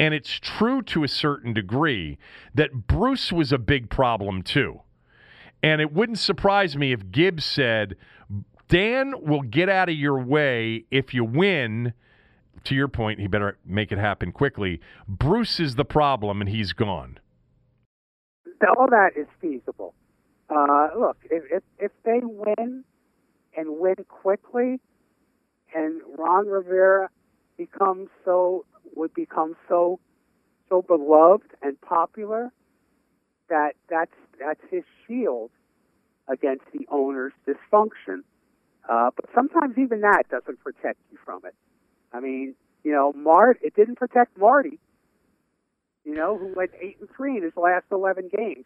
and 0.00 0.14
it's 0.14 0.40
true 0.40 0.82
to 0.82 1.04
a 1.04 1.08
certain 1.08 1.52
degree, 1.52 2.18
that 2.54 2.86
Bruce 2.86 3.30
was 3.30 3.52
a 3.52 3.58
big 3.58 3.90
problem 3.90 4.42
too. 4.42 4.80
And 5.62 5.80
it 5.80 5.92
wouldn't 5.92 6.18
surprise 6.18 6.76
me 6.76 6.92
if 6.92 7.10
Gibbs 7.10 7.44
said, 7.44 7.96
Dan 8.68 9.14
will 9.22 9.42
get 9.42 9.68
out 9.68 9.88
of 9.88 9.94
your 9.94 10.18
way 10.18 10.86
if 10.90 11.14
you 11.14 11.24
win. 11.24 11.92
To 12.64 12.74
your 12.74 12.88
point, 12.88 13.20
he 13.20 13.28
better 13.28 13.58
make 13.64 13.92
it 13.92 13.98
happen 13.98 14.32
quickly. 14.32 14.80
Bruce 15.06 15.60
is 15.60 15.76
the 15.76 15.84
problem, 15.84 16.40
and 16.40 16.50
he's 16.50 16.72
gone. 16.72 17.20
All 18.76 18.88
that 18.90 19.10
is 19.14 19.26
feasible. 19.40 19.94
Uh, 20.50 20.88
look, 20.98 21.18
if, 21.30 21.44
if, 21.50 21.62
if 21.78 21.92
they 22.04 22.20
win 22.22 22.82
and 23.56 23.78
win 23.78 23.96
quickly, 24.08 24.80
and 25.74 26.00
Ron 26.16 26.46
Rivera 26.46 27.08
becomes 27.56 28.08
so 28.24 28.64
would 28.94 29.14
become 29.14 29.56
so 29.68 29.98
so 30.68 30.82
beloved 30.82 31.50
and 31.62 31.80
popular 31.80 32.52
that 33.48 33.72
that's 33.88 34.12
that's 34.38 34.60
his 34.70 34.84
shield 35.06 35.50
against 36.28 36.64
the 36.72 36.86
owner's 36.90 37.32
dysfunction. 37.46 38.22
Uh, 38.88 39.10
but 39.16 39.24
sometimes 39.34 39.76
even 39.78 40.00
that 40.00 40.24
doesn't 40.30 40.60
protect 40.60 40.98
you 41.10 41.18
from 41.24 41.40
it. 41.44 41.54
I 42.12 42.20
mean, 42.20 42.54
you 42.84 42.92
know, 42.92 43.12
Mart 43.14 43.58
it 43.62 43.74
didn't 43.74 43.96
protect 43.96 44.36
Marty. 44.38 44.78
You 46.04 46.14
know, 46.14 46.38
who 46.38 46.52
went 46.54 46.70
eight 46.80 46.98
and 47.00 47.08
three 47.16 47.36
in 47.36 47.42
his 47.42 47.56
last 47.56 47.86
eleven 47.90 48.28
games. 48.34 48.64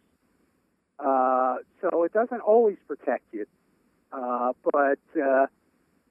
Uh, 0.98 1.56
so 1.80 2.04
it 2.04 2.12
doesn't 2.12 2.40
always 2.40 2.76
protect 2.86 3.24
you. 3.32 3.46
Uh, 4.12 4.52
but 4.72 4.98
uh, 5.20 5.46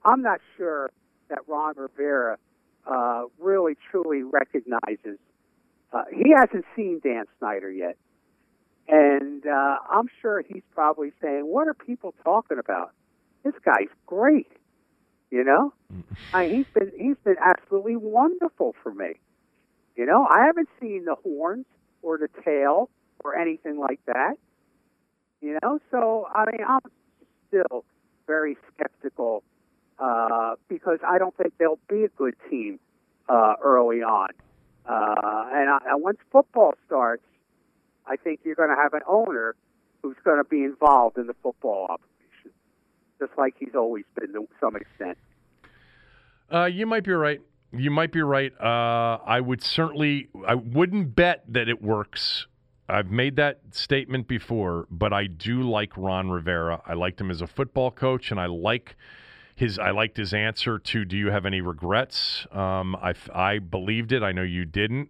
I'm 0.05 0.21
not 0.21 0.39
sure 0.57 0.91
that 1.29 1.39
Ron 1.47 1.75
Rivera 1.77 2.37
uh, 2.85 3.23
really 3.39 3.75
truly 3.91 4.23
recognizes. 4.23 5.19
Uh, 5.91 6.03
he 6.11 6.33
hasn't 6.35 6.65
seen 6.75 6.99
Dan 7.03 7.25
Snyder 7.39 7.71
yet, 7.71 7.97
and 8.87 9.45
uh, 9.45 9.77
I'm 9.89 10.07
sure 10.21 10.41
he's 10.47 10.63
probably 10.73 11.11
saying, 11.21 11.41
"What 11.45 11.67
are 11.67 11.73
people 11.73 12.13
talking 12.23 12.59
about? 12.59 12.91
This 13.43 13.55
guy's 13.65 13.89
great." 14.05 14.47
You 15.31 15.43
know, 15.43 15.73
I 16.33 16.47
mean, 16.47 16.55
he's 16.55 16.65
been 16.73 16.91
he's 16.97 17.17
been 17.23 17.37
absolutely 17.43 17.95
wonderful 17.95 18.75
for 18.81 18.93
me. 18.93 19.13
You 19.95 20.05
know, 20.05 20.25
I 20.29 20.45
haven't 20.45 20.69
seen 20.79 21.05
the 21.05 21.15
horns 21.15 21.65
or 22.01 22.17
the 22.17 22.29
tail 22.43 22.89
or 23.23 23.35
anything 23.35 23.77
like 23.77 23.99
that. 24.05 24.35
You 25.41 25.59
know, 25.61 25.79
so 25.91 26.27
I 26.33 26.45
mean, 26.45 26.65
I'm 26.67 26.79
still 27.49 27.83
very 28.25 28.55
skeptical 28.73 29.43
uh, 29.99 30.55
because 30.69 30.99
I 31.05 31.17
don't 31.17 31.35
think 31.35 31.53
they'll 31.57 31.79
be 31.89 32.05
a 32.05 32.09
good 32.09 32.35
team 32.49 32.79
uh, 33.27 33.55
early 33.61 34.01
on. 34.01 34.29
Uh, 34.85 35.49
and, 35.51 35.69
I, 35.69 35.79
and 35.87 36.01
once 36.01 36.17
football 36.31 36.73
starts, 36.85 37.23
I 38.07 38.15
think 38.15 38.39
you're 38.43 38.55
going 38.55 38.69
to 38.69 38.75
have 38.75 38.93
an 38.93 39.01
owner 39.07 39.55
who's 40.01 40.15
going 40.23 40.37
to 40.37 40.43
be 40.43 40.63
involved 40.63 41.17
in 41.17 41.27
the 41.27 41.35
football 41.43 41.87
operation, 41.89 42.51
just 43.19 43.31
like 43.37 43.55
he's 43.59 43.75
always 43.75 44.05
been 44.15 44.31
to 44.33 44.47
some 44.59 44.75
extent. 44.75 45.17
Uh, 46.51 46.65
you 46.65 46.85
might 46.85 47.03
be 47.03 47.11
right. 47.11 47.41
You 47.71 47.91
might 47.91 48.11
be 48.11 48.21
right. 48.21 48.51
Uh, 48.59 49.19
I 49.23 49.41
would 49.41 49.61
certainly, 49.61 50.29
I 50.47 50.55
wouldn't 50.55 51.15
bet 51.15 51.43
that 51.49 51.69
it 51.69 51.83
works 51.83 52.47
I've 52.89 53.11
made 53.11 53.35
that 53.35 53.59
statement 53.71 54.27
before, 54.27 54.87
but 54.89 55.13
I 55.13 55.27
do 55.27 55.61
like 55.61 55.95
Ron 55.95 56.29
Rivera. 56.29 56.81
I 56.85 56.93
liked 56.93 57.21
him 57.21 57.29
as 57.29 57.41
a 57.41 57.47
football 57.47 57.91
coach, 57.91 58.31
and 58.31 58.39
I 58.39 58.47
like 58.47 58.95
his. 59.55 59.77
I 59.77 59.91
liked 59.91 60.17
his 60.17 60.33
answer 60.33 60.79
to 60.79 61.05
"Do 61.05 61.15
you 61.17 61.29
have 61.29 61.45
any 61.45 61.61
regrets?" 61.61 62.47
Um, 62.51 62.95
I 62.95 63.13
I 63.33 63.59
believed 63.59 64.11
it. 64.11 64.23
I 64.23 64.31
know 64.31 64.43
you 64.43 64.65
didn't. 64.65 65.09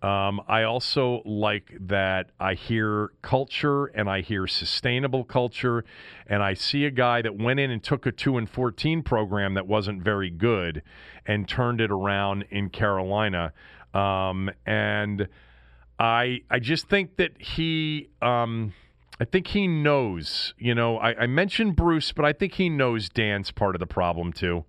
Um, 0.00 0.40
I 0.46 0.62
also 0.62 1.22
like 1.24 1.76
that 1.80 2.30
I 2.38 2.54
hear 2.54 3.10
culture 3.20 3.86
and 3.86 4.08
I 4.08 4.20
hear 4.20 4.46
sustainable 4.46 5.24
culture, 5.24 5.84
and 6.28 6.40
I 6.40 6.54
see 6.54 6.84
a 6.84 6.90
guy 6.92 7.20
that 7.22 7.36
went 7.36 7.58
in 7.58 7.72
and 7.72 7.82
took 7.82 8.06
a 8.06 8.12
two 8.12 8.38
and 8.38 8.48
fourteen 8.48 9.02
program 9.02 9.54
that 9.54 9.66
wasn't 9.66 10.02
very 10.02 10.30
good 10.30 10.82
and 11.26 11.48
turned 11.48 11.80
it 11.80 11.90
around 11.90 12.44
in 12.50 12.70
Carolina, 12.70 13.52
um, 13.92 14.50
and 14.64 15.28
I 15.98 16.42
I 16.50 16.58
just 16.58 16.88
think 16.88 17.16
that 17.16 17.40
he 17.40 18.08
um, 18.22 18.72
I 19.20 19.24
think 19.24 19.48
he 19.48 19.66
knows. 19.66 20.54
You 20.58 20.74
know, 20.74 20.98
I, 20.98 21.22
I, 21.22 21.26
mentioned 21.26 21.74
Bruce, 21.74 22.12
but 22.12 22.24
I 22.24 22.32
think 22.32 22.54
he 22.54 22.68
knows 22.68 23.08
Dan's 23.08 23.50
part 23.50 23.74
of 23.74 23.80
the 23.80 23.86
problem 23.86 24.32
too. 24.32 24.64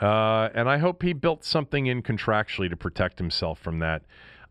Uh, 0.00 0.48
and 0.54 0.68
I 0.68 0.78
hope 0.78 1.02
he 1.02 1.12
built 1.12 1.44
something 1.44 1.86
in 1.86 2.02
contractually 2.02 2.70
to 2.70 2.76
protect 2.76 3.18
himself 3.18 3.58
from 3.58 3.78
that. 3.80 4.02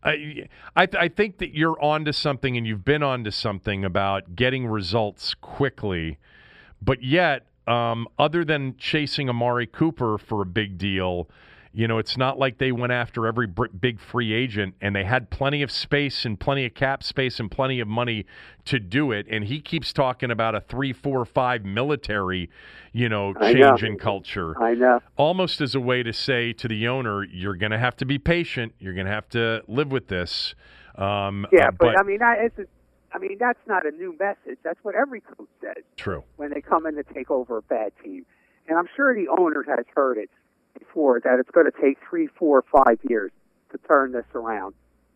I, 0.02 0.46
I, 0.76 0.88
I 0.98 1.08
think 1.08 1.38
that 1.38 1.54
you're 1.54 1.82
onto 1.82 2.12
something, 2.12 2.56
and 2.56 2.66
you've 2.66 2.84
been 2.84 3.02
onto 3.02 3.30
something 3.30 3.84
about 3.84 4.36
getting 4.36 4.66
results 4.66 5.34
quickly, 5.34 6.18
but 6.80 7.02
yet, 7.02 7.46
um, 7.66 8.06
other 8.18 8.44
than 8.44 8.76
chasing 8.76 9.30
Amari 9.30 9.66
Cooper 9.66 10.18
for 10.18 10.42
a 10.42 10.46
big 10.46 10.76
deal, 10.76 11.28
you 11.74 11.88
know, 11.88 11.98
it's 11.98 12.16
not 12.16 12.38
like 12.38 12.58
they 12.58 12.70
went 12.70 12.92
after 12.92 13.26
every 13.26 13.48
big 13.48 13.98
free 13.98 14.32
agent 14.32 14.76
and 14.80 14.94
they 14.94 15.02
had 15.02 15.28
plenty 15.28 15.60
of 15.60 15.72
space 15.72 16.24
and 16.24 16.38
plenty 16.38 16.64
of 16.64 16.72
cap 16.72 17.02
space 17.02 17.40
and 17.40 17.50
plenty 17.50 17.80
of 17.80 17.88
money 17.88 18.26
to 18.66 18.78
do 18.78 19.10
it. 19.10 19.26
And 19.28 19.44
he 19.44 19.60
keeps 19.60 19.92
talking 19.92 20.30
about 20.30 20.54
a 20.54 20.60
three, 20.60 20.92
four, 20.92 21.24
five 21.24 21.64
military, 21.64 22.48
you 22.92 23.08
know, 23.08 23.34
change 23.34 23.82
in 23.82 23.98
culture. 23.98 24.60
I 24.62 24.74
know. 24.74 25.00
Almost 25.16 25.60
as 25.60 25.74
a 25.74 25.80
way 25.80 26.04
to 26.04 26.12
say 26.12 26.52
to 26.52 26.68
the 26.68 26.86
owner, 26.86 27.24
you're 27.24 27.56
going 27.56 27.72
to 27.72 27.78
have 27.78 27.96
to 27.96 28.06
be 28.06 28.18
patient. 28.18 28.72
You're 28.78 28.94
going 28.94 29.06
to 29.06 29.12
have 29.12 29.28
to 29.30 29.62
live 29.66 29.90
with 29.90 30.06
this. 30.06 30.54
Um, 30.94 31.44
yeah, 31.52 31.68
uh, 31.68 31.70
but, 31.72 31.78
but, 31.78 31.98
I 31.98 32.04
mean, 32.04 32.22
I, 32.22 32.34
it's 32.34 32.58
a, 32.60 32.66
I 33.12 33.18
mean, 33.18 33.36
that's 33.40 33.58
not 33.66 33.84
a 33.84 33.90
new 33.90 34.16
message. 34.20 34.58
That's 34.62 34.78
what 34.82 34.94
every 34.94 35.22
coach 35.22 35.48
says. 35.60 35.82
True. 35.96 36.22
When 36.36 36.52
they 36.54 36.60
come 36.60 36.86
in 36.86 36.94
to 36.94 37.02
take 37.02 37.32
over 37.32 37.58
a 37.58 37.62
bad 37.62 37.90
team. 38.02 38.26
And 38.68 38.78
I'm 38.78 38.88
sure 38.94 39.12
the 39.12 39.26
owner 39.28 39.64
has 39.68 39.84
heard 39.94 40.18
it 40.18 40.30
before 40.78 41.20
that 41.20 41.38
it's 41.38 41.50
going 41.50 41.66
to 41.66 41.80
take 41.80 41.98
three, 42.08 42.26
four, 42.26 42.64
five 42.72 42.98
years 43.08 43.30
to 43.72 43.78
turn 43.86 44.12
this 44.12 44.26
around. 44.34 44.74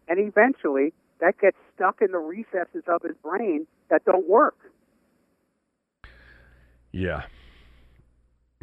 And 0.09 0.19
eventually, 0.19 0.93
that 1.21 1.39
gets 1.39 1.57
stuck 1.75 2.01
in 2.01 2.13
the 2.13 2.19
recesses 2.19 2.85
of 2.87 3.03
his 3.03 3.17
brain 3.23 3.67
that 3.91 4.05
don't 4.05 4.29
work. 4.29 4.57
Yeah. 6.93 7.25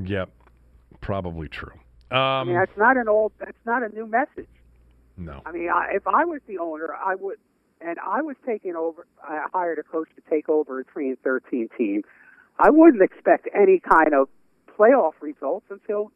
Yep. 0.03 0.29
Probably 1.01 1.47
true. 1.47 1.73
Um, 2.11 2.19
I 2.19 2.43
mean, 2.43 2.55
that's 2.55 2.77
not 2.77 2.97
an 2.97 3.07
old. 3.07 3.31
That's 3.39 3.57
not 3.65 3.83
a 3.83 3.89
new 3.89 4.07
message. 4.07 4.47
No. 5.17 5.41
I 5.45 5.51
mean, 5.51 5.69
I, 5.69 5.91
if 5.93 6.07
I 6.07 6.25
was 6.25 6.41
the 6.47 6.57
owner, 6.57 6.93
I 6.93 7.15
would, 7.15 7.37
and 7.81 7.97
I 7.99 8.21
was 8.21 8.35
taking 8.45 8.75
over. 8.75 9.05
I 9.23 9.45
hired 9.53 9.79
a 9.79 9.83
coach 9.83 10.09
to 10.15 10.21
take 10.29 10.49
over 10.49 10.81
a 10.81 10.83
three 10.83 11.09
and 11.09 11.21
thirteen 11.21 11.69
team. 11.77 12.03
I 12.59 12.69
wouldn't 12.69 13.03
expect 13.03 13.47
any 13.53 13.79
kind 13.79 14.13
of 14.13 14.29
playoff 14.77 15.13
results 15.21 15.65
until 15.69 16.11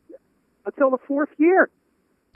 until 0.76 0.90
the 0.92 0.98
fourth 1.08 1.30
year. 1.38 1.70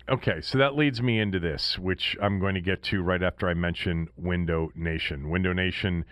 Okay, 0.09 0.41
so 0.41 0.57
that 0.57 0.75
leads 0.75 1.01
me 1.01 1.17
into 1.17 1.39
this, 1.39 1.79
which 1.79 2.17
I'm 2.21 2.37
going 2.37 2.55
to 2.55 2.61
get 2.61 2.83
to 2.83 3.01
right 3.01 3.23
after 3.23 3.47
I 3.47 3.53
mention 3.53 4.09
Window 4.17 4.69
Nation. 4.75 5.29
Window 5.29 5.53
Nation 5.53 6.03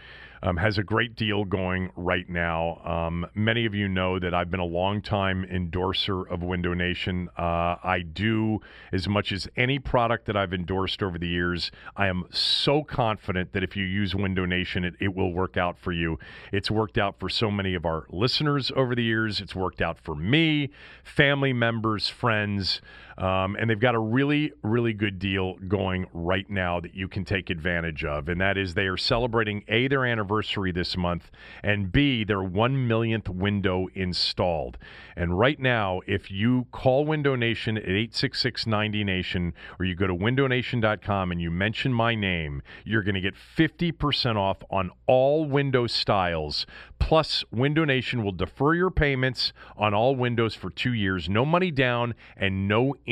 um, 0.43 0.55
has 0.55 0.77
a 0.77 0.83
great 0.83 1.17
deal 1.17 1.43
going 1.43 1.91
right 1.97 2.27
now. 2.29 2.81
Um, 2.85 3.27
many 3.35 3.65
of 3.65 3.75
you 3.75 3.89
know 3.89 4.17
that 4.17 4.33
I've 4.33 4.49
been 4.49 4.61
a 4.61 4.65
long-time 4.65 5.43
endorser 5.43 6.23
of 6.23 6.41
Window 6.41 6.73
Nation. 6.73 7.29
Uh, 7.37 7.75
I 7.83 8.03
do 8.13 8.59
as 8.93 9.09
much 9.09 9.33
as 9.33 9.49
any 9.57 9.77
product 9.77 10.25
that 10.27 10.37
I've 10.37 10.53
endorsed 10.53 11.03
over 11.03 11.17
the 11.17 11.27
years. 11.27 11.69
I 11.97 12.07
am 12.07 12.23
so 12.31 12.83
confident 12.83 13.51
that 13.51 13.61
if 13.61 13.75
you 13.75 13.83
use 13.83 14.15
Window 14.15 14.45
Nation, 14.45 14.85
it, 14.85 14.93
it 15.01 15.13
will 15.13 15.33
work 15.33 15.57
out 15.57 15.77
for 15.77 15.91
you. 15.91 16.17
It's 16.53 16.71
worked 16.71 16.97
out 16.97 17.19
for 17.19 17.27
so 17.27 17.51
many 17.51 17.75
of 17.75 17.85
our 17.85 18.05
listeners 18.09 18.71
over 18.73 18.95
the 18.95 19.03
years. 19.03 19.41
It's 19.41 19.53
worked 19.53 19.81
out 19.81 19.99
for 19.99 20.15
me, 20.15 20.69
family 21.03 21.51
members, 21.51 22.07
friends. 22.07 22.81
Um, 23.21 23.55
and 23.55 23.69
they've 23.69 23.79
got 23.79 23.93
a 23.93 23.99
really, 23.99 24.51
really 24.63 24.93
good 24.93 25.19
deal 25.19 25.53
going 25.67 26.07
right 26.11 26.49
now 26.49 26.79
that 26.79 26.95
you 26.95 27.07
can 27.07 27.23
take 27.23 27.51
advantage 27.51 28.03
of. 28.03 28.27
And 28.27 28.41
that 28.41 28.57
is 28.57 28.73
they 28.73 28.87
are 28.87 28.97
celebrating 28.97 29.63
A, 29.67 29.87
their 29.87 30.07
anniversary 30.07 30.71
this 30.71 30.97
month, 30.97 31.29
and 31.61 31.91
B, 31.91 32.23
their 32.23 32.41
one 32.41 32.87
millionth 32.87 33.29
window 33.29 33.89
installed. 33.93 34.79
And 35.15 35.37
right 35.37 35.59
now, 35.59 36.01
if 36.07 36.31
you 36.31 36.65
call 36.71 37.05
Window 37.05 37.35
Nation 37.35 37.77
at 37.77 37.83
866 37.83 38.65
90 38.65 39.03
Nation 39.03 39.53
or 39.77 39.85
you 39.85 39.93
go 39.93 40.07
to 40.07 40.15
windownation.com 40.15 41.31
and 41.31 41.39
you 41.39 41.51
mention 41.51 41.93
my 41.93 42.15
name, 42.15 42.63
you're 42.85 43.03
going 43.03 43.13
to 43.13 43.21
get 43.21 43.35
50% 43.35 44.35
off 44.35 44.63
on 44.71 44.89
all 45.05 45.45
window 45.45 45.85
styles. 45.85 46.65
Plus, 46.97 47.43
Window 47.51 47.85
Nation 47.85 48.23
will 48.23 48.31
defer 48.31 48.73
your 48.73 48.89
payments 48.89 49.53
on 49.77 49.93
all 49.93 50.15
windows 50.15 50.55
for 50.55 50.71
two 50.71 50.93
years, 50.93 51.29
no 51.29 51.45
money 51.45 51.69
down 51.69 52.15
and 52.35 52.67
no 52.67 52.95
interest 53.05 53.10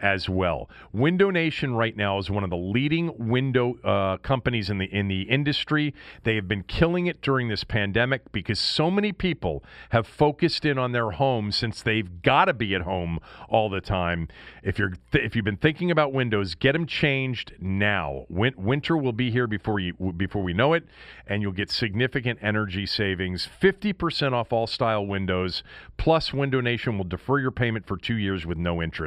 as 0.00 0.28
well. 0.28 0.70
Window 0.92 1.30
Nation 1.30 1.74
right 1.74 1.96
now 1.96 2.18
is 2.18 2.30
one 2.30 2.44
of 2.44 2.50
the 2.50 2.56
leading 2.56 3.12
window 3.28 3.74
uh, 3.84 4.16
companies 4.18 4.70
in 4.70 4.78
the 4.78 4.86
in 4.86 5.08
the 5.08 5.22
industry. 5.22 5.94
They 6.22 6.36
have 6.36 6.48
been 6.48 6.62
killing 6.62 7.06
it 7.06 7.20
during 7.22 7.48
this 7.48 7.64
pandemic 7.64 8.30
because 8.32 8.58
so 8.58 8.90
many 8.90 9.12
people 9.12 9.64
have 9.90 10.06
focused 10.06 10.64
in 10.64 10.78
on 10.78 10.92
their 10.92 11.10
home 11.12 11.50
since 11.52 11.82
they've 11.82 12.22
got 12.22 12.46
to 12.46 12.54
be 12.54 12.74
at 12.74 12.82
home 12.82 13.18
all 13.48 13.68
the 13.68 13.80
time. 13.80 14.28
If 14.62 14.78
you're 14.78 14.94
th- 15.12 15.24
if 15.24 15.34
you've 15.34 15.44
been 15.44 15.56
thinking 15.56 15.90
about 15.90 16.12
windows, 16.12 16.54
get 16.54 16.72
them 16.72 16.86
changed 16.86 17.52
now. 17.60 18.26
Win- 18.28 18.54
winter 18.56 18.96
will 18.96 19.12
be 19.12 19.30
here 19.30 19.46
before 19.46 19.80
you 19.80 19.94
before 20.16 20.42
we 20.42 20.52
know 20.52 20.72
it, 20.74 20.84
and 21.26 21.42
you'll 21.42 21.52
get 21.52 21.70
significant 21.70 22.38
energy 22.42 22.86
savings. 22.86 23.46
Fifty 23.46 23.92
percent 23.92 24.34
off 24.34 24.52
all 24.52 24.66
style 24.66 25.06
windows. 25.06 25.62
Plus, 25.96 26.32
Window 26.32 26.60
Nation 26.60 26.96
will 26.96 27.04
defer 27.04 27.38
your 27.38 27.50
payment 27.50 27.86
for 27.86 27.96
two 27.96 28.16
years 28.16 28.46
with 28.46 28.58
no 28.58 28.80
interest. 28.82 28.99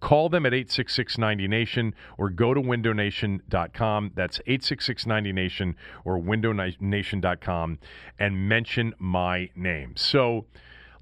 Call 0.00 0.28
them 0.28 0.44
at 0.46 0.52
866 0.52 1.18
90 1.18 1.48
Nation 1.48 1.94
or 2.18 2.30
go 2.30 2.54
to 2.54 2.60
windownation.com. 2.60 4.12
That's 4.14 4.40
866 4.46 5.06
90 5.06 5.32
Nation 5.32 5.76
or 6.04 6.18
windownation.com 6.18 7.78
and 8.18 8.48
mention 8.48 8.94
my 8.98 9.50
name. 9.54 9.96
So 9.96 10.46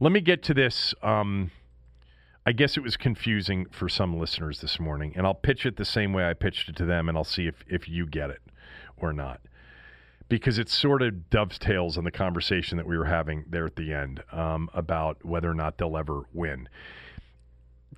let 0.01 0.12
me 0.12 0.20
get 0.20 0.43
to 0.45 0.55
this. 0.55 0.95
Um, 1.03 1.51
I 2.49 2.53
guess 2.53 2.78
it 2.78 2.82
was 2.82 2.97
confusing 2.97 3.66
for 3.70 3.91
some 3.91 4.18
listeners 4.18 4.62
this 4.62 4.80
morning, 4.80 5.12
and 5.14 5.26
I'll 5.26 5.34
pitch 5.34 5.66
it 5.66 5.76
the 5.76 5.84
same 5.84 6.14
way 6.14 6.26
I 6.26 6.32
pitched 6.32 6.70
it 6.70 6.76
to 6.76 6.86
them, 6.86 7.07
and 7.07 7.18
I'll 7.18 7.22
see 7.22 7.47
if, 7.47 7.62
if 7.68 7.91
you 7.91 8.07
get 8.07 8.30
it 8.30 8.41
or 8.97 9.12
not. 9.12 9.43
Because 10.30 10.59
it 10.59 10.70
sort 10.70 11.03
of 11.03 11.28
dovetails 11.28 11.99
on 11.99 12.05
the 12.05 12.11
conversation 12.11 12.78
that 12.78 12.86
we 12.86 12.97
were 12.97 13.05
having 13.05 13.45
there 13.51 13.66
at 13.66 13.76
the 13.76 13.93
end 13.93 14.22
um, 14.32 14.70
about 14.72 15.22
whether 15.26 15.51
or 15.51 15.55
not 15.55 15.76
they'll 15.76 15.99
ever 15.99 16.22
win. 16.32 16.70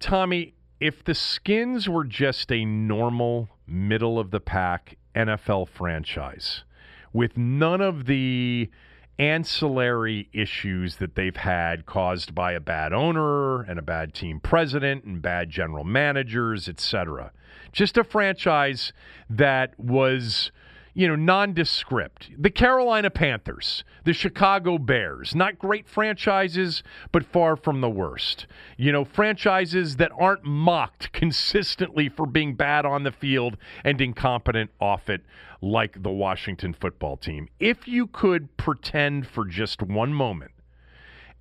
Tommy, 0.01 0.55
if 0.81 1.05
the 1.05 1.15
Skins 1.15 1.89
were 1.89 2.05
just 2.05 2.51
a 2.51 2.65
normal 2.65 3.51
middle 3.67 4.19
of 4.19 4.31
the 4.31 4.41
pack 4.41 4.97
NFL 5.15 5.69
franchise 5.69 6.65
with 7.13 7.37
none 7.37 7.83
of 7.83 8.07
the 8.07 8.71
ancillary 9.19 10.31
issues 10.33 10.97
that 10.97 11.15
they've 11.15 11.37
had 11.37 11.85
caused 11.85 12.35
by 12.35 12.53
a 12.53 12.61
bad 12.61 12.95
owner 12.95 13.61
and 13.63 13.79
a 13.79 13.83
bad 13.83 14.15
team 14.15 14.41
president 14.41 15.05
and 15.05 15.21
bad 15.21 15.51
general 15.51 15.85
managers, 15.85 16.67
etc. 16.67 17.31
Just 17.71 17.99
a 17.99 18.05
franchise 18.05 18.95
that 19.29 19.79
was 19.79 20.51
you 20.95 21.07
know, 21.07 21.17
nondescript. 21.17 22.31
The 22.39 22.51
Carolina 22.51 23.11
Panthers, 23.11 23.85
the 24.05 24.13
Chicago 24.13 24.79
Bears, 24.79 25.35
not 25.35 25.59
great 25.59 25.89
franchises, 25.89 26.83
but 27.13 27.25
far 27.25 27.57
from 27.57 27.81
the 27.81 27.91
worst. 27.91 28.47
You 28.77 28.93
know, 28.93 29.05
franchises 29.05 29.97
that 29.97 30.13
aren't 30.19 30.45
mocked 30.45 31.13
consistently 31.13 32.09
for 32.09 32.27
being 32.27 32.55
bad 32.55 32.85
on 32.85 33.05
the 33.05 33.13
field 33.13 33.57
and 33.85 34.01
incompetent 34.01 34.71
off 34.81 35.09
it, 35.09 35.23
like 35.61 36.03
the 36.03 36.11
Washington 36.11 36.75
football 36.75 37.17
team. 37.17 37.49
If 37.59 37.87
you 37.87 38.07
could 38.07 38.57
pretend 38.57 39.27
for 39.27 39.45
just 39.45 39.83
one 39.83 40.13
moment 40.13 40.53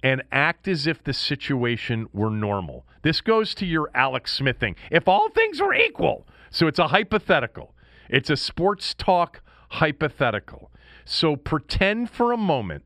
and 0.03 0.23
act 0.31 0.67
as 0.67 0.87
if 0.87 1.03
the 1.03 1.13
situation 1.13 2.07
were 2.13 2.29
normal. 2.29 2.85
This 3.01 3.21
goes 3.21 3.53
to 3.55 3.65
your 3.65 3.89
Alex 3.93 4.33
Smith 4.33 4.57
thing. 4.57 4.75
If 4.91 5.07
all 5.07 5.29
things 5.29 5.59
were 5.59 5.73
equal, 5.73 6.25
so 6.49 6.67
it's 6.67 6.79
a 6.79 6.87
hypothetical. 6.87 7.73
It's 8.09 8.29
a 8.29 8.37
sports 8.37 8.93
talk 8.93 9.41
hypothetical. 9.69 10.71
So 11.05 11.35
pretend 11.35 12.09
for 12.09 12.31
a 12.31 12.37
moment 12.37 12.83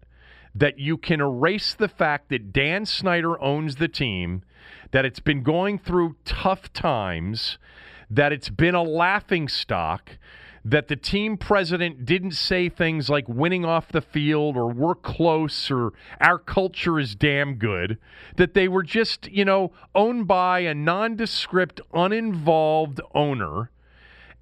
that 0.53 0.77
you 0.77 0.97
can 0.97 1.19
erase 1.19 1.73
the 1.73 1.87
fact 1.87 2.29
that 2.29 2.53
Dan 2.53 2.85
Snyder 2.85 3.41
owns 3.41 3.77
the 3.77 3.87
team, 3.87 4.43
that 4.91 5.05
it's 5.05 5.19
been 5.19 5.41
going 5.43 5.79
through 5.79 6.15
tough 6.25 6.71
times, 6.73 7.57
that 8.09 8.31
it's 8.31 8.49
been 8.49 8.75
a 8.75 8.83
laughing 8.83 9.47
stock, 9.47 10.17
that 10.65 10.87
the 10.87 10.95
team 10.95 11.35
president 11.35 12.05
didn't 12.05 12.31
say 12.31 12.69
things 12.69 13.09
like 13.09 13.27
winning 13.27 13.65
off 13.65 13.89
the 13.89 14.01
field 14.01 14.55
or 14.55 14.67
we're 14.71 14.95
close 14.95 15.69
or 15.69 15.91
our 16.21 16.37
culture 16.37 16.99
is 16.99 17.15
damn 17.15 17.55
good, 17.55 17.97
that 18.37 18.53
they 18.53 18.67
were 18.67 18.83
just, 18.83 19.29
you 19.29 19.43
know, 19.43 19.71
owned 19.93 20.27
by 20.27 20.59
a 20.59 20.73
nondescript, 20.73 21.81
uninvolved 21.93 23.01
owner 23.13 23.71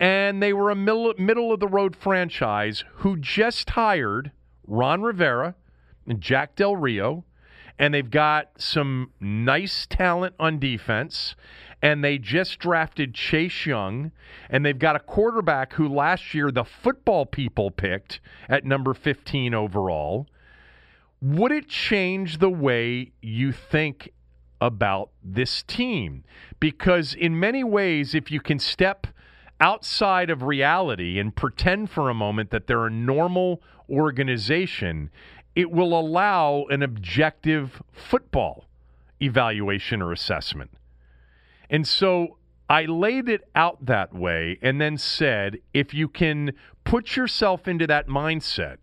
and 0.02 0.41
they 0.41 0.52
were 0.52 0.72
a 0.72 0.76
middle, 0.76 1.14
middle 1.20 1.54
of 1.54 1.60
the 1.60 1.68
road 1.68 1.95
franchise 1.95 2.84
who 2.95 3.16
just 3.16 3.70
hired 3.70 4.32
Ron 4.66 5.04
Rivera 5.04 5.54
and 6.08 6.20
Jack 6.20 6.56
Del 6.56 6.76
Rio, 6.76 7.24
and 7.78 7.93
they've 7.93 8.10
got 8.10 8.49
some 8.58 9.12
nice 9.20 9.86
talent 9.86 10.34
on 10.39 10.58
defense. 10.58 11.36
And 11.84 12.04
they 12.04 12.20
just 12.20 12.60
drafted 12.60 13.16
Chase 13.16 13.66
Young, 13.66 14.12
and 14.52 14.64
they've 14.64 14.78
got 14.78 14.95
a 14.95 14.99
quarterback 14.99 15.74
who 15.74 15.88
last 15.88 16.34
year 16.36 16.52
the 16.52 16.64
football 16.64 17.26
people 17.26 17.72
picked 17.72 18.20
at 18.47 18.66
number 18.66 18.93
15 18.93 19.56
overall. 19.56 20.28
Would 21.22 21.52
it 21.52 21.68
change 21.68 22.38
the 22.38 22.52
way 22.52 23.14
you 23.20 23.52
think 23.52 24.12
about 24.60 25.10
this 25.24 25.64
team? 25.64 26.24
Because 26.60 27.16
in 27.16 27.39
many 27.39 27.64
ways, 27.64 28.16
if 28.16 28.32
you 28.32 28.41
can 28.41 28.58
step– 28.58 29.06
outside 29.62 30.30
of 30.30 30.43
reality 30.43 31.20
and 31.20 31.36
pretend 31.36 31.89
for 31.89 32.09
a 32.09 32.14
moment 32.14 32.49
that 32.49 32.68
they're 32.68 32.88
a 32.88 32.91
normal 32.91 33.62
organization, 33.89 35.09
it 35.55 35.72
will 35.72 35.97
allow 35.97 36.66
an 36.70 36.82
objective 36.82 37.82
football 37.93 38.66
evaluation 39.22 40.01
or 40.01 40.12
assessment. 40.12 40.72
And 41.70 41.88
so 41.88 42.38
I 42.68 42.86
laid 42.86 43.30
it 43.30 43.41
out 43.53 43.86
that 43.86 44.14
way 44.14 44.57
and 44.62 44.82
then 44.82 44.97
said 44.97 45.59
if 45.74 45.93
you 45.93 46.07
can 46.07 46.53
put 46.84 47.16
yourself 47.16 47.68
into 47.68 47.86
that 47.88 48.07
mindset, 48.07 48.78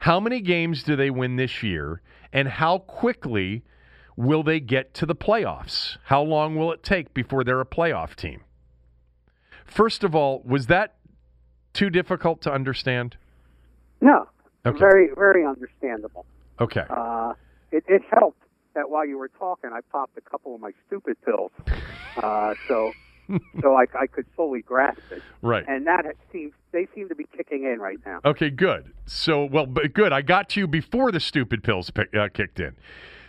how 0.00 0.18
many 0.18 0.40
games 0.40 0.82
do 0.82 0.96
they 0.96 1.10
win 1.10 1.36
this 1.36 1.62
year 1.62 2.00
and 2.32 2.48
how 2.48 2.78
quickly 2.78 3.62
will 4.16 4.42
they 4.42 4.60
get 4.60 4.94
to 4.94 5.06
the 5.06 5.14
playoffs? 5.14 5.98
How 6.04 6.22
long 6.22 6.56
will 6.56 6.72
it 6.72 6.82
take 6.82 7.12
before 7.12 7.44
they're 7.44 7.60
a 7.60 7.66
playoff 7.66 8.14
team? 8.16 8.40
First 9.66 10.04
of 10.04 10.14
all, 10.14 10.42
was 10.44 10.66
that 10.66 10.94
too 11.72 11.90
difficult 11.90 12.40
to 12.42 12.52
understand? 12.52 13.16
No. 14.00 14.26
Okay. 14.64 14.78
Very, 14.78 15.08
very 15.14 15.44
understandable. 15.44 16.24
Okay. 16.60 16.84
Uh, 16.88 17.34
it, 17.70 17.84
it 17.86 18.02
helped 18.10 18.42
that 18.74 18.90
while 18.90 19.06
you 19.06 19.18
were 19.18 19.28
talking, 19.28 19.70
I 19.72 19.80
popped 19.92 20.16
a 20.16 20.20
couple 20.20 20.54
of 20.54 20.60
my 20.60 20.72
stupid 20.86 21.16
pills, 21.24 21.50
uh, 22.16 22.54
so 22.68 22.92
so 23.60 23.74
I, 23.74 23.84
I 23.98 24.06
could 24.06 24.26
fully 24.36 24.62
grasp 24.62 25.00
it. 25.10 25.22
Right. 25.42 25.64
And 25.66 25.86
that 25.86 26.04
seems 26.32 26.52
they 26.72 26.86
seem 26.94 27.08
to 27.08 27.14
be 27.14 27.26
kicking 27.36 27.64
in 27.64 27.78
right 27.80 27.98
now. 28.04 28.20
Okay, 28.24 28.50
good. 28.50 28.92
So, 29.06 29.44
well, 29.44 29.66
but 29.66 29.92
good. 29.92 30.12
I 30.12 30.22
got 30.22 30.48
to 30.50 30.60
you 30.60 30.66
before 30.66 31.10
the 31.10 31.20
stupid 31.20 31.62
pills 31.62 31.90
pick, 31.90 32.14
uh, 32.14 32.28
kicked 32.32 32.60
in. 32.60 32.76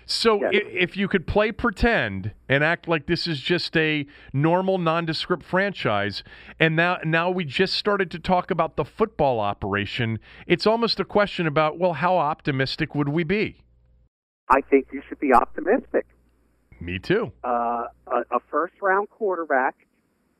So 0.10 0.41
Yes. 0.41 0.64
if 0.72 0.95
you 0.95 1.10
could 1.10 1.28
play 1.28 1.51
pretend 1.51 2.32
and 2.47 2.64
act 2.64 2.88
like 2.88 3.08
this 3.08 3.28
is 3.28 3.41
just 3.41 3.76
a 3.76 4.08
normal 4.32 4.78
nondescript 4.78 5.43
franchise, 5.43 6.24
and 6.62 6.78
now 6.78 6.99
now 7.03 7.30
we 7.30 7.43
just 7.43 7.74
started 7.74 8.10
to 8.12 8.20
talk 8.20 8.49
about 8.49 8.78
the 8.78 8.86
football 8.86 9.41
operation, 9.41 10.20
it's 10.47 10.66
almost 10.66 11.01
a 11.01 11.05
question 11.05 11.45
about 11.45 11.78
well, 11.78 11.93
how 11.93 12.18
optimistic 12.18 12.95
would 12.95 13.10
we 13.10 13.26
be? 13.26 13.58
I 14.49 14.62
think 14.62 14.88
you 14.93 15.01
should 15.10 15.20
be 15.20 15.34
optimistic. 15.34 16.05
Me 16.80 16.99
too. 16.99 17.34
Uh, 17.43 17.88
a, 18.08 18.22
a 18.32 18.39
first 18.49 18.76
round 18.82 19.10
quarterback, 19.10 19.76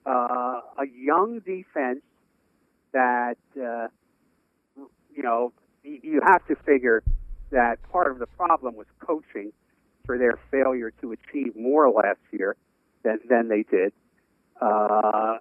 uh, 0.06 0.62
a 0.78 0.86
young 0.96 1.40
defense 1.40 2.04
that 2.94 3.38
uh, 3.62 3.88
you 5.14 5.24
know 5.24 5.52
you 5.84 6.00
you 6.04 6.22
have 6.26 6.46
to 6.48 6.56
figure 6.56 7.04
that 7.52 7.78
part 7.92 8.12
of 8.12 8.20
the 8.20 8.26
problem 8.28 8.76
was 8.76 8.88
coaching 9.00 9.52
for 10.06 10.18
their 10.18 10.40
failure 10.52 10.92
to 11.02 11.12
achieve 11.14 11.56
more 11.56 11.90
last 11.90 12.20
year 12.32 12.56
than 13.04 13.20
than 13.30 13.48
they 13.50 13.64
did. 13.64 13.94
Uh, 14.62 15.38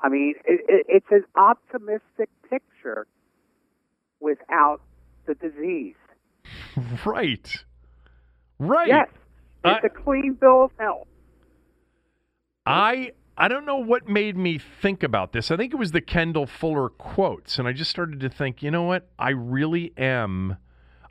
I 0.00 0.08
mean, 0.08 0.34
it, 0.44 0.60
it, 0.68 0.86
it's 0.88 1.06
an 1.10 1.24
optimistic 1.36 2.28
picture 2.48 3.06
without 4.20 4.80
the 5.26 5.34
disease. 5.34 5.94
Right. 7.04 7.64
Right. 8.58 8.88
Yes, 8.88 9.08
it's 9.64 9.84
I- 9.84 9.86
a 9.86 9.90
clean 9.90 10.34
bill 10.34 10.64
of 10.64 10.70
health. 10.78 11.08
I 12.64 13.12
I 13.38 13.48
don't 13.48 13.64
know 13.66 13.76
what 13.76 14.08
made 14.08 14.36
me 14.36 14.58
think 14.58 15.02
about 15.02 15.32
this. 15.32 15.50
I 15.50 15.56
think 15.56 15.72
it 15.72 15.76
was 15.76 15.92
the 15.92 16.00
Kendall 16.00 16.46
Fuller 16.46 16.88
quotes, 16.88 17.58
and 17.58 17.68
I 17.68 17.72
just 17.72 17.90
started 17.90 18.18
to 18.20 18.28
think, 18.28 18.62
you 18.62 18.70
know 18.70 18.84
what? 18.84 19.08
I 19.18 19.30
really 19.30 19.92
am 19.98 20.56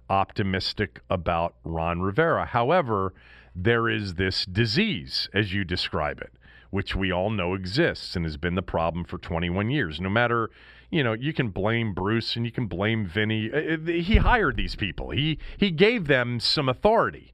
optimistic 0.10 1.02
about 1.10 1.56
Ron 1.64 2.02
Rivera. 2.02 2.46
However, 2.46 3.14
there 3.56 3.90
is 3.90 4.16
this 4.16 4.46
disease, 4.46 5.30
as 5.34 5.54
you 5.54 5.64
describe 5.64 6.20
it, 6.22 6.34
which 6.70 6.96
we 6.96 7.12
all 7.12 7.30
know 7.30 7.54
exists 7.54 8.16
and 8.16 8.26
has 8.26 8.38
been 8.38 8.56
the 8.56 8.62
problem 8.62 9.06
for 9.06 9.18
21 9.18 9.70
years. 9.70 10.02
No 10.02 10.10
matter, 10.10 10.50
you 10.90 11.04
know, 11.04 11.14
you 11.14 11.34
can 11.34 11.50
blame 11.50 11.94
Bruce 11.94 12.36
and 12.36 12.46
you 12.46 12.52
can 12.52 12.68
blame 12.68 13.06
Vinny. 13.06 13.50
Uh, 13.52 13.76
uh, 13.76 13.78
He 13.86 14.18
hired 14.18 14.58
these 14.58 14.76
people. 14.76 15.12
He 15.12 15.40
he 15.58 15.72
gave 15.72 16.08
them 16.08 16.40
some 16.40 16.68
authority. 16.68 17.32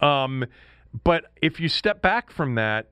Um, 0.00 0.44
but 1.04 1.24
if 1.40 1.58
you 1.58 1.68
step 1.68 2.02
back 2.02 2.30
from 2.30 2.54
that, 2.56 2.91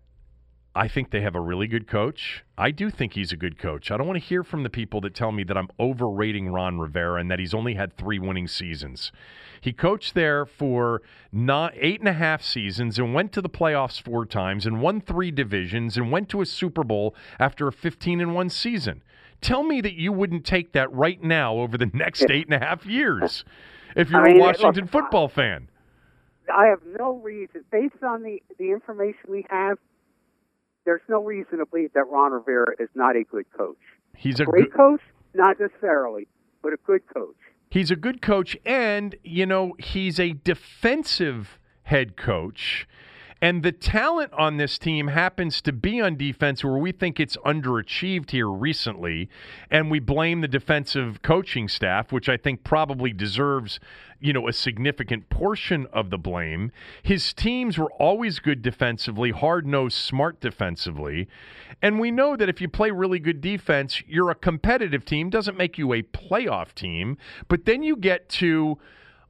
I 0.81 0.89
think 0.89 1.11
they 1.11 1.21
have 1.21 1.35
a 1.35 1.41
really 1.41 1.67
good 1.67 1.87
coach. 1.87 2.43
I 2.57 2.71
do 2.71 2.89
think 2.89 3.13
he's 3.13 3.33
a 3.33 3.37
good 3.37 3.59
coach. 3.59 3.91
I 3.91 3.99
don't 3.99 4.07
want 4.07 4.19
to 4.19 4.27
hear 4.27 4.43
from 4.43 4.63
the 4.63 4.71
people 4.71 5.03
that 5.03 5.15
tell 5.15 5.31
me 5.31 5.45
that 5.45 5.55
I'm 5.59 5.69
overrating 5.79 6.49
Ron 6.49 6.79
Rivera 6.79 7.21
and 7.21 7.31
that 7.31 7.39
he's 7.39 7.53
only 7.53 7.75
had 7.75 7.99
three 7.99 8.19
winning 8.19 8.49
seasons. 8.49 9.13
He 9.61 9.75
coached 9.75 10.15
there 10.15 10.47
for 10.47 11.03
not 11.31 11.75
eight 11.77 12.01
and 12.01 12.09
a 12.09 12.15
half 12.15 12.41
seasons 12.41 12.99
and 12.99 13.13
went 13.13 13.31
to 13.33 13.43
the 13.43 13.51
playoffs 13.51 14.01
four 14.01 14.25
times 14.25 14.65
and 14.65 14.81
won 14.81 15.03
three 15.03 15.31
divisions 15.31 15.99
and 15.99 16.11
went 16.11 16.31
to 16.31 16.41
a 16.41 16.47
Super 16.47 16.83
Bowl 16.83 17.15
after 17.39 17.69
a 17.69 17.73
15 17.73 18.19
and 18.19 18.35
one 18.35 18.49
season. 18.49 19.03
Tell 19.43 19.63
me 19.63 19.83
that 19.83 20.01
you 20.01 20.13
wouldn't 20.13 20.47
take 20.47 20.73
that 20.73 20.91
right 20.95 21.23
now 21.23 21.57
over 21.57 21.77
the 21.77 21.87
next 21.93 22.25
eight 22.31 22.47
and 22.47 22.55
a 22.55 22.67
half 22.67 22.87
years 22.87 23.45
if 23.97 24.09
you're 24.09 24.23
I 24.23 24.29
mean, 24.29 24.37
a 24.41 24.45
look, 24.47 24.57
Washington 24.57 24.87
football 24.87 25.29
fan. 25.29 25.69
I 26.51 26.69
have 26.69 26.81
no 26.99 27.17
reason, 27.17 27.67
based 27.71 28.03
on 28.03 28.23
the, 28.23 28.43
the 28.59 28.71
information 28.71 29.21
we 29.29 29.45
have, 29.51 29.77
there's 30.85 31.03
no 31.09 31.23
reason 31.23 31.59
to 31.59 31.67
believe 31.67 31.93
that 31.95 32.05
Ron 32.11 32.33
Rivera 32.33 32.75
is 32.79 32.89
not 32.95 33.17
a 33.17 33.25
good 33.25 33.47
coach. 33.57 33.77
He's 34.17 34.41
a 34.41 34.45
Great 34.45 34.71
good, 34.71 34.77
coach, 34.77 35.01
not 35.35 35.59
necessarily, 35.61 36.27
but 36.63 36.73
a 36.73 36.77
good 36.87 37.03
coach. 37.13 37.37
He's 37.71 37.91
a 37.91 37.97
good 37.97 38.21
coach, 38.21 38.57
and 38.65 39.15
you 39.23 39.47
know 39.47 39.75
he's 39.79 40.19
a 40.19 40.33
defensive 40.33 41.59
head 41.85 42.17
coach. 42.17 42.87
And 43.43 43.63
the 43.63 43.73
talent 43.73 44.33
on 44.35 44.59
this 44.59 44.79
team 44.79 45.09
happens 45.09 45.63
to 45.63 45.73
be 45.73 46.01
on 46.01 46.17
defense 46.17 46.63
where 46.63 46.77
we 46.77 46.93
think 46.93 47.19
it's 47.19 47.39
underachieved 47.39 48.33
here 48.33 48.49
recently. 48.49 49.31
And 49.71 49.91
we 49.91 49.99
blame 49.99 50.43
the 50.43 50.49
defensive 50.49 51.23
coaching 51.23 51.67
staff, 51.67 52.13
which 52.13 52.29
I 52.29 52.37
think 52.37 52.65
probably 52.65 53.13
deserves, 53.13 53.81
you 54.19 54.35
know, 54.35 54.47
a 54.47 54.53
significant 54.53 55.31
portion 55.31 55.87
of 55.93 56.11
the 56.11 56.19
blame. 56.19 56.71
His 57.03 57.33
teams 57.33 57.79
were 57.79 57.93
always 57.93 58.41
good 58.41 58.61
defensively, 58.61 59.31
hard 59.31 59.67
nosed, 59.67 59.97
smart 59.97 60.41
defensively. 60.41 61.27
And 61.81 61.99
we 61.99 62.11
know 62.11 62.37
that 62.37 62.51
if 62.51 62.61
you 62.61 62.69
play 62.69 62.91
really 62.91 63.19
good 63.19 63.41
defense, 63.41 64.03
you're 64.07 64.31
a 64.31 64.35
competitive 64.35 65.07
team. 65.07 65.31
Doesn't 65.31 65.57
make 65.57 65.79
you 65.79 65.95
a 65.95 66.03
playoff 66.03 66.75
team. 66.75 67.17
But 67.49 67.65
then 67.65 67.83
you 67.83 67.97
get 67.97 68.29
to 68.31 68.79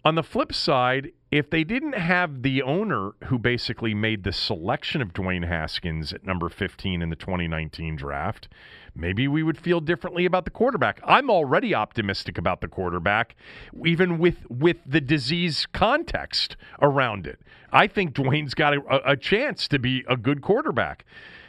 on 0.04 0.14
the 0.14 0.22
flip 0.22 0.52
side, 0.52 1.12
if 1.30 1.48
they 1.48 1.62
didn't 1.62 1.94
have 1.94 2.42
the 2.42 2.60
owner 2.62 3.12
who 3.24 3.38
basically 3.38 3.94
made 3.94 4.24
the 4.24 4.32
selection 4.32 5.00
of 5.00 5.12
Dwayne 5.12 5.46
Haskins 5.46 6.12
at 6.12 6.24
number 6.24 6.48
15 6.48 7.02
in 7.02 7.08
the 7.08 7.16
2019 7.16 7.94
draft, 7.94 8.48
maybe 8.96 9.28
we 9.28 9.44
would 9.44 9.56
feel 9.56 9.80
differently 9.80 10.24
about 10.24 10.44
the 10.44 10.50
quarterback. 10.50 11.00
I'm 11.04 11.30
already 11.30 11.72
optimistic 11.72 12.36
about 12.36 12.60
the 12.60 12.68
quarterback, 12.68 13.36
even 13.84 14.18
with 14.18 14.38
with 14.50 14.78
the 14.84 15.00
disease 15.00 15.66
context 15.72 16.56
around 16.82 17.28
it. 17.28 17.40
I 17.72 17.86
think 17.86 18.12
Dwayne's 18.14 18.54
got 18.54 18.74
a, 18.74 19.10
a 19.12 19.16
chance 19.16 19.68
to 19.68 19.78
be 19.78 20.04
a 20.08 20.16
good 20.16 20.42
quarterback. 20.42 21.04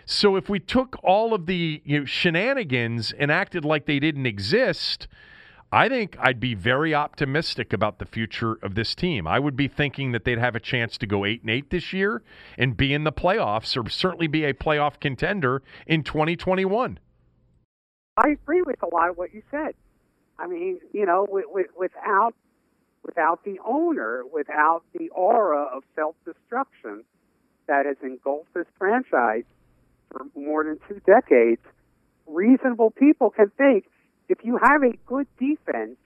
So 0.06 0.36
if 0.36 0.48
we 0.48 0.60
took 0.60 0.98
all 1.04 1.34
of 1.34 1.48
the 1.48 1.82
you 1.86 2.00
know, 2.00 2.06
shenanigans 2.06 3.14
and 3.14 3.32
acted 3.32 3.66
like 3.66 3.86
they 3.86 4.00
didn't 4.00 4.26
exist, 4.26 5.08
I 5.74 5.88
think 5.88 6.18
I'd 6.20 6.42
be 6.42 6.54
very 6.54 6.94
optimistic 6.94 7.72
about 7.72 8.00
the 8.00 8.06
future 8.06 8.58
of 8.62 8.76
this 8.76 8.94
team. 8.94 9.26
I 9.26 9.40
would 9.40 9.56
be 9.56 9.70
thinking 9.70 10.12
that 10.12 10.26
they'd 10.26 10.38
have 10.38 10.56
a 10.56 10.60
chance 10.60 10.98
to 10.98 11.08
go 11.08 11.24
8 11.26 11.42
and 11.42 11.50
8 11.50 11.70
this 11.70 11.94
year 11.94 12.22
and 12.58 12.76
be 12.76 12.94
in 12.94 13.06
the 13.06 13.12
playoffs 13.14 13.82
or 13.82 13.90
certainly 13.90 14.28
be 14.28 14.44
a 14.44 14.54
playoff 14.54 15.00
contender 15.00 15.64
in 15.88 16.04
2021. 16.04 17.00
I 18.18 18.30
agree 18.30 18.62
with 18.64 18.84
a 18.84 18.94
lot 18.94 19.10
of 19.10 19.18
what 19.18 19.34
you 19.34 19.44
said. 19.50 19.74
I 20.38 20.48
mean, 20.48 20.80
you 20.92 21.06
know, 21.06 21.26
with, 21.30 21.46
with, 21.50 21.68
without 21.78 22.34
without 23.04 23.44
the 23.46 23.58
owner, 23.66 24.24
without 24.32 24.84
the 24.94 25.10
aura 25.10 25.64
of 25.64 25.84
self 25.96 26.16
destruction 26.26 27.04
that 27.68 27.86
has 27.86 27.96
engulfed 28.04 28.54
this 28.54 28.68
franchise 28.78 29.46
for 30.12 30.26
more 30.36 30.66
than 30.66 30.80
two 30.88 31.00
decades, 31.06 31.62
reasonable 32.28 32.92
people 32.92 33.30
can 33.30 33.50
think 33.58 33.86
if 34.32 34.38
you 34.44 34.58
have 34.58 34.82
a 34.82 34.96
good 35.06 35.28
defense, 35.38 35.98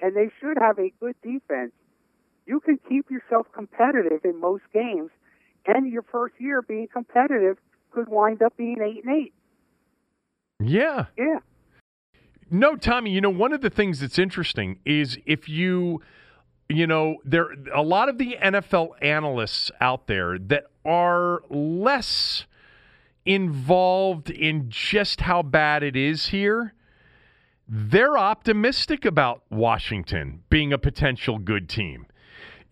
and 0.00 0.16
they 0.16 0.30
should 0.40 0.58
have 0.60 0.78
a 0.78 0.92
good 1.00 1.14
defense, 1.22 1.72
you 2.44 2.60
can 2.60 2.78
keep 2.88 3.10
yourself 3.10 3.46
competitive 3.52 4.24
in 4.24 4.40
most 4.40 4.64
games, 4.74 5.10
and 5.66 5.90
your 5.90 6.02
first 6.02 6.34
year 6.38 6.60
being 6.60 6.88
competitive 6.92 7.56
could 7.92 8.08
wind 8.08 8.42
up 8.42 8.56
being 8.56 8.78
eight 8.82 9.04
and 9.04 9.14
eight. 9.14 9.32
Yeah. 10.60 11.06
Yeah. 11.16 11.38
No, 12.50 12.74
Tommy, 12.74 13.10
you 13.10 13.20
know, 13.20 13.30
one 13.30 13.52
of 13.52 13.60
the 13.60 13.70
things 13.70 14.00
that's 14.00 14.18
interesting 14.18 14.80
is 14.84 15.18
if 15.24 15.48
you 15.48 16.00
you 16.68 16.86
know, 16.86 17.16
there 17.24 17.52
a 17.74 17.82
lot 17.82 18.08
of 18.08 18.18
the 18.18 18.36
NFL 18.42 18.90
analysts 19.00 19.70
out 19.80 20.06
there 20.06 20.38
that 20.38 20.64
are 20.84 21.42
less 21.48 22.44
involved 23.24 24.30
in 24.30 24.66
just 24.68 25.22
how 25.22 25.42
bad 25.42 25.82
it 25.82 25.96
is 25.96 26.26
here. 26.26 26.74
They're 27.68 28.16
optimistic 28.16 29.04
about 29.04 29.42
Washington 29.50 30.42
being 30.48 30.72
a 30.72 30.78
potential 30.78 31.38
good 31.38 31.68
team. 31.68 32.06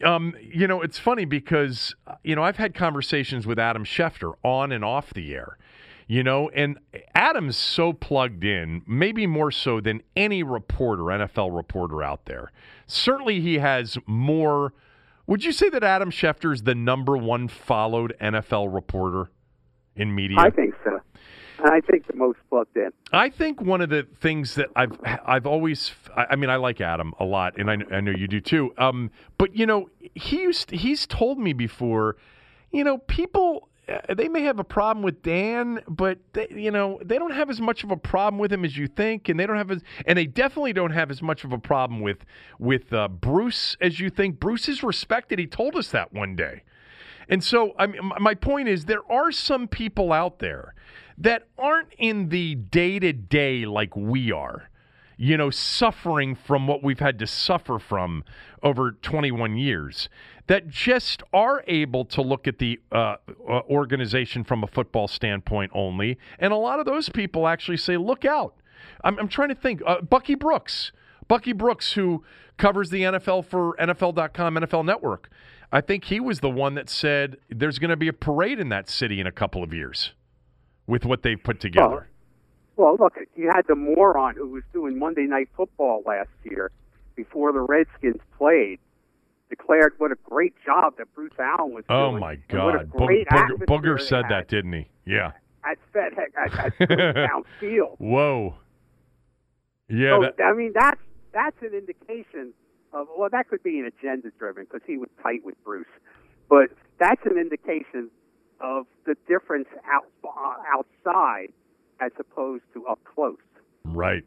Um, 0.04 0.34
you 0.40 0.66
know, 0.66 0.82
it's 0.82 0.98
funny 0.98 1.24
because 1.24 1.94
you 2.22 2.34
know 2.34 2.42
I've 2.42 2.56
had 2.56 2.74
conversations 2.74 3.46
with 3.46 3.58
Adam 3.58 3.84
Schefter 3.84 4.34
on 4.42 4.72
and 4.72 4.84
off 4.84 5.12
the 5.12 5.34
air. 5.34 5.58
You 6.08 6.22
know, 6.22 6.48
and 6.50 6.78
Adam's 7.16 7.56
so 7.56 7.92
plugged 7.92 8.44
in, 8.44 8.82
maybe 8.86 9.26
more 9.26 9.50
so 9.50 9.80
than 9.80 10.02
any 10.14 10.44
reporter, 10.44 11.02
NFL 11.02 11.54
reporter 11.56 12.00
out 12.00 12.26
there. 12.26 12.52
Certainly, 12.86 13.40
he 13.40 13.58
has 13.58 13.98
more. 14.06 14.72
Would 15.26 15.44
you 15.44 15.50
say 15.50 15.68
that 15.70 15.82
Adam 15.82 16.12
Schefter 16.12 16.54
is 16.54 16.62
the 16.62 16.76
number 16.76 17.16
one 17.16 17.48
followed 17.48 18.14
NFL 18.20 18.72
reporter 18.72 19.30
in 19.96 20.14
media? 20.14 20.38
I 20.38 20.50
think 20.50 20.74
so. 20.84 21.00
I 21.58 21.80
think 21.80 22.06
the 22.06 22.16
most 22.16 22.38
plugged 22.48 22.76
in. 22.76 22.90
I 23.12 23.30
think 23.30 23.60
one 23.60 23.80
of 23.80 23.88
the 23.88 24.06
things 24.20 24.54
that 24.56 24.68
I've 24.76 24.98
I've 25.24 25.46
always 25.46 25.92
I 26.16 26.36
mean 26.36 26.50
I 26.50 26.56
like 26.56 26.80
Adam 26.80 27.14
a 27.18 27.24
lot 27.24 27.58
and 27.58 27.70
I, 27.70 27.78
I 27.90 28.00
know 28.00 28.12
you 28.12 28.28
do 28.28 28.40
too. 28.40 28.72
Um, 28.78 29.10
but 29.38 29.54
you 29.56 29.66
know 29.66 29.90
he 30.14 30.42
used 30.42 30.70
he's 30.70 31.06
told 31.06 31.38
me 31.38 31.52
before, 31.52 32.16
you 32.70 32.84
know 32.84 32.98
people 32.98 33.68
uh, 33.88 34.14
they 34.14 34.28
may 34.28 34.42
have 34.42 34.58
a 34.58 34.64
problem 34.64 35.04
with 35.04 35.22
Dan, 35.22 35.80
but 35.88 36.18
they, 36.32 36.48
you 36.50 36.70
know 36.70 36.98
they 37.04 37.18
don't 37.18 37.34
have 37.34 37.50
as 37.50 37.60
much 37.60 37.84
of 37.84 37.90
a 37.90 37.96
problem 37.96 38.38
with 38.38 38.52
him 38.52 38.64
as 38.64 38.76
you 38.76 38.88
think, 38.88 39.28
and 39.28 39.38
they 39.38 39.46
don't 39.46 39.56
have 39.56 39.70
as 39.70 39.82
and 40.06 40.18
they 40.18 40.26
definitely 40.26 40.72
don't 40.72 40.92
have 40.92 41.10
as 41.10 41.22
much 41.22 41.44
of 41.44 41.52
a 41.52 41.58
problem 41.58 42.00
with 42.00 42.24
with 42.58 42.92
uh, 42.92 43.08
Bruce 43.08 43.76
as 43.80 44.00
you 44.00 44.10
think. 44.10 44.40
Bruce 44.40 44.68
is 44.68 44.82
respected. 44.82 45.38
He 45.38 45.46
told 45.46 45.76
us 45.76 45.90
that 45.90 46.12
one 46.12 46.36
day. 46.36 46.62
And 47.28 47.42
so, 47.42 47.74
I 47.78 47.86
mean, 47.86 48.12
my 48.20 48.34
point 48.34 48.68
is, 48.68 48.84
there 48.84 49.10
are 49.10 49.32
some 49.32 49.66
people 49.66 50.12
out 50.12 50.38
there 50.38 50.74
that 51.18 51.46
aren't 51.58 51.92
in 51.98 52.28
the 52.28 52.54
day 52.54 52.98
to 52.98 53.12
day 53.12 53.64
like 53.64 53.96
we 53.96 54.30
are, 54.30 54.68
you 55.16 55.36
know, 55.36 55.50
suffering 55.50 56.34
from 56.34 56.66
what 56.66 56.82
we've 56.82 56.98
had 56.98 57.18
to 57.18 57.26
suffer 57.26 57.78
from 57.78 58.22
over 58.62 58.92
21 58.92 59.56
years, 59.56 60.08
that 60.46 60.68
just 60.68 61.22
are 61.32 61.64
able 61.66 62.04
to 62.04 62.22
look 62.22 62.46
at 62.46 62.58
the 62.58 62.78
uh, 62.92 63.16
uh, 63.48 63.60
organization 63.68 64.44
from 64.44 64.62
a 64.62 64.66
football 64.66 65.08
standpoint 65.08 65.70
only. 65.74 66.18
And 66.38 66.52
a 66.52 66.56
lot 66.56 66.78
of 66.78 66.86
those 66.86 67.08
people 67.08 67.48
actually 67.48 67.78
say, 67.78 67.96
look 67.96 68.24
out. 68.24 68.54
I'm, 69.02 69.18
I'm 69.18 69.28
trying 69.28 69.48
to 69.48 69.54
think. 69.54 69.82
Uh, 69.86 70.02
Bucky 70.02 70.34
Brooks. 70.34 70.92
Bucky 71.28 71.52
Brooks, 71.52 71.92
who 71.92 72.22
covers 72.56 72.90
the 72.90 73.02
NFL 73.02 73.46
for 73.46 73.74
NFL.com, 73.80 74.54
NFL 74.54 74.84
Network. 74.84 75.28
I 75.72 75.80
think 75.80 76.04
he 76.04 76.20
was 76.20 76.38
the 76.38 76.50
one 76.50 76.74
that 76.74 76.88
said 76.88 77.38
there's 77.48 77.80
going 77.80 77.90
to 77.90 77.96
be 77.96 78.06
a 78.06 78.12
parade 78.12 78.60
in 78.60 78.68
that 78.68 78.88
city 78.88 79.20
in 79.20 79.26
a 79.26 79.32
couple 79.32 79.64
of 79.64 79.74
years 79.74 80.12
with 80.86 81.04
what 81.04 81.22
they've 81.22 81.42
put 81.42 81.60
together. 81.60 82.08
Well, 82.76 82.96
look, 83.00 83.14
you 83.34 83.50
had 83.54 83.62
the 83.68 83.74
moron 83.74 84.34
who 84.36 84.48
was 84.48 84.62
doing 84.72 84.98
Monday 84.98 85.22
Night 85.24 85.48
Football 85.56 86.02
last 86.06 86.28
year 86.44 86.70
before 87.14 87.52
the 87.52 87.60
Redskins 87.60 88.20
played 88.36 88.78
declared 89.48 89.94
what 89.98 90.10
a 90.12 90.16
great 90.24 90.54
job 90.64 90.94
that 90.98 91.12
Bruce 91.14 91.32
Allen 91.38 91.72
was 91.72 91.84
Oh 91.88 92.10
doing. 92.10 92.16
Oh 92.16 92.18
my 92.20 92.32
and 92.32 92.42
what 92.64 92.74
a 92.74 92.78
God, 92.84 92.90
Bo- 92.92 93.06
great 93.06 93.26
Booger, 93.28 93.56
Booger 93.66 94.00
said 94.00 94.24
had 94.24 94.30
that, 94.32 94.48
didn't 94.48 94.72
he? 94.72 94.88
Yeah. 95.06 95.32
at 95.64 95.78
Fed 95.92 96.12
at, 96.18 96.74
at 96.80 96.88
Town 97.28 97.44
Field. 97.60 97.94
Whoa. 97.98 98.56
Yeah. 99.88 100.16
so, 100.16 100.22
that- 100.36 100.42
I 100.44 100.52
mean, 100.52 100.72
that's 100.74 101.00
that's 101.32 101.56
an 101.62 101.72
indication 101.74 102.52
of 102.92 103.06
well, 103.16 103.28
that 103.30 103.48
could 103.48 103.62
be 103.62 103.78
an 103.78 103.86
agenda 103.86 104.30
driven 104.38 104.64
because 104.64 104.82
he 104.86 104.96
was 104.98 105.08
tight 105.22 105.44
with 105.44 105.54
Bruce, 105.64 105.86
but 106.48 106.70
that's 106.98 107.24
an 107.24 107.38
indication 107.38 108.10
of 108.60 108.86
the 109.04 109.14
difference 109.28 109.68
out 109.92 110.04
outside 110.72 111.52
as 112.00 112.12
opposed 112.18 112.64
to 112.74 112.86
up 112.86 112.98
close. 113.04 113.36
right. 113.84 114.24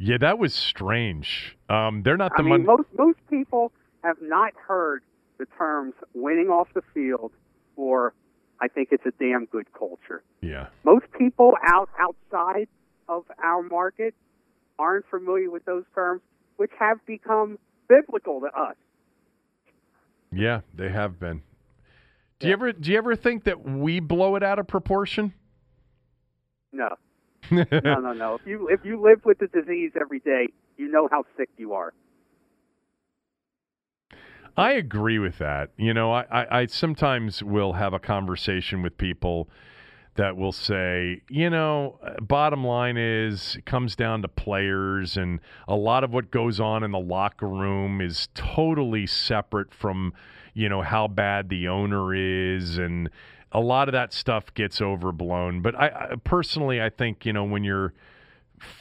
Yeah, 0.00 0.18
that 0.20 0.38
was 0.38 0.54
strange. 0.54 1.56
Um, 1.68 2.02
they're 2.04 2.16
not 2.16 2.32
I 2.34 2.36
the 2.36 2.42
mean, 2.44 2.64
Mon- 2.64 2.76
most 2.76 2.88
most 2.96 3.18
people 3.28 3.72
have 4.04 4.18
not 4.22 4.52
heard 4.54 5.02
the 5.38 5.46
terms 5.58 5.94
winning 6.14 6.48
off 6.50 6.68
the 6.74 6.82
field 6.94 7.32
or 7.74 8.14
I 8.60 8.68
think 8.68 8.88
it's 8.92 9.06
a 9.06 9.12
damn 9.18 9.46
good 9.46 9.66
culture. 9.72 10.22
Yeah. 10.40 10.68
Most 10.84 11.06
people 11.18 11.54
out 11.66 11.88
outside 11.98 12.68
of 13.08 13.24
our 13.42 13.62
market 13.62 14.14
aren't 14.78 15.06
familiar 15.10 15.50
with 15.50 15.64
those 15.64 15.84
terms, 15.94 16.20
which 16.58 16.70
have 16.78 17.04
become 17.06 17.58
biblical 17.88 18.40
to 18.40 18.46
us. 18.46 18.76
Yeah, 20.32 20.60
they 20.76 20.90
have 20.90 21.18
been. 21.18 21.42
Do 22.38 22.46
you 22.46 22.52
ever 22.52 22.72
do 22.72 22.92
you 22.92 22.98
ever 22.98 23.16
think 23.16 23.44
that 23.44 23.64
we 23.64 24.00
blow 24.00 24.36
it 24.36 24.42
out 24.42 24.58
of 24.58 24.66
proportion? 24.66 25.34
No, 26.72 26.88
no, 27.50 27.64
no, 27.72 28.12
no. 28.12 28.34
If 28.34 28.46
you 28.46 28.68
if 28.68 28.80
you 28.84 29.00
live 29.00 29.24
with 29.24 29.38
the 29.38 29.48
disease 29.48 29.92
every 30.00 30.20
day, 30.20 30.48
you 30.76 30.88
know 30.88 31.08
how 31.10 31.24
sick 31.36 31.48
you 31.56 31.72
are. 31.72 31.92
I 34.56 34.72
agree 34.72 35.20
with 35.20 35.38
that. 35.38 35.70
You 35.76 35.94
know, 35.94 36.12
I, 36.12 36.24
I, 36.30 36.60
I 36.60 36.66
sometimes 36.66 37.44
will 37.44 37.74
have 37.74 37.92
a 37.92 38.00
conversation 38.00 38.82
with 38.82 38.98
people 38.98 39.48
that 40.16 40.36
will 40.36 40.50
say, 40.50 41.22
you 41.30 41.48
know, 41.48 42.00
bottom 42.20 42.64
line 42.64 42.96
is 42.96 43.54
it 43.56 43.64
comes 43.64 43.94
down 43.94 44.20
to 44.22 44.28
players, 44.28 45.16
and 45.16 45.38
a 45.68 45.76
lot 45.76 46.02
of 46.02 46.12
what 46.12 46.32
goes 46.32 46.58
on 46.58 46.82
in 46.82 46.90
the 46.90 46.98
locker 46.98 47.48
room 47.48 48.00
is 48.00 48.28
totally 48.34 49.06
separate 49.06 49.72
from, 49.72 50.12
you 50.58 50.68
know, 50.68 50.82
how 50.82 51.06
bad 51.06 51.48
the 51.50 51.68
owner 51.68 52.12
is, 52.12 52.78
and 52.78 53.08
a 53.52 53.60
lot 53.60 53.88
of 53.88 53.92
that 53.92 54.12
stuff 54.12 54.52
gets 54.54 54.82
overblown. 54.82 55.62
But 55.62 55.76
I, 55.76 55.86
I 55.86 56.14
personally, 56.24 56.82
I 56.82 56.90
think, 56.90 57.24
you 57.24 57.32
know, 57.32 57.44
when 57.44 57.62
you're 57.62 57.94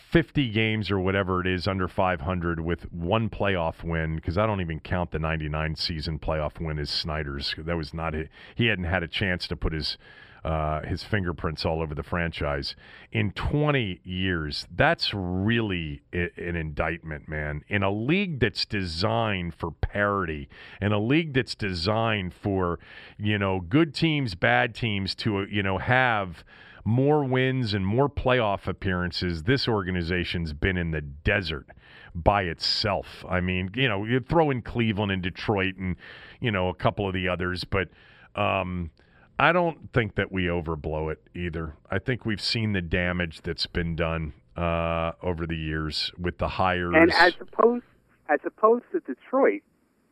50 0.10 0.50
games 0.50 0.90
or 0.90 1.00
whatever 1.00 1.40
it 1.40 1.46
is 1.46 1.68
under 1.68 1.88
500 1.88 2.62
with 2.62 2.92
one 2.92 3.30
playoff 3.30 3.84
win 3.84 4.16
because 4.16 4.40
I 4.40 4.48
don't 4.48 4.60
even 4.60 4.80
count 4.80 5.12
the 5.12 5.20
99 5.20 5.76
season 5.76 6.18
playoff 6.18 6.60
win 6.60 6.80
as 6.80 6.90
Snyder's. 6.90 7.54
That 7.56 7.78
was 7.78 7.94
not 7.94 8.16
it. 8.16 8.30
He 8.56 8.66
hadn't 8.66 8.86
had 8.86 9.04
a 9.04 9.08
chance 9.08 9.48
to 9.48 9.56
put 9.56 9.72
his 9.72 10.00
uh, 10.48 10.82
his 10.84 11.04
fingerprints 11.04 11.66
all 11.66 11.82
over 11.82 11.94
the 11.94 12.04
franchise 12.04 12.74
in 13.12 13.32
20 13.32 14.00
years. 14.06 14.66
That's 14.74 15.14
really 15.14 16.04
an 16.14 16.56
indictment, 16.56 17.28
man. 17.28 17.66
In 17.68 17.84
a 17.84 17.92
league 17.92 18.40
that's 18.40 18.66
designed 18.66 19.56
for 19.56 19.72
parity, 19.72 20.48
in 20.80 20.94
a 20.94 21.00
league 21.00 21.34
that's 21.34 21.54
designed 21.54 22.34
for 22.34 22.80
you 23.18 23.38
know 23.38 23.60
good 23.60 23.94
teams, 23.94 24.36
bad 24.36 24.74
teams 24.74 25.16
to 25.16 25.40
uh, 25.40 25.46
you 25.52 25.62
know 25.62 25.80
have 25.80 26.46
more 26.86 27.26
wins 27.26 27.74
and 27.74 27.86
more 27.86 28.08
playoff 28.08 28.68
appearances, 28.68 29.44
this 29.44 29.68
organization's 29.68 30.54
been 30.54 30.78
in 30.78 30.92
the 30.92 31.02
desert 31.02 31.68
by 32.16 32.44
itself. 32.44 33.26
I 33.28 33.42
mean, 33.42 33.72
you 33.76 33.90
know, 33.90 34.06
you 34.06 34.22
throw 34.22 34.50
in 34.50 34.62
Cleveland 34.62 35.12
and 35.12 35.22
Detroit 35.22 35.76
and, 35.76 35.98
you 36.40 36.52
know, 36.52 36.70
a 36.70 36.74
couple 36.74 37.06
of 37.06 37.14
the 37.14 37.28
others, 37.28 37.66
but 37.66 37.90
um, 38.36 38.92
I 39.40 39.52
don't 39.52 39.94
think 39.94 40.16
that 40.16 40.32
we 40.32 40.46
overblow 40.46 41.12
it 41.12 41.22
either. 41.36 41.76
I 41.92 42.00
think 42.00 42.26
we've 42.26 42.42
seen 42.42 42.74
the 42.74 42.82
damage 42.82 43.42
that's 43.42 43.68
been 43.68 43.96
done 43.96 44.34
uh, 44.56 45.12
over 45.22 45.46
the 45.46 45.56
years 45.56 46.12
with 46.18 46.40
the 46.40 46.48
hires. 46.48 46.94
And 46.96 47.12
as 47.14 47.34
opposed 47.40 47.84
as 48.30 48.40
opposed 48.46 48.84
to 48.92 49.00
Detroit, 49.00 49.62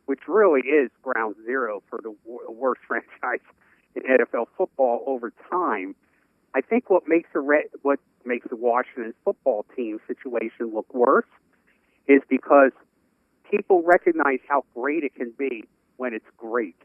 which 0.05 0.21
really 0.27 0.61
is 0.61 0.89
ground 1.01 1.35
zero 1.45 1.81
for 1.89 1.99
the 2.01 2.15
worst 2.47 2.81
franchise 2.87 3.45
in 3.95 4.03
NFL 4.03 4.45
football 4.57 5.03
over 5.07 5.33
time, 5.49 5.95
I 6.53 6.61
think 6.61 6.89
what 6.89 7.03
makes 7.07 7.29
the 7.33 7.39
Red, 7.39 7.65
what 7.81 7.99
makes 8.23 8.47
the 8.49 8.55
Washington 8.55 9.13
football 9.23 9.65
team 9.75 9.99
situation 10.07 10.73
look 10.73 10.93
worse 10.93 11.25
is 12.07 12.21
because 12.29 12.71
people 13.49 13.83
recognize 13.83 14.39
how 14.47 14.63
great 14.73 15.03
it 15.03 15.15
can 15.15 15.33
be 15.37 15.65
when 15.97 16.13
it's 16.13 16.25
great, 16.37 16.75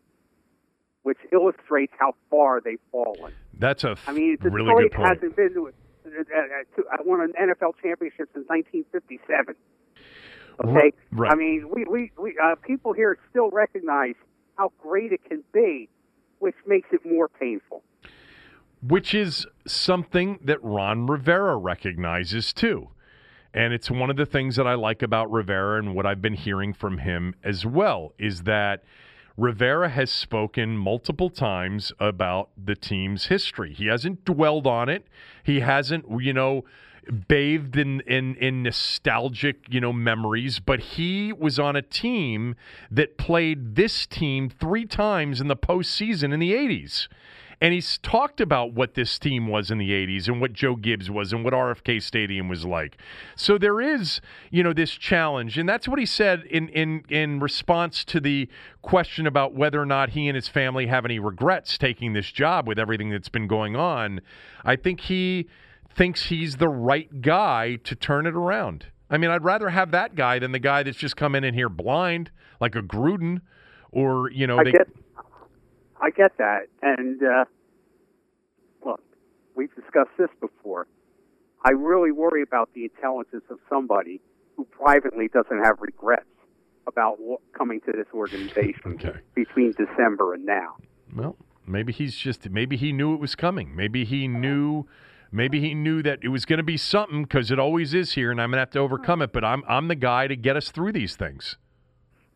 which 1.03 1.18
illustrates 1.32 1.92
how 1.98 2.14
far 2.30 2.61
they've 2.61 2.78
fallen. 2.92 3.32
that's 3.59 3.84
a 3.84 3.96
I 4.07 4.12
mean, 4.12 4.36
Detroit 4.36 4.53
really 4.53 4.82
good 4.84 4.92
point. 4.92 5.09
hasn't 5.09 5.36
been 5.36 5.55
to, 5.55 5.66
uh, 5.68 5.70
uh, 6.09 6.76
to 6.76 6.82
uh, 6.92 6.96
won 7.05 7.20
an 7.20 7.32
NFL 7.32 7.74
championship 7.82 8.28
since 8.34 8.46
1957. 8.48 9.55
Okay, 10.62 10.92
Right. 11.11 11.32
I 11.32 11.34
mean, 11.36 11.68
we 11.72 11.84
we, 11.84 12.12
we 12.20 12.36
uh, 12.42 12.55
people 12.57 12.92
here 12.92 13.16
still 13.30 13.51
recognize 13.51 14.14
how 14.59 14.72
great 14.82 15.12
it 15.12 15.20
can 15.26 15.42
be, 15.55 15.88
which 16.38 16.55
makes 16.66 16.88
it 16.92 17.01
more 17.05 17.28
painful. 17.28 17.82
which 18.82 19.14
is 19.14 19.46
something 19.66 20.38
that 20.42 20.62
Ron 20.62 21.07
Rivera 21.07 21.57
recognizes 21.57 22.53
too. 22.53 22.88
And 23.53 23.72
it's 23.72 23.90
one 23.90 24.11
of 24.11 24.16
the 24.16 24.26
things 24.26 24.57
that 24.57 24.66
I 24.66 24.74
like 24.74 25.03
about 25.03 25.30
Rivera 25.30 25.78
and 25.78 25.94
what 25.94 26.07
I've 26.07 26.22
been 26.22 26.34
hearing 26.34 26.72
from 26.72 26.98
him 26.98 27.34
as 27.42 27.66
well 27.66 28.12
is 28.18 28.42
that 28.44 28.84
Rivera 29.37 29.89
has 29.89 30.11
spoken 30.11 30.76
multiple 30.76 31.31
times 31.31 31.93
about 31.99 32.51
the 32.62 32.74
team's 32.74 33.26
history. 33.26 33.72
He 33.72 33.87
hasn't 33.87 34.24
dwelled 34.24 34.66
on 34.66 34.89
it. 34.89 35.07
He 35.43 35.61
hasn't, 35.61 36.05
you 36.20 36.33
know, 36.33 36.64
bathed 37.28 37.76
in, 37.76 38.01
in 38.03 38.35
in 38.37 38.62
nostalgic, 38.62 39.66
you 39.70 39.81
know, 39.81 39.93
memories, 39.93 40.61
but 40.61 40.81
he 40.81 41.33
was 41.33 41.59
on 41.59 41.76
a 41.76 41.83
team 41.83 42.55
that 42.91 43.16
played 43.16 43.74
this 43.74 44.07
team 44.07 44.49
three 44.49 44.85
times 44.85 45.41
in 45.41 45.49
the 45.49 45.57
postseason 45.57 46.33
in 46.33 46.41
the 46.41 46.53
80s. 46.53 47.09
And 47.61 47.74
he's 47.74 47.98
talked 47.98 48.40
about 48.40 48.72
what 48.72 48.94
this 48.94 49.18
team 49.18 49.46
was 49.46 49.70
in 49.70 49.76
the 49.76 49.90
80s 49.90 50.28
and 50.28 50.40
what 50.40 50.54
Joe 50.54 50.76
Gibbs 50.76 51.11
was 51.11 51.32
and 51.32 51.44
what 51.44 51.52
RFK 51.52 52.02
Stadium 52.02 52.48
was 52.48 52.64
like. 52.64 52.96
So 53.36 53.58
there 53.58 53.82
is, 53.82 54.22
you 54.50 54.62
know, 54.62 54.72
this 54.72 54.92
challenge. 54.92 55.58
And 55.58 55.68
that's 55.68 55.86
what 55.86 55.98
he 55.98 56.06
said 56.06 56.44
in, 56.44 56.70
in, 56.70 57.04
in 57.11 57.38
response 57.38 58.02
to 58.06 58.20
the 58.20 58.48
question 58.80 59.26
about 59.26 59.54
whether 59.54 59.80
or 59.80 59.84
not 59.84 60.11
he 60.11 60.26
and 60.26 60.34
his 60.34 60.48
family 60.48 60.86
have 60.86 61.04
any 61.04 61.18
regrets 61.18 61.76
taking 61.76 62.14
this 62.14 62.30
job 62.30 62.66
with 62.66 62.78
everything 62.78 63.11
that's 63.11 63.28
been 63.28 63.46
going 63.46 63.76
on. 63.76 64.22
I 64.64 64.76
think 64.76 65.00
he 65.00 65.46
thinks 65.94 66.26
he's 66.26 66.56
the 66.56 66.68
right 66.68 67.20
guy 67.20 67.76
to 67.84 67.94
turn 67.94 68.26
it 68.26 68.34
around. 68.34 68.86
I 69.11 69.18
mean, 69.18 69.30
I'd 69.30 69.44
rather 69.44 69.68
have 69.68 69.90
that 69.90 70.14
guy 70.14 70.38
than 70.38 70.52
the 70.52 70.58
guy 70.58 70.82
that's 70.82 70.96
just 70.96 71.16
come 71.16 71.34
in 71.34 71.44
in 71.44 71.52
here 71.52 71.68
blind, 71.68 72.30
like 72.61 72.74
a 72.76 72.82
Gruden, 72.82 73.40
or, 73.90 74.30
you 74.30 74.46
know, 74.46 74.61
I 74.61 74.64
they, 74.64 74.72
get, 74.72 74.88
I 76.01 76.11
get 76.11 76.36
that, 76.38 76.62
and 76.82 77.22
uh, 77.22 77.44
look, 78.84 79.03
we've 79.55 79.74
discussed 79.74 80.16
this 80.18 80.30
before. 80.40 80.86
I 81.64 81.72
really 81.72 82.11
worry 82.11 82.42
about 82.42 82.70
the 82.74 82.84
intelligence 82.84 83.44
of 83.51 83.59
somebody 83.68 84.20
who 84.57 84.64
privately 84.64 85.28
doesn't 85.28 85.62
have 85.62 85.76
regrets 85.80 86.24
about 86.86 87.20
what, 87.20 87.40
coming 87.57 87.80
to 87.82 87.92
this 87.92 88.07
organization 88.14 88.74
Okay. 88.86 89.18
between 89.34 89.72
December 89.72 90.34
and 90.34 90.44
now. 90.46 90.76
Well, 91.14 91.36
maybe 91.66 91.92
he's 91.92 92.16
just 92.16 92.48
maybe 92.48 92.76
he 92.76 92.92
knew 92.92 93.14
it 93.14 93.20
was 93.20 93.34
coming. 93.34 93.76
Maybe 93.76 94.05
he 94.05 94.26
knew 94.26 94.86
maybe 95.30 95.61
he 95.61 95.74
knew 95.74 96.03
that 96.03 96.20
it 96.22 96.28
was 96.28 96.44
going 96.44 96.59
to 96.59 96.64
be 96.64 96.76
something 96.76 97.26
cuz 97.26 97.51
it 97.51 97.59
always 97.59 97.94
is 97.94 98.12
here 98.14 98.30
and 98.30 98.40
I'm 98.40 98.51
going 98.51 98.57
to 98.57 98.61
have 98.61 98.70
to 98.70 98.78
overcome 98.78 99.22
it, 99.22 99.32
but 99.32 99.44
I'm 99.44 99.62
I'm 99.68 99.88
the 99.88 99.94
guy 99.94 100.26
to 100.28 100.36
get 100.36 100.57
us 100.57 100.70
through 100.70 100.92
these 100.92 101.16
things. 101.16 101.57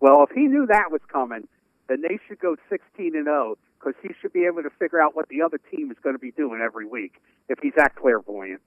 Well, 0.01 0.23
if 0.23 0.31
he 0.35 0.43
knew 0.43 0.67
that 0.67 0.91
was 0.91 1.01
coming, 1.11 1.49
then 1.89 2.03
they 2.03 2.19
should 2.27 2.39
go 2.41 2.57
16 2.71 3.15
and 3.17 3.25
0 3.27 3.57
because 3.79 3.95
he 4.03 4.11
should 4.21 4.33
be 4.33 4.45
able 4.47 4.63
to 4.63 4.71
figure 4.79 5.01
out 5.01 5.15
what 5.15 5.29
the 5.29 5.43
other 5.43 5.59
team 5.71 5.91
is 5.91 5.97
going 6.03 6.15
to 6.15 6.19
be 6.21 6.31
doing 6.33 6.61
every 6.65 6.87
week 6.87 7.21
if 7.49 7.59
he's 7.61 7.75
that 7.77 7.95
clairvoyant. 7.95 8.61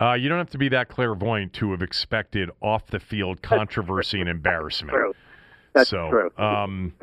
Uh, 0.00 0.14
you 0.14 0.28
don't 0.28 0.38
have 0.38 0.50
to 0.50 0.58
be 0.58 0.68
that 0.68 0.88
clairvoyant 0.88 1.52
to 1.54 1.72
have 1.72 1.82
expected 1.82 2.50
off 2.60 2.86
the 2.86 3.00
field 3.00 3.42
controversy 3.42 4.20
and 4.20 4.28
embarrassment. 4.28 4.94
True. 4.94 5.12
That's 5.72 5.90
so, 5.90 6.08
true. 6.08 6.30
Um, 6.38 6.94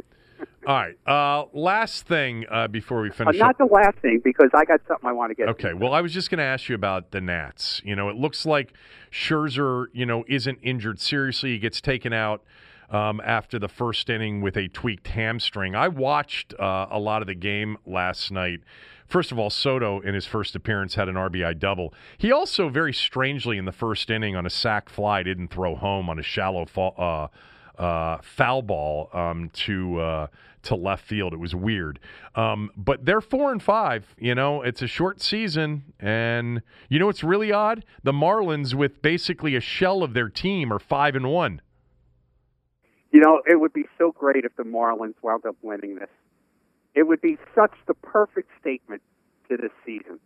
all 0.65 0.75
right. 0.75 0.95
Uh, 1.05 1.45
last 1.53 2.07
thing 2.07 2.45
uh, 2.49 2.67
before 2.69 3.01
we 3.01 3.09
Uh, 3.09 3.13
finish. 3.13 3.37
not 3.37 3.51
up. 3.51 3.57
the 3.57 3.65
last 3.65 3.97
thing 3.97 4.21
because 4.23 4.49
I 4.53 4.63
got 4.63 4.79
something 4.87 5.07
I 5.09 5.11
want 5.11 5.31
to 5.31 5.35
get. 5.35 5.49
Okay. 5.49 5.69
to. 5.69 5.75
Well, 5.75 5.93
I 5.93 5.99
was 6.01 6.13
just 6.13 6.29
going 6.29 6.37
to 6.39 6.45
ask 6.45 6.69
you 6.69 6.75
about 6.75 7.11
the 7.11 7.19
Nats. 7.19 7.81
You 7.83 7.95
know, 7.97 8.07
it 8.09 8.15
looks 8.15 8.45
like 8.45 8.73
Scherzer, 9.11 9.87
you 9.91 10.05
know, 10.05 10.23
isn't 10.27 10.59
injured 10.61 10.99
seriously. 11.01 11.51
He 11.51 11.59
gets 11.59 11.81
taken 11.81 12.13
out 12.13 12.43
um, 12.89 13.21
after 13.23 13.59
the 13.59 13.67
first 13.67 14.09
inning 14.09 14.41
with 14.41 14.57
a 14.57 14.67
tweaked 14.67 15.07
hamstring. 15.07 15.75
I 15.75 15.87
watched 15.87 16.53
uh, 16.59 16.87
a 16.89 16.99
lot 16.99 17.21
of 17.21 17.27
the 17.27 17.35
game 17.35 17.77
last 17.85 18.31
night. 18.31 18.61
First 19.07 19.31
of 19.31 19.37
all, 19.37 19.49
Soto 19.49 19.99
in 19.99 20.15
his 20.15 20.25
first 20.25 20.55
appearance 20.55 20.95
had 20.95 21.07
an 21.07 21.15
RBI 21.15 21.59
double. 21.59 21.93
He 22.17 22.31
also, 22.31 22.69
very 22.69 22.93
strangely, 22.93 23.57
in 23.57 23.65
the 23.65 23.71
first 23.71 24.09
inning 24.09 24.35
on 24.35 24.45
a 24.45 24.49
sac 24.49 24.89
fly, 24.89 25.21
didn't 25.21 25.49
throw 25.49 25.75
home 25.75 26.09
on 26.09 26.17
a 26.17 26.23
shallow 26.23 26.65
fall, 26.65 26.95
uh, 26.97 27.27
uh, 27.81 28.19
foul 28.23 28.61
ball 28.61 29.09
um, 29.13 29.49
to 29.53 29.99
uh, 29.99 30.27
to 30.63 30.75
left 30.75 31.05
field. 31.05 31.33
It 31.33 31.39
was 31.39 31.53
weird. 31.53 31.99
Um, 32.33 32.71
but 32.75 33.05
they're 33.05 33.21
four 33.21 33.51
and 33.51 33.61
five. 33.61 34.15
You 34.17 34.33
know, 34.33 34.63
it's 34.63 34.81
a 34.81 34.87
short 34.87 35.21
season, 35.21 35.83
and 35.99 36.61
you 36.89 36.97
know 36.97 37.05
what's 37.05 37.23
really 37.23 37.51
odd? 37.51 37.85
The 38.03 38.11
Marlins, 38.11 38.73
with 38.73 39.01
basically 39.01 39.55
a 39.55 39.61
shell 39.61 40.01
of 40.01 40.13
their 40.13 40.29
team, 40.29 40.73
are 40.73 40.79
five 40.79 41.15
and 41.15 41.27
one. 41.29 41.61
You 43.15 43.21
know, 43.21 43.41
it 43.45 43.61
would 43.61 43.71
be 43.71 43.85
so 43.97 44.11
great 44.11 44.43
if 44.43 44.53
the 44.57 44.63
Marlins 44.63 45.13
wound 45.21 45.45
up 45.45 45.55
winning 45.61 45.95
this. 45.95 46.09
It 46.95 47.03
would 47.03 47.21
be 47.21 47.37
such 47.55 47.71
the 47.87 47.93
perfect 47.93 48.49
statement 48.59 49.01
to 49.47 49.55
this 49.55 49.71
season, 49.85 50.19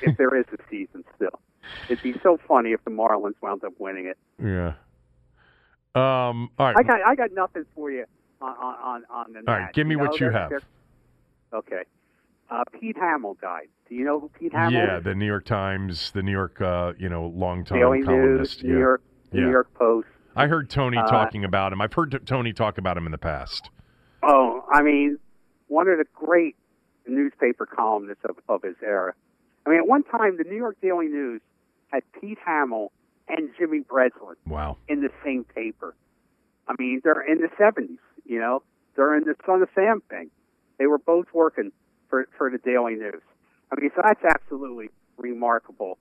if 0.00 0.16
there 0.16 0.36
is 0.38 0.44
a 0.52 0.58
season 0.70 1.02
still. 1.16 1.40
It'd 1.88 2.04
be 2.04 2.14
so 2.22 2.38
funny 2.46 2.70
if 2.70 2.84
the 2.84 2.92
Marlins 2.92 3.34
wound 3.42 3.64
up 3.64 3.72
winning 3.80 4.06
it. 4.06 4.16
Yeah. 4.40 4.74
Um, 5.96 6.50
all 6.56 6.66
right. 6.66 6.76
I 6.78 6.84
got 6.84 7.00
I 7.04 7.16
got 7.16 7.32
nothing 7.32 7.64
for 7.74 7.90
you 7.90 8.04
on 8.40 8.54
on 8.54 9.02
on 9.10 9.32
the. 9.32 9.40
All 9.50 9.58
right, 9.58 9.72
give 9.74 9.88
me 9.88 9.96
you 9.96 9.98
what 9.98 10.20
know, 10.20 10.26
you 10.28 10.32
have. 10.32 10.52
Okay. 11.52 11.82
Uh, 12.48 12.62
Pete 12.78 12.96
Hamill 12.96 13.36
died. 13.42 13.66
Do 13.88 13.96
you 13.96 14.04
know 14.04 14.20
who 14.20 14.28
Pete 14.38 14.52
Hamill 14.52 14.72
Yeah, 14.72 14.98
is? 14.98 15.04
the 15.04 15.16
New 15.16 15.26
York 15.26 15.46
Times, 15.46 16.12
the 16.12 16.22
New 16.22 16.30
York, 16.30 16.60
uh, 16.60 16.92
you 16.96 17.08
know, 17.08 17.26
long-time 17.34 17.80
Daily 17.80 18.04
columnist. 18.04 18.62
News, 18.62 18.64
New 18.64 18.72
yeah. 18.74 18.78
York, 18.78 19.02
Yeah. 19.32 19.40
New 19.40 19.50
York 19.50 19.74
Post. 19.74 20.06
I 20.36 20.46
heard 20.48 20.68
Tony 20.70 20.98
Uh, 20.98 21.06
talking 21.06 21.44
about 21.44 21.72
him. 21.72 21.80
I've 21.80 21.92
heard 21.94 22.10
t- 22.12 22.18
Tony 22.18 22.52
talk 22.52 22.78
about 22.78 22.96
him 22.96 23.06
in 23.06 23.12
the 23.12 23.18
past. 23.18 23.70
Oh, 24.22 24.64
I 24.70 24.82
mean, 24.82 25.18
one 25.68 25.88
of 25.88 25.98
the 25.98 26.04
great 26.14 26.56
newspaper 27.06 27.66
columnists 27.66 28.24
of, 28.24 28.36
of 28.48 28.62
his 28.62 28.76
era. 28.82 29.14
I 29.64 29.70
mean, 29.70 29.78
at 29.78 29.86
one 29.88 30.02
time, 30.04 30.36
the 30.36 30.44
New 30.44 30.56
York 30.56 30.76
Daily 30.82 31.06
News 31.08 31.40
had 31.92 32.02
Pete 32.20 32.38
Hamill 32.44 32.92
and 33.28 33.48
Jimmy 33.58 33.80
Breslin 33.80 34.36
Wow. 34.46 34.76
in 34.88 35.00
the 35.00 35.10
same 35.24 35.44
paper. 35.44 35.94
I 36.68 36.74
mean, 36.78 37.00
they're 37.02 37.22
in 37.22 37.38
the 37.40 37.48
70s, 37.58 37.98
you 38.24 38.38
know, 38.38 38.62
during 38.94 39.24
the 39.24 39.34
Son 39.46 39.62
of 39.62 39.68
Sam 39.74 40.02
thing. 40.10 40.30
They 40.78 40.86
were 40.86 40.98
both 40.98 41.26
working 41.32 41.72
for, 42.08 42.28
for 42.36 42.50
the 42.50 42.58
Daily 42.58 42.94
News. 42.94 43.22
I 43.72 43.80
mean, 43.80 43.90
so 43.96 44.02
that's 44.04 44.24
absolutely 44.24 44.90
remarkable. 45.16 45.98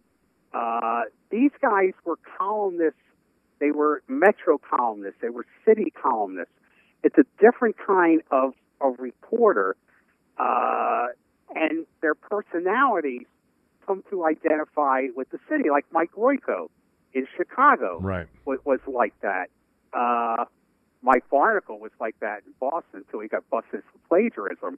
Uh, 0.54 1.02
these 1.30 1.52
guys 1.62 1.94
were 2.04 2.18
columnists. 2.38 3.00
They 3.66 3.72
were 3.72 4.04
metro 4.08 4.60
columnists. 4.60 5.20
They 5.24 5.30
were 5.30 5.46
city 5.66 5.92
columnists. 6.00 6.54
It's 7.02 7.18
a 7.18 7.26
different 7.42 7.78
kind 7.78 8.22
of, 8.30 8.54
of 8.80 9.00
reporter, 9.00 9.76
uh, 10.38 11.08
and 11.56 11.88
their 12.02 12.14
personalities 12.14 13.26
come 13.88 14.04
to 14.12 14.24
identify 14.26 15.08
with 15.16 15.32
the 15.32 15.40
city, 15.50 15.72
like 15.72 15.86
Mike 15.92 16.12
Royko 16.16 16.70
in 17.16 17.26
Chicago 17.36 17.98
Right. 18.02 18.28
was, 18.46 18.60
was 18.66 18.80
like 18.86 19.20
that. 19.22 19.50
Uh, 19.94 20.46
Mike 21.02 21.24
Barnicle 21.32 21.80
was 21.80 21.92
like 22.00 22.20
that 22.20 22.44
in 22.46 22.54
Boston 22.60 23.04
until 23.06 23.22
he 23.22 23.28
got 23.28 23.50
busted 23.50 23.82
for 23.92 23.98
plagiarism. 24.10 24.78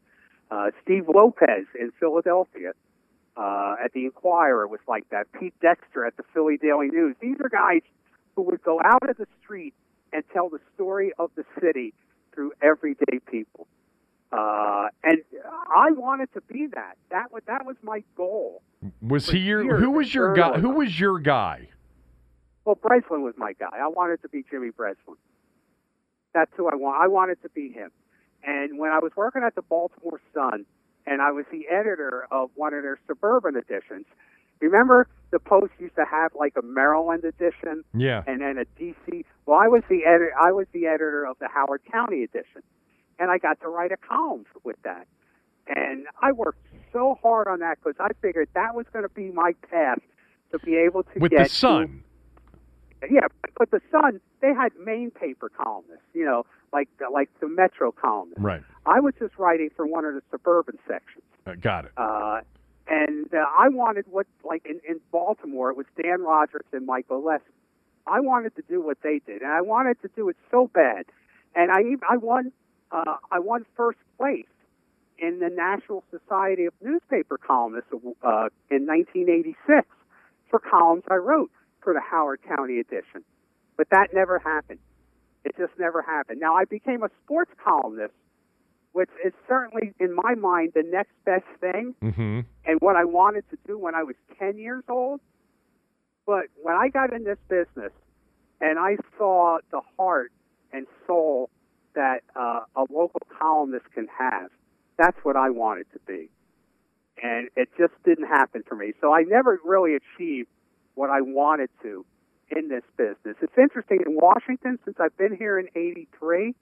Uh, 0.50 0.72
Steve 0.82 1.10
Lopez 1.14 1.66
in 1.78 1.92
Philadelphia 2.00 2.72
uh, 3.36 3.76
at 3.84 3.92
the 3.92 4.06
Inquirer 4.06 4.66
was 4.66 4.80
like 4.88 5.10
that. 5.10 5.30
Pete 5.38 5.54
Dexter 5.62 6.06
at 6.06 6.16
the 6.16 6.24
Philly 6.34 6.56
Daily 6.56 6.88
News. 6.88 7.18
These 7.20 7.36
are 7.42 7.50
guys 7.50 7.82
who 8.38 8.44
would 8.44 8.62
go 8.62 8.80
out 8.80 9.10
of 9.10 9.18
the 9.18 9.26
street 9.42 9.74
and 10.14 10.24
tell 10.32 10.48
the 10.48 10.60
story 10.76 11.12
of 11.18 11.32
the 11.36 11.44
city 11.60 11.92
through 12.34 12.52
everyday 12.62 13.20
people. 13.30 13.68
Uh, 14.32 14.90
and 15.04 15.24
I 15.44 15.90
wanted 15.92 16.32
to 16.36 16.42
be 16.42 16.68
that. 16.76 16.98
That 17.10 17.32
was 17.34 17.42
that 17.48 17.66
was 17.66 17.78
my 17.82 18.04
goal. 18.16 18.62
Was 19.02 19.28
he 19.30 19.40
your? 19.40 19.78
Who 19.78 19.92
was 19.92 20.14
your 20.14 20.34
guy? 20.36 20.60
Who 20.60 20.70
was 20.70 21.00
your 21.00 21.18
guy? 21.18 21.70
Well, 22.64 22.76
Breslin 22.76 23.24
was 23.24 23.34
my 23.38 23.54
guy. 23.54 23.72
I 23.74 23.88
wanted 23.88 24.22
to 24.22 24.30
be 24.30 24.44
Jimmy 24.52 24.70
Breslin. 24.70 25.18
That's 26.34 26.52
who 26.56 26.68
I 26.68 26.76
want. 26.76 27.02
I 27.02 27.08
wanted 27.08 27.42
to 27.42 27.50
be 27.50 27.72
him. 27.72 27.90
And 28.44 28.78
when 28.78 28.92
I 28.92 29.00
was 29.00 29.14
working 29.16 29.42
at 29.44 29.56
the 29.56 29.64
Baltimore 29.64 30.22
Sun, 30.34 30.66
and 31.08 31.22
I 31.22 31.32
was 31.32 31.46
the 31.52 31.68
editor 31.70 32.28
of 32.30 32.52
one 32.54 32.74
of 32.74 32.84
their 32.84 33.00
suburban 33.08 33.56
editions, 33.56 34.06
remember 34.62 35.08
the 35.32 35.40
Post 35.40 35.74
used 35.80 35.96
to 35.96 36.06
have 36.06 36.32
like 36.36 36.54
a 36.58 36.62
Maryland 36.62 37.24
edition 37.26 37.84
Yeah. 37.94 38.24
and 38.28 38.42
then 38.42 38.58
a 38.58 38.66
DC. 38.82 39.26
Well, 39.46 39.60
I 39.60 39.68
was 39.68 39.84
the 39.90 40.06
editor. 40.06 40.32
I 40.40 40.52
was 40.52 40.68
the 40.72 40.86
editor 40.88 41.26
of 41.26 41.38
the 41.40 41.48
Howard 41.50 41.82
County 41.92 42.24
edition, 42.24 42.62
and 43.20 43.30
I 43.32 43.38
got 43.38 43.60
to 43.62 43.68
write 43.68 43.92
a 43.92 43.98
column 43.98 44.46
with 44.64 44.78
that. 44.84 45.06
And 45.68 46.06
I 46.22 46.32
worked 46.32 46.66
so 46.94 47.18
hard 47.22 47.48
on 47.50 47.60
that 47.60 47.78
because 47.84 47.98
I 48.00 48.10
figured 48.22 48.48
that 48.54 48.74
was 48.74 48.86
going 48.94 49.04
to 49.04 49.14
be 49.14 49.32
my 49.32 49.54
path 49.70 50.00
to 50.54 50.60
be 50.60 50.78
able 50.78 51.04
to 51.04 51.20
With 51.20 51.32
get 51.32 51.44
the 51.44 51.50
to- 51.50 51.56
Sun. 51.56 52.04
yeah, 53.12 53.28
but 53.58 53.70
the 53.72 53.82
Sun, 53.92 54.22
they 54.42 54.54
had 54.54 54.72
main 54.84 55.12
paper 55.12 55.50
columnists, 55.50 56.06
you 56.14 56.24
know, 56.24 56.46
like 56.72 56.88
like 57.12 57.30
the 57.42 57.50
Metro 57.50 57.92
columnists. 57.92 58.42
Right. 58.42 58.62
I 58.86 59.02
was 59.02 59.14
just 59.20 59.38
writing 59.38 59.70
for 59.76 59.86
one 59.86 60.06
of 60.06 60.14
the 60.14 60.22
suburban 60.32 60.78
sections, 60.88 61.26
Uh, 61.46 61.56
got 61.60 61.84
it. 61.86 61.92
uh, 61.98 62.42
and 62.90 63.34
uh, 63.34 63.46
I 63.58 63.70
wanted 63.70 64.06
what 64.10 64.28
like 64.44 64.66
in, 64.66 64.80
in 64.88 65.00
Baltimore, 65.12 65.70
it 65.70 65.78
was 65.78 65.86
Dan 66.02 66.22
Rodricks 66.22 66.68
and 66.74 66.86
Mike 66.86 67.08
Gillespie. 67.08 67.46
I 68.06 68.22
wanted 68.22 68.56
to 68.56 68.64
do 68.70 68.82
what 68.82 68.98
they 69.04 69.20
did, 69.26 69.42
and 69.42 69.52
I 69.52 69.62
wanted 69.62 70.02
to 70.02 70.10
do 70.16 70.30
it 70.30 70.38
so 70.50 70.68
bad, 70.74 71.06
and 71.56 71.72
I 71.72 71.82
even- 71.82 72.08
I 72.10 72.18
won 72.18 72.52
uh, 72.92 73.18
I 73.32 73.40
won 73.40 73.66
first 73.76 74.00
place 74.18 74.46
in 75.20 75.40
the 75.40 75.50
National 75.50 76.04
Society 76.12 76.66
of 76.66 76.74
Newspaper 76.82 77.38
Columnists 77.38 77.92
uh, 77.92 78.50
in 78.70 78.86
1986 78.86 79.88
for 80.50 80.60
columns 80.60 81.04
I 81.10 81.16
wrote 81.16 81.52
for 81.82 81.94
the 81.94 82.00
Howard 82.00 82.40
County 82.48 82.80
edition. 82.80 83.24
But 83.76 83.90
that 83.90 84.14
never 84.14 84.40
happened. 84.40 84.80
It 85.44 85.56
just 85.58 85.74
never 85.78 86.02
happened. 86.02 86.40
Now 86.40 86.56
I 86.56 86.66
became 86.66 87.04
a 87.04 87.10
sports 87.24 87.52
columnist, 87.64 88.14
which 88.98 89.12
is 89.24 89.32
certainly 89.48 89.94
in 90.00 90.12
my 90.12 90.34
mind 90.34 90.72
the 90.74 90.82
next 90.82 91.14
best 91.24 91.46
thing 91.62 91.94
Mm-hmm. 92.02 92.40
and 92.66 92.80
what 92.80 92.96
I 92.96 93.06
wanted 93.06 93.48
to 93.52 93.58
do 93.68 93.78
when 93.78 93.94
I 93.94 94.02
was 94.02 94.16
10 94.40 94.58
years 94.58 94.84
old. 94.90 95.22
But 96.26 96.46
when 96.64 96.76
I 96.76 96.88
got 96.88 97.14
in 97.14 97.24
this 97.24 97.38
business 97.48 97.92
and 98.60 98.80
I 98.80 98.98
saw 99.16 99.60
the 99.70 99.82
heart 99.98 100.32
and 100.74 100.88
soul 101.06 101.52
that 101.94 102.22
uh, 102.36 102.62
a 102.76 102.86
local 102.90 103.22
columnist 103.40 103.86
can 103.94 104.08
have, 104.18 104.50
that's 104.98 105.18
what 105.22 105.36
I 105.36 105.52
wanted 105.52 105.86
to 105.94 106.00
be. 106.08 106.32
And 107.22 107.50
it 107.56 107.70
just 107.78 107.94
didn't 108.04 108.28
happen 108.28 108.64
for 108.68 108.76
me. 108.76 108.94
So 109.00 109.14
I 109.14 109.22
never 109.22 109.60
really 109.64 109.94
achieved 109.94 110.50
what 110.96 111.12
I 111.12 111.22
wanted 111.22 111.70
to 111.84 112.04
in 112.50 112.68
this 112.68 112.84
business. 112.98 113.38
It's 113.44 113.58
interesting 113.60 114.00
in 114.08 114.16
Washington, 114.16 114.80
since 114.86 114.98
I've 115.00 115.16
been 115.18 115.36
here 115.36 115.60
in 115.60 115.68
83, 115.76 116.56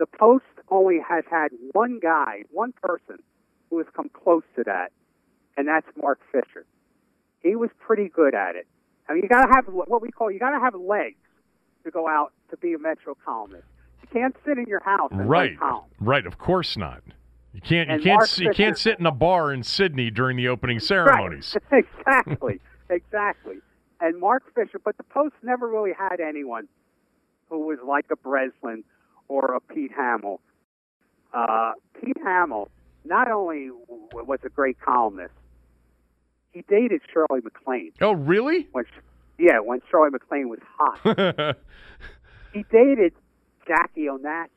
the 0.00 0.06
Post 0.06 0.46
only 0.70 0.98
has 1.06 1.24
had 1.30 1.50
one 1.72 2.00
guy, 2.02 2.44
one 2.50 2.72
person 2.82 3.22
who 3.68 3.78
has 3.78 3.86
come 3.94 4.08
close 4.08 4.42
to 4.56 4.64
that, 4.64 4.92
and 5.58 5.68
that's 5.68 5.86
Marc 5.94 6.18
Fisher. 6.32 6.64
He 7.40 7.54
was 7.54 7.68
pretty 7.78 8.08
good 8.08 8.34
at 8.34 8.56
it. 8.56 8.66
I 9.08 9.12
mean, 9.12 9.22
you 9.22 9.28
got 9.28 9.46
to 9.46 9.52
have 9.52 9.66
what 9.66 10.00
we 10.00 10.10
call 10.10 10.30
you 10.30 10.38
got 10.38 10.50
to 10.50 10.58
have 10.58 10.74
legs 10.74 11.16
to 11.84 11.90
go 11.90 12.08
out 12.08 12.32
to 12.48 12.56
be 12.56 12.72
a 12.72 12.78
Metro 12.78 13.14
columnist. 13.24 13.66
You 14.02 14.08
can't 14.10 14.34
sit 14.44 14.56
in 14.56 14.64
your 14.66 14.82
house 14.82 15.10
and 15.12 15.28
Right. 15.28 15.56
Right. 16.00 16.26
Of 16.26 16.38
course 16.38 16.78
not. 16.78 17.02
You 17.52 17.60
can't. 17.60 17.90
You 17.90 18.00
can't. 18.00 18.20
Mark 18.20 18.38
You 18.38 18.50
can't 18.52 18.78
sit 18.78 18.98
in 18.98 19.04
a 19.04 19.12
bar 19.12 19.52
in 19.52 19.62
Sydney 19.62 20.10
during 20.10 20.38
the 20.38 20.48
opening 20.48 20.80
ceremonies. 20.80 21.56
Right. 21.70 21.84
exactly. 21.84 22.60
exactly. 22.88 23.56
And 24.00 24.18
Marc 24.18 24.54
Fisher, 24.54 24.80
but 24.82 24.96
the 24.96 25.02
Post 25.02 25.34
never 25.42 25.68
really 25.68 25.92
had 25.92 26.20
anyone 26.20 26.68
who 27.50 27.66
was 27.66 27.78
like 27.86 28.06
a 28.10 28.16
Breslin 28.16 28.82
or 29.30 29.54
a 29.54 29.60
Pete 29.72 29.92
Hamill. 29.96 30.40
Uh, 31.32 31.72
Pete 32.02 32.16
Hamill 32.24 32.68
not 33.04 33.30
only 33.30 33.68
w- 33.88 34.26
was 34.26 34.40
a 34.44 34.48
great 34.48 34.78
columnist, 34.80 35.32
he 36.52 36.62
dated 36.68 37.00
Shirley 37.12 37.40
MacLaine. 37.42 37.92
Oh, 38.00 38.12
really? 38.12 38.66
When, 38.72 38.84
yeah, 39.38 39.60
when 39.60 39.80
Shirley 39.90 40.10
MacLaine 40.10 40.48
was 40.48 40.58
hot, 40.76 41.56
he 42.52 42.64
dated 42.72 43.12
Jackie 43.68 44.06
Onassis. 44.06 44.48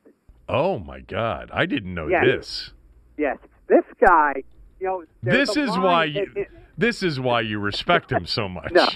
oh 0.49 0.79
my 0.79 0.99
God! 1.01 1.51
I 1.53 1.65
didn't 1.67 1.93
know 1.93 2.07
Yeah. 2.07 2.25
this. 2.25 2.71
Yes, 3.17 3.37
this 3.67 3.83
guy. 4.05 4.33
You 4.79 4.87
know, 4.87 5.03
This 5.21 5.55
is 5.55 5.69
why 5.77 6.05
you. 6.05 6.25
in- 6.35 6.45
This 6.77 7.03
is 7.03 7.19
why 7.19 7.41
you 7.41 7.59
respect 7.59 8.11
him 8.11 8.25
so 8.25 8.49
much. 8.57 8.71
No. 8.73 8.87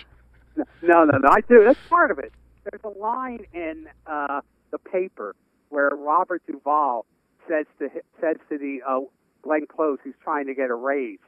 No, 0.82 1.04
no, 1.04 1.18
no. 1.20 1.30
I 1.30 1.42
do. 1.42 1.64
That's 1.64 1.78
part 1.88 2.10
of 2.10 2.18
it. 2.18 2.34
There's 2.64 2.82
a 2.84 3.00
line 3.00 3.46
in 3.54 3.88
uh, 4.08 4.42
the 4.72 4.80
paper 4.80 5.36
where 5.70 5.90
Robert 5.90 6.42
Duvall 6.48 7.06
says 7.48 7.66
to 7.80 7.90
says 8.22 8.38
to 8.50 8.58
the 8.58 8.80
uh, 8.88 9.00
Glenn 9.42 9.66
Close, 9.68 10.00
who's 10.04 10.16
trying 10.24 10.48
to 10.48 10.54
get 10.56 10.70
a 10.70 10.76
raise, 10.76 11.20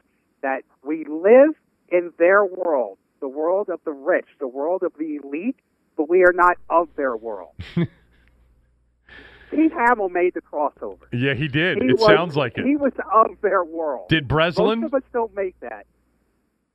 that 0.41 0.63
we 0.83 1.05
live 1.05 1.55
in 1.89 2.11
their 2.17 2.43
world, 2.45 2.97
the 3.21 3.27
world 3.27 3.69
of 3.69 3.79
the 3.85 3.91
rich, 3.91 4.25
the 4.39 4.47
world 4.47 4.83
of 4.83 4.91
the 4.99 5.17
elite, 5.23 5.55
but 5.97 6.09
we 6.09 6.23
are 6.23 6.33
not 6.33 6.57
of 6.69 6.89
their 6.95 7.15
world. 7.15 7.53
Pete 9.51 9.71
Hamill 9.73 10.09
made 10.09 10.35
the 10.35 10.41
crossover. 10.41 10.99
Yeah, 11.11 11.33
he 11.33 11.47
did. 11.47 11.79
He 11.81 11.89
it 11.89 11.97
was- 11.97 12.05
sounds 12.05 12.35
like 12.35 12.57
it. 12.57 12.65
He 12.65 12.75
was 12.75 12.93
of 13.11 13.31
their 13.41 13.63
world. 13.63 14.07
Did 14.09 14.27
Breslin? 14.27 14.81
Most 14.81 14.87
of 14.93 14.93
us 14.95 15.03
don't 15.11 15.33
make 15.35 15.59
that. 15.61 15.85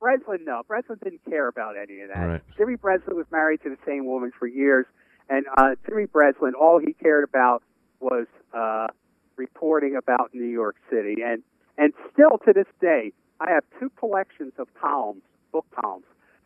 Breslin, 0.01 0.43
no. 0.43 0.61
Breslin 0.67 0.99
didn't 1.01 1.23
care 1.27 1.47
about 1.47 1.75
any 1.77 2.01
of 2.01 2.09
that. 2.09 2.17
Right. 2.19 2.41
Jimmy 2.57 2.75
Breslin 2.75 3.15
was 3.15 3.25
married 3.31 3.61
to 3.63 3.69
the 3.69 3.77
same 3.87 4.05
woman 4.05 4.31
for 4.37 4.45
years, 4.45 4.85
and 5.29 5.45
uh, 5.57 5.75
Jimmy 5.87 6.05
Breslin, 6.05 6.53
all 6.53 6.79
he 6.79 6.93
cared 6.93 7.23
about 7.23 7.63
was 7.99 8.27
uh, 8.53 8.87
reporting 9.37 9.95
about 9.95 10.31
New 10.33 10.45
York 10.45 10.75
City. 10.89 11.15
And 11.25 11.43
and 11.77 11.93
still 12.13 12.37
to 12.45 12.53
this 12.53 12.67
day, 12.79 13.11
I 13.39 13.51
have 13.51 13.63
two 13.79 13.91
collections 13.97 14.53
of 14.57 14.67
columns, 14.79 15.23
book 15.51 15.65
columns, 15.81 16.05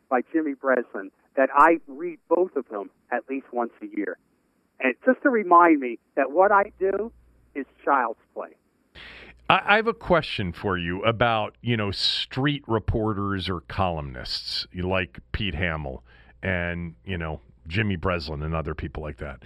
by 0.09 0.21
Jimmy 0.33 0.53
Breslin 0.53 1.11
that 1.35 1.49
I 1.53 1.79
read 1.87 2.19
both 2.27 2.55
of 2.55 2.67
them 2.69 2.89
at 3.11 3.29
least 3.29 3.45
once 3.51 3.71
a 3.81 3.85
year. 3.85 4.17
And 4.79 4.95
just 5.05 5.21
to 5.23 5.29
remind 5.29 5.79
me 5.79 5.99
that 6.15 6.31
what 6.31 6.51
I 6.51 6.71
do 6.79 7.11
is 7.53 7.65
child's 7.83 8.19
play. 8.33 8.49
I, 9.49 9.61
I 9.65 9.75
have 9.75 9.87
a 9.87 9.93
question 9.93 10.51
for 10.51 10.77
you 10.77 11.03
about 11.03 11.55
you 11.61 11.77
know 11.77 11.91
street 11.91 12.63
reporters 12.67 13.49
or 13.49 13.61
columnists 13.61 14.65
like 14.73 15.19
Pete 15.31 15.55
Hamill 15.55 16.03
and 16.41 16.95
you 17.05 17.17
know 17.17 17.41
Jimmy 17.69 17.95
Breslin 17.95 18.43
and 18.43 18.53
other 18.53 18.75
people 18.75 19.01
like 19.01 19.17
that. 19.17 19.43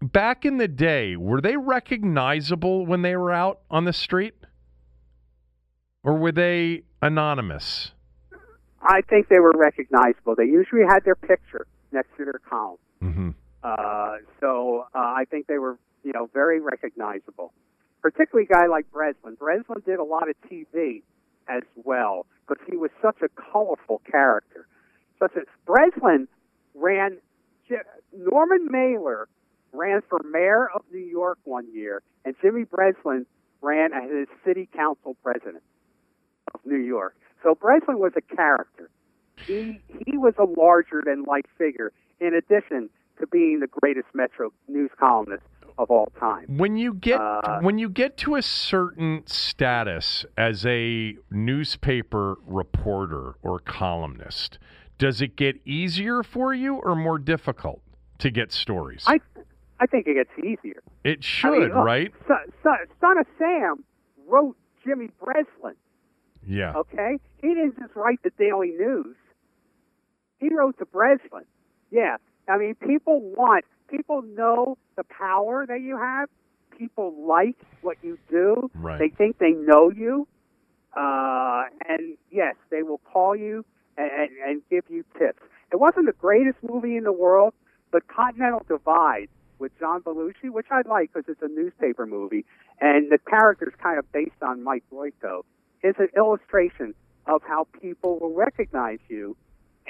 Back 0.00 0.44
in 0.44 0.58
the 0.58 0.68
day, 0.68 1.16
were 1.16 1.40
they 1.40 1.56
recognizable 1.56 2.86
when 2.86 3.02
they 3.02 3.16
were 3.16 3.32
out 3.32 3.60
on 3.70 3.84
the 3.84 3.92
street, 3.92 4.34
or 6.04 6.14
were 6.16 6.32
they 6.32 6.84
anonymous? 7.02 7.92
I 8.82 9.02
think 9.02 9.28
they 9.28 9.40
were 9.40 9.52
recognizable. 9.54 10.34
They 10.36 10.44
usually 10.44 10.84
had 10.88 11.04
their 11.04 11.16
picture 11.16 11.66
next 11.92 12.16
to 12.16 12.24
their 12.24 12.40
column. 12.48 12.78
hmm 13.00 13.30
Uh, 13.62 14.16
so 14.40 14.86
uh, 14.94 14.98
I 14.98 15.24
think 15.30 15.46
they 15.46 15.58
were, 15.58 15.78
you 16.02 16.12
know, 16.12 16.30
very 16.32 16.60
recognizable. 16.60 17.52
Particularly 18.00 18.48
a 18.50 18.54
guy 18.54 18.66
like 18.66 18.90
Breslin. 18.90 19.34
Breslin 19.34 19.82
did 19.84 19.98
a 19.98 20.04
lot 20.04 20.30
of 20.30 20.36
TV 20.50 21.02
as 21.46 21.62
well 21.74 22.24
because 22.48 22.64
he 22.70 22.78
was 22.78 22.90
such 23.02 23.18
a 23.22 23.28
colorful 23.52 24.00
character. 24.10 24.66
Such 25.18 25.36
a 25.36 25.40
Breslin 25.66 26.26
ran. 26.74 27.18
Norman 28.16 28.68
Mailer 28.70 29.28
ran 29.72 30.02
for 30.08 30.20
mayor 30.30 30.68
of 30.74 30.82
New 30.92 30.98
York 30.98 31.38
one 31.44 31.66
year, 31.72 32.02
and 32.24 32.34
Jimmy 32.42 32.64
Breslin 32.64 33.26
ran 33.62 33.92
as 33.92 34.26
city 34.44 34.68
council 34.74 35.16
president 35.22 35.62
of 36.54 36.60
New 36.64 36.78
York. 36.78 37.14
So 37.42 37.54
Breslin 37.54 37.98
was 37.98 38.12
a 38.16 38.36
character. 38.36 38.90
He 39.46 39.80
he 40.06 40.18
was 40.18 40.34
a 40.38 40.44
larger 40.44 41.02
than 41.04 41.22
life 41.24 41.46
figure. 41.56 41.92
In 42.20 42.34
addition 42.34 42.90
to 43.18 43.26
being 43.26 43.60
the 43.60 43.66
greatest 43.66 44.08
Metro 44.14 44.52
news 44.68 44.90
columnist 44.98 45.42
of 45.78 45.90
all 45.90 46.12
time. 46.18 46.44
When 46.58 46.76
you 46.76 46.92
get 46.92 47.20
Uh, 47.20 47.60
when 47.60 47.78
you 47.78 47.88
get 47.88 48.16
to 48.18 48.36
a 48.36 48.42
certain 48.42 49.22
status 49.26 50.26
as 50.36 50.66
a 50.66 51.16
newspaper 51.30 52.36
reporter 52.46 53.34
or 53.42 53.58
columnist, 53.60 54.58
does 55.00 55.22
it 55.22 55.34
get 55.34 55.56
easier 55.64 56.22
for 56.22 56.52
you 56.54 56.76
or 56.76 56.94
more 56.94 57.18
difficult 57.18 57.80
to 58.18 58.30
get 58.30 58.52
stories? 58.52 59.02
I 59.06 59.18
I 59.80 59.86
think 59.86 60.06
it 60.06 60.14
gets 60.14 60.30
easier. 60.38 60.82
it 61.02 61.18
I 61.20 61.22
should, 61.22 61.52
mean, 61.52 61.62
look, 61.68 61.84
right? 61.84 62.12
Son, 62.28 62.36
son, 62.62 62.76
Son 63.00 63.18
of 63.18 63.26
Sam 63.38 63.82
wrote 64.28 64.56
Jimmy 64.84 65.08
Breslin. 65.18 65.74
Yeah. 66.46 66.74
Okay, 66.76 67.18
he 67.40 67.48
didn't 67.48 67.78
just 67.78 67.96
write 67.96 68.22
the 68.22 68.30
Daily 68.38 68.72
News. 68.78 69.16
He 70.38 70.50
wrote 70.54 70.78
the 70.78 70.84
Breslin. 70.84 71.44
Yeah, 71.90 72.16
I 72.46 72.58
mean, 72.58 72.74
people 72.74 73.20
want, 73.20 73.64
people 73.88 74.20
know 74.22 74.76
the 74.96 75.04
power 75.04 75.64
that 75.66 75.80
you 75.80 75.96
have. 75.96 76.28
People 76.76 77.14
like 77.26 77.56
what 77.80 77.96
you 78.02 78.18
do. 78.30 78.70
Right. 78.74 78.98
They 78.98 79.08
think 79.08 79.38
they 79.38 79.52
know 79.52 79.90
you, 79.90 80.28
uh, 80.94 81.64
and 81.88 82.16
yes, 82.30 82.54
they 82.70 82.82
will 82.82 83.00
call 83.12 83.34
you 83.34 83.64
and, 83.96 84.30
and, 84.46 84.62
give 84.70 84.84
you 84.88 85.04
tips. 85.18 85.42
It 85.72 85.78
wasn't 85.80 86.06
the 86.06 86.12
greatest 86.12 86.58
movie 86.62 86.96
in 86.96 87.04
the 87.04 87.12
world, 87.12 87.54
but 87.90 88.06
Continental 88.08 88.62
Divide 88.68 89.28
with 89.58 89.78
John 89.78 90.02
Belushi, 90.02 90.50
which 90.50 90.66
I 90.70 90.82
like 90.88 91.12
because 91.12 91.28
it's 91.28 91.42
a 91.42 91.48
newspaper 91.48 92.06
movie, 92.06 92.44
and 92.80 93.10
the 93.10 93.18
character's 93.18 93.74
kind 93.82 93.98
of 93.98 94.10
based 94.12 94.42
on 94.42 94.62
Mike 94.62 94.84
Royko, 94.92 95.42
is 95.82 95.94
an 95.98 96.08
illustration 96.16 96.94
of 97.26 97.42
how 97.46 97.66
people 97.80 98.18
will 98.18 98.34
recognize 98.34 98.98
you 99.08 99.36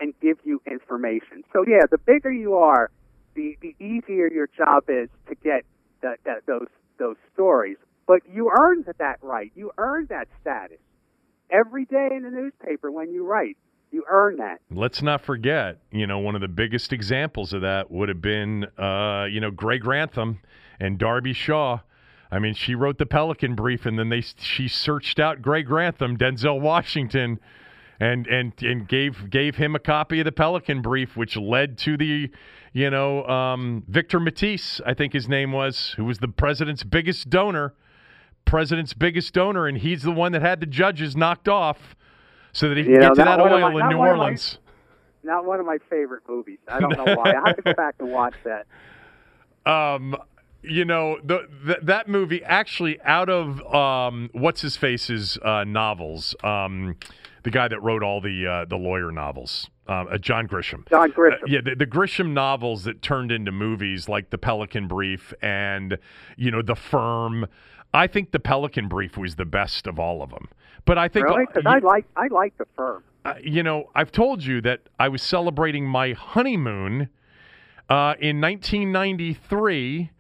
and 0.01 0.15
give 0.21 0.39
you 0.45 0.61
information. 0.67 1.45
So 1.53 1.65
yeah, 1.67 1.87
the 1.91 1.99
bigger 1.99 2.33
you 2.33 2.55
are, 2.55 2.91
the 3.35 3.57
the 3.61 3.75
easier 3.79 4.31
your 4.33 4.49
job 4.49 4.85
is 4.89 5.09
to 5.29 5.35
get 5.37 5.65
that, 6.03 6.19
those 6.47 6.69
those 6.99 7.17
stories. 7.33 7.77
But 8.07 8.23
you 8.33 8.51
earned 8.59 8.87
that 8.99 9.19
right. 9.23 9.53
You 9.55 9.71
earned 9.79 10.09
that 10.09 10.29
status 10.41 10.79
every 11.51 11.85
day 11.85 12.09
in 12.11 12.23
the 12.23 12.31
newspaper 12.31 12.91
when 12.91 13.13
you 13.13 13.25
write. 13.25 13.57
You 13.91 14.05
earn 14.09 14.37
that. 14.37 14.61
Let's 14.71 15.03
not 15.03 15.21
forget, 15.21 15.79
you 15.91 16.07
know, 16.07 16.19
one 16.21 16.37
of 16.37 16.41
the 16.41 16.49
biggest 16.49 16.93
examples 16.93 17.53
of 17.53 17.63
that 17.63 17.91
would 17.91 18.09
have 18.09 18.21
been, 18.21 18.65
uh, 18.79 19.27
you 19.29 19.41
know, 19.41 19.51
Greg 19.51 19.81
Grantham 19.81 20.41
and 20.79 20.99
Darby 20.99 21.33
Shaw. 21.33 21.81
I 22.31 22.39
mean, 22.39 22.55
she 22.55 22.77
wrote 22.77 22.99
the 22.99 23.07
Pelican 23.07 23.57
Brief, 23.57 23.87
and 23.87 23.99
then 23.99 24.09
they 24.09 24.21
she 24.21 24.69
searched 24.69 25.19
out 25.19 25.43
Greg 25.43 25.67
Grantham, 25.67 26.17
Denzel 26.17 26.61
Washington, 26.61 27.41
and 27.99 28.29
and 28.29 28.53
and 28.63 28.87
gave 28.87 29.29
gave 29.29 29.57
him 29.57 29.75
a 29.75 29.81
copy 29.81 30.21
of 30.21 30.25
the 30.25 30.33
Pelican 30.33 30.81
Brief, 30.83 31.17
which 31.17 31.37
led 31.37 31.77
to 31.79 31.97
the, 31.97 32.31
you 32.73 32.91
know, 32.91 33.25
um, 33.27 33.83
Victor 33.89 34.21
Mattiece, 34.21 34.81
I 34.87 34.95
think 34.95 35.13
his 35.13 35.29
name 35.29 35.51
was, 35.51 35.95
who 35.97 36.05
was 36.05 36.19
the 36.19 36.29
president's 36.29 36.85
biggest 36.85 37.29
donor, 37.29 37.75
president's 38.45 38.95
biggest 38.95 39.35
donor, 39.35 39.67
and 39.67 39.79
he's 39.79 40.03
the 40.03 40.13
one 40.13 40.31
that 40.31 40.43
had 40.43 40.61
the 40.61 40.67
judges 40.67 41.17
knocked 41.17 41.49
off, 41.49 41.97
so 42.53 42.69
that 42.69 42.77
he 42.79 42.85
could 42.85 42.93
You 42.93 42.99
know, 42.99 43.09
get 43.15 43.15
to 43.17 43.25
that 43.25 43.41
oil 43.41 43.61
my- 43.61 43.69
in 43.69 43.89
New 43.89 43.97
of 43.97 44.01
my- 44.01 44.09
Orleans. 44.09 44.59
Not 45.23 45.45
one 45.45 45.61
of 45.61 45.67
my 45.67 45.77
favorite 45.91 46.23
movies. 46.29 46.59
I 46.67 46.81
don't 46.81 46.97
know 46.97 47.15
why. 47.15 47.33
I 47.35 47.49
have 47.49 47.57
to 47.57 47.63
go 47.63 47.75
back 47.75 47.97
and 47.99 48.11
watch 48.11 48.35
that. 48.45 48.67
um, 49.71 50.17
you 50.63 50.85
know 50.85 51.19
the, 51.25 51.49
th 51.67 51.79
that 51.83 52.07
movie 52.09 52.45
actually 52.45 53.01
out 53.03 53.31
of 53.31 53.63
um, 53.75 54.29
what's 54.33 54.61
his 54.61 54.77
face's 54.77 55.39
uh, 55.43 55.65
novels. 55.65 56.35
Um, 56.45 56.97
the 57.45 57.51
guy 57.51 57.69
that 57.69 57.81
wrote 57.83 58.03
all 58.03 58.21
the 58.21 58.47
uh, 58.47 58.65
the 58.67 58.77
lawyer 58.77 59.11
novels, 59.11 59.71
uh, 59.89 60.05
uh, 60.11 60.19
John 60.19 60.47
Grisham. 60.47 60.87
John 60.91 61.11
Grisham. 61.13 61.43
Uh, 61.43 61.47
yeah, 61.47 61.61
the, 61.65 61.75
the 61.77 61.87
Grisham 61.87 62.33
novels 62.33 62.85
that 62.85 63.01
turned 63.01 63.33
into 63.33 63.51
movies 63.53 64.07
like 64.07 64.29
The 64.29 64.37
Pelican 64.39 64.87
Brief 64.87 65.33
and 65.43 65.97
you 66.37 66.51
know 66.51 66.61
The 66.63 66.77
Firm. 66.77 67.47
I 67.93 68.07
think 68.07 68.31
The 68.31 68.41
Pelican 68.41 68.89
Brief 68.89 69.17
was 69.17 69.37
the 69.37 69.45
best 69.45 69.87
of 69.87 69.99
all 69.99 70.23
of 70.23 70.31
them. 70.31 70.49
But 70.85 70.97
I 70.99 71.09
think 71.09 71.27
really? 71.27 71.47
Uh, 71.55 71.69
I 71.69 71.79
like 71.79 72.07
I 72.17 72.29
like 72.29 72.57
the 72.59 72.67
firm. 72.77 73.03
uh, 73.25 73.35
you 73.43 73.63
know, 73.63 73.91
I've 73.95 74.13
told 74.13 74.43
you 74.45 74.61
that 74.63 74.81
I 74.99 75.09
was 75.09 75.23
celebrating 75.23 75.87
my 75.87 76.13
honeymoon 76.13 77.09
uh, 77.89 78.15
in 78.21 78.41
1993 78.41 80.11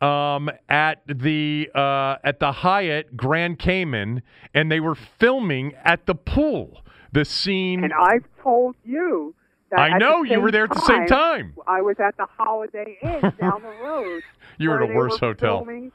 um, 0.00 0.50
at 0.68 1.02
the 1.06 1.68
uh, 1.74 2.16
at 2.22 2.38
the 2.38 2.52
Hyatt 2.52 3.16
Grand 3.16 3.58
Cayman, 3.58 4.22
and 4.54 4.70
they 4.70 4.80
were 4.80 4.94
filming 4.94 5.74
at 5.84 6.06
the 6.06 6.14
pool. 6.14 6.82
The 7.10 7.24
scene. 7.24 7.84
And 7.84 7.92
I've 7.94 8.24
told 8.42 8.76
you 8.84 9.34
that 9.70 9.78
I 9.80 9.96
know 9.98 10.22
you 10.22 10.40
were 10.40 10.50
there 10.50 10.64
at 10.64 10.70
the 10.70 10.80
same 10.80 11.06
time. 11.06 11.54
I 11.66 11.80
was 11.80 11.96
at 11.98 12.16
the 12.18 12.26
Holiday 12.26 12.98
Inn 13.02 13.32
down 13.40 13.62
the 13.62 13.74
road. 13.82 14.22
You 14.60 14.70
were 14.70 14.82
at 14.82 14.90
a 14.90 14.92
worse 14.92 15.16
hotel. 15.18 15.64
Filming, 15.64 15.92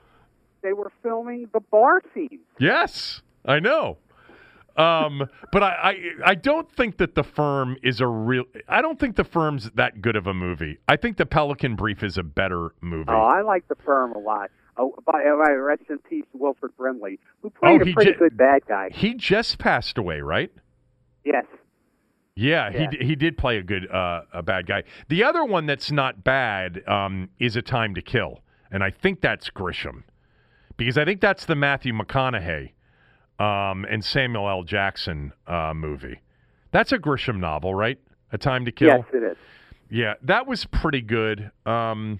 they 0.64 0.74
were 0.74 0.91
filming 1.03 1.47
the 1.53 1.59
bar 1.59 2.01
scenes. 2.14 2.41
Yes, 2.59 3.22
I 3.45 3.59
know. 3.59 3.97
Um, 4.76 5.30
but 5.51 5.61
I, 5.61 5.70
I 6.26 6.32
I 6.32 6.36
don't 6.36 6.72
think 6.72 6.97
that 6.97 7.14
the 7.14 7.24
firm 7.24 7.78
is 7.84 8.01
a 8.01 8.07
real. 8.07 8.45
I 8.68 8.82
don't 8.82 8.99
think 8.99 9.16
the 9.18 9.24
firm's 9.24 9.70
that 9.76 10.01
good 10.01 10.16
of 10.16 10.26
a 10.26 10.34
movie. 10.34 10.80
I 10.88 10.95
think 10.95 11.18
the 11.18 11.28
Pelican 11.28 11.76
Brief 11.76 12.01
is 12.01 12.18
a 12.18 12.24
better 12.24 12.72
movie. 12.82 13.11
Oh, 13.11 13.22
I 13.22 13.41
like 13.43 13.68
the 13.68 13.76
firm 13.86 14.14
a 14.14 14.18
lot. 14.18 14.49
Oh, 14.76 14.95
by, 15.05 15.22
by 15.24 15.51
rest 15.51 15.84
in 15.89 15.99
peace, 15.99 16.26
Wilford 16.34 16.76
Brimley, 16.76 17.20
who 17.43 17.51
played 17.51 17.82
Oh, 17.84 17.88
a 17.88 17.93
pretty 17.93 18.14
ju- 18.14 18.18
good 18.18 18.36
bad 18.36 18.66
guy. 18.68 18.89
He 18.91 19.14
just 19.14 19.59
passed 19.59 19.99
away, 19.99 20.22
right? 20.22 20.51
Yes. 21.24 21.45
Yeah, 22.36 22.72
Yeah. 22.72 22.89
he 22.99 23.05
he 23.05 23.16
did 23.16 23.38
play 23.38 23.57
a 23.57 23.61
good 23.64 23.88
uh, 23.91 24.22
a 24.34 24.41
bad 24.41 24.66
guy. 24.66 24.82
The 25.09 25.24
other 25.24 25.45
one 25.45 25.68
that's 25.68 25.91
not 25.91 26.24
bad 26.24 26.82
um, 26.88 27.30
is 27.39 27.55
A 27.55 27.61
Time 27.61 27.93
to 27.93 28.01
Kill, 28.01 28.39
and 28.72 28.84
I 28.84 28.89
think 28.89 29.22
that's 29.22 29.51
Grisham, 29.51 30.01
because 30.78 30.97
I 30.97 31.05
think 31.05 31.21
that's 31.21 31.45
the 31.45 31.55
Matthew 31.55 31.93
McConaughey 31.93 32.71
um, 33.39 33.86
and 33.89 34.03
Samuel 34.03 34.49
L. 34.49 34.63
Jackson 34.63 35.34
uh, 35.47 35.74
movie. 35.76 36.19
That's 36.71 36.91
a 36.91 36.97
Grisham 36.97 37.39
novel, 37.39 37.74
right? 37.76 37.99
A 38.32 38.38
Time 38.38 38.65
to 38.65 38.71
Kill. 38.71 38.88
Yes, 38.89 39.05
it 39.13 39.24
is. 39.24 39.38
Yeah, 39.89 40.15
that 40.24 40.47
was 40.47 40.65
pretty 40.65 41.01
good. 41.01 41.51
Um, 41.65 42.19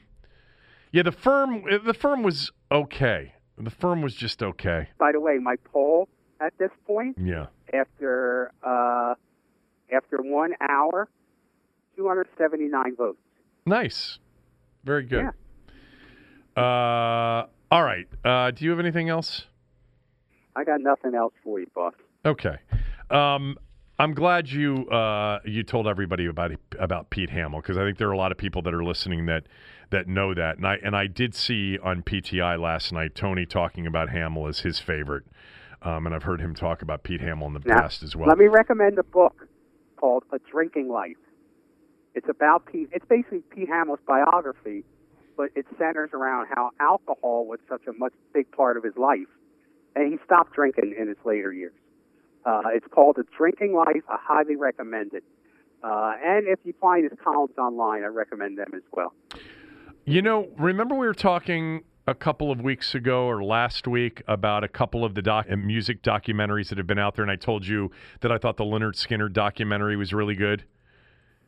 yeah, 0.92 1.02
the 1.04 1.12
firm 1.12 1.64
the 1.84 1.94
firm 1.94 2.22
was 2.22 2.52
okay. 2.72 3.34
The 3.58 3.72
firm 3.72 4.02
was 4.02 4.14
just 4.14 4.44
okay. 4.44 4.90
By 5.00 5.12
the 5.12 5.20
way, 5.20 5.38
my 5.40 5.56
poll 5.72 6.08
at 6.40 6.54
this 6.60 6.70
point, 6.86 7.18
Yeah. 7.20 7.48
after 7.74 8.52
uh, 8.64 9.16
after 9.92 10.18
one 10.22 10.54
hour, 10.62 11.08
279 11.96 12.96
votes. 12.96 13.18
Nice. 13.66 14.20
Very 14.84 15.04
good. 15.04 15.30
Uh, 16.56 17.46
All 17.74 17.84
right. 17.84 18.08
Uh, 18.24 18.52
do 18.52 18.66
you 18.66 18.70
have 18.70 18.80
anything 18.80 19.10
else? 19.10 19.48
I 20.56 20.64
got 20.64 20.80
nothing 20.80 21.16
else 21.16 21.34
for 21.44 21.60
you, 21.60 21.66
boss. 21.74 21.96
Okay. 22.24 22.58
Um, 23.10 23.58
I'm 23.98 24.14
glad 24.14 24.48
you 24.48 24.88
uh, 24.90 25.40
you 25.44 25.64
told 25.64 25.88
everybody 25.88 26.28
about 26.28 26.52
about 26.78 27.10
Pete 27.10 27.32
Hamill 27.32 27.62
because 27.62 27.76
I 27.76 27.84
think 27.84 27.98
there 27.98 28.08
are 28.10 28.14
a 28.14 28.18
lot 28.18 28.32
of 28.32 28.38
people 28.38 28.62
that 28.62 28.76
are 28.76 28.84
listening 28.84 29.26
that 29.26 29.48
that 29.90 30.08
know 30.08 30.36
that, 30.36 30.58
and 30.58 30.68
I 30.68 30.76
and 30.84 30.96
I 30.96 31.08
did 31.08 31.34
see 31.34 31.80
on 31.80 32.04
PTI 32.04 32.62
last 32.62 32.94
night 32.94 33.16
Tony 33.16 33.48
talking 33.48 33.88
about 33.88 34.10
Hamill 34.10 34.46
as 34.46 34.60
his 34.60 34.78
favorite, 34.78 35.24
um, 35.82 36.06
and 36.06 36.14
I've 36.14 36.24
heard 36.24 36.42
him 36.42 36.54
talk 36.54 36.84
about 36.84 37.02
Pete 37.02 37.22
Hamill 37.22 37.48
in 37.48 37.54
the 37.54 37.62
Now, 37.66 37.82
past 37.82 38.04
as 38.04 38.16
well. 38.16 38.30
Let 38.30 38.38
me 38.38 38.50
recommend 38.50 39.00
a 39.00 39.04
book 39.04 39.48
called 39.98 40.26
A 40.32 40.38
Drinking 40.52 40.90
Life. 40.90 41.18
It's 42.14 42.30
about 42.30 42.68
Pete. 42.68 42.90
It's 42.92 43.06
basically 43.06 43.42
Pete 43.50 43.70
Hamill's 43.70 44.00
biography, 44.06 44.84
but 45.36 45.50
it 45.56 45.66
centers 45.78 46.12
around 46.14 46.48
how 46.54 46.72
alcohol 46.80 47.46
was 47.46 47.60
such 47.70 47.86
a 47.88 47.94
much 47.94 48.14
big 48.34 48.52
part 48.52 48.78
of 48.78 48.84
his 48.84 48.96
life, 48.98 49.28
and 49.96 50.12
he 50.12 50.20
stopped 50.26 50.54
drinking 50.54 50.96
in 51.00 51.08
his 51.08 51.18
later 51.26 51.52
years. 51.52 51.74
Uh, 52.46 52.62
it's 52.74 52.88
called 52.92 53.18
A 53.18 53.24
Drinking 53.38 53.74
Life. 53.74 54.04
I 54.10 54.18
highly 54.22 54.56
recommend 54.56 55.14
it. 55.14 55.24
Uh, 55.84 56.14
and 56.24 56.48
if 56.48 56.60
you 56.64 56.74
find 56.80 57.04
his 57.10 57.18
columns 57.24 57.58
online, 57.58 58.04
I 58.04 58.08
recommend 58.08 58.58
them 58.58 58.72
as 58.74 58.82
well. 58.92 59.14
You 60.06 60.22
know, 60.22 60.50
remember 60.58 60.96
we 60.96 61.08
were 61.08 61.14
talking 61.14 61.84
a 62.08 62.14
couple 62.14 62.52
of 62.52 62.62
weeks 62.62 62.94
ago 62.96 63.26
or 63.26 63.44
last 63.44 63.88
week 63.88 64.22
about 64.28 64.64
a 64.64 64.68
couple 64.68 65.06
of 65.06 65.16
the 65.16 65.22
doc- 65.22 65.48
uh, 65.50 65.56
music 65.56 66.02
documentaries 66.02 66.70
that 66.70 66.78
have 66.78 66.88
been 66.88 67.00
out 67.00 67.16
there, 67.16 67.24
and 67.24 67.32
I 67.32 67.38
told 67.38 67.66
you 67.66 67.92
that 68.22 68.32
I 68.32 68.38
thought 68.38 68.58
the 68.58 68.66
Lynyrd 68.66 68.96
Skynyrd 68.96 69.34
documentary 69.34 69.96
was 69.96 70.14
really 70.14 70.36
good. 70.36 70.66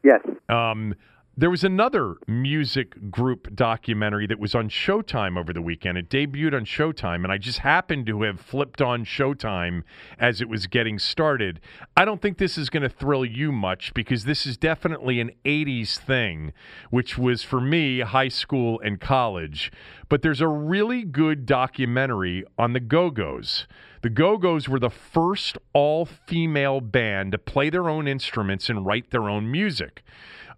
Yes. 0.03 0.21
Um, 0.47 0.95
there 1.37 1.49
was 1.49 1.65
another 1.65 2.15
music 2.27 3.11
group 3.11 3.53
documentary 3.53 4.25
that 4.25 4.39
was 4.39 4.55
on 4.55 4.69
Showtime 4.69 5.37
over 5.37 5.51
the 5.51 5.61
weekend. 5.61 5.97
It 5.97 6.09
debuted 6.09 6.53
on 6.53 6.63
Showtime, 6.63 7.23
and 7.23 7.31
I 7.31 7.37
just 7.37 7.59
happened 7.59 8.05
to 8.07 8.21
have 8.21 8.39
flipped 8.39 8.81
on 8.81 9.03
Showtime 9.03 9.83
as 10.17 10.39
it 10.39 10.47
was 10.47 10.67
getting 10.67 10.97
started. 10.97 11.59
I 11.97 12.05
don't 12.05 12.21
think 12.21 12.37
this 12.37 12.57
is 12.57 12.69
going 12.69 12.83
to 12.83 12.89
thrill 12.89 13.25
you 13.25 13.51
much 13.51 13.93
because 13.93 14.23
this 14.23 14.45
is 14.45 14.55
definitely 14.55 15.19
an 15.19 15.31
80s 15.43 15.97
thing, 15.97 16.53
which 16.89 17.17
was 17.17 17.43
for 17.43 17.59
me 17.59 17.99
high 17.99 18.29
school 18.29 18.79
and 18.79 19.01
college. 19.01 19.73
But 20.07 20.21
there's 20.21 20.41
a 20.41 20.47
really 20.47 21.03
good 21.03 21.45
documentary 21.45 22.45
on 22.57 22.71
the 22.71 22.79
Go 22.79 23.09
Go's. 23.09 23.67
The 24.05 24.11
Go 24.11 24.37
Go's 24.37 24.69
were 24.69 24.77
the 24.77 24.91
first 24.91 25.57
all 25.73 26.05
female 26.05 26.79
band 26.79 27.31
to 27.31 27.39
play 27.39 27.71
their 27.71 27.89
own 27.89 28.07
instruments 28.07 28.69
and 28.69 28.85
write 28.85 29.09
their 29.09 29.27
own 29.27 29.49
music. 29.49 30.03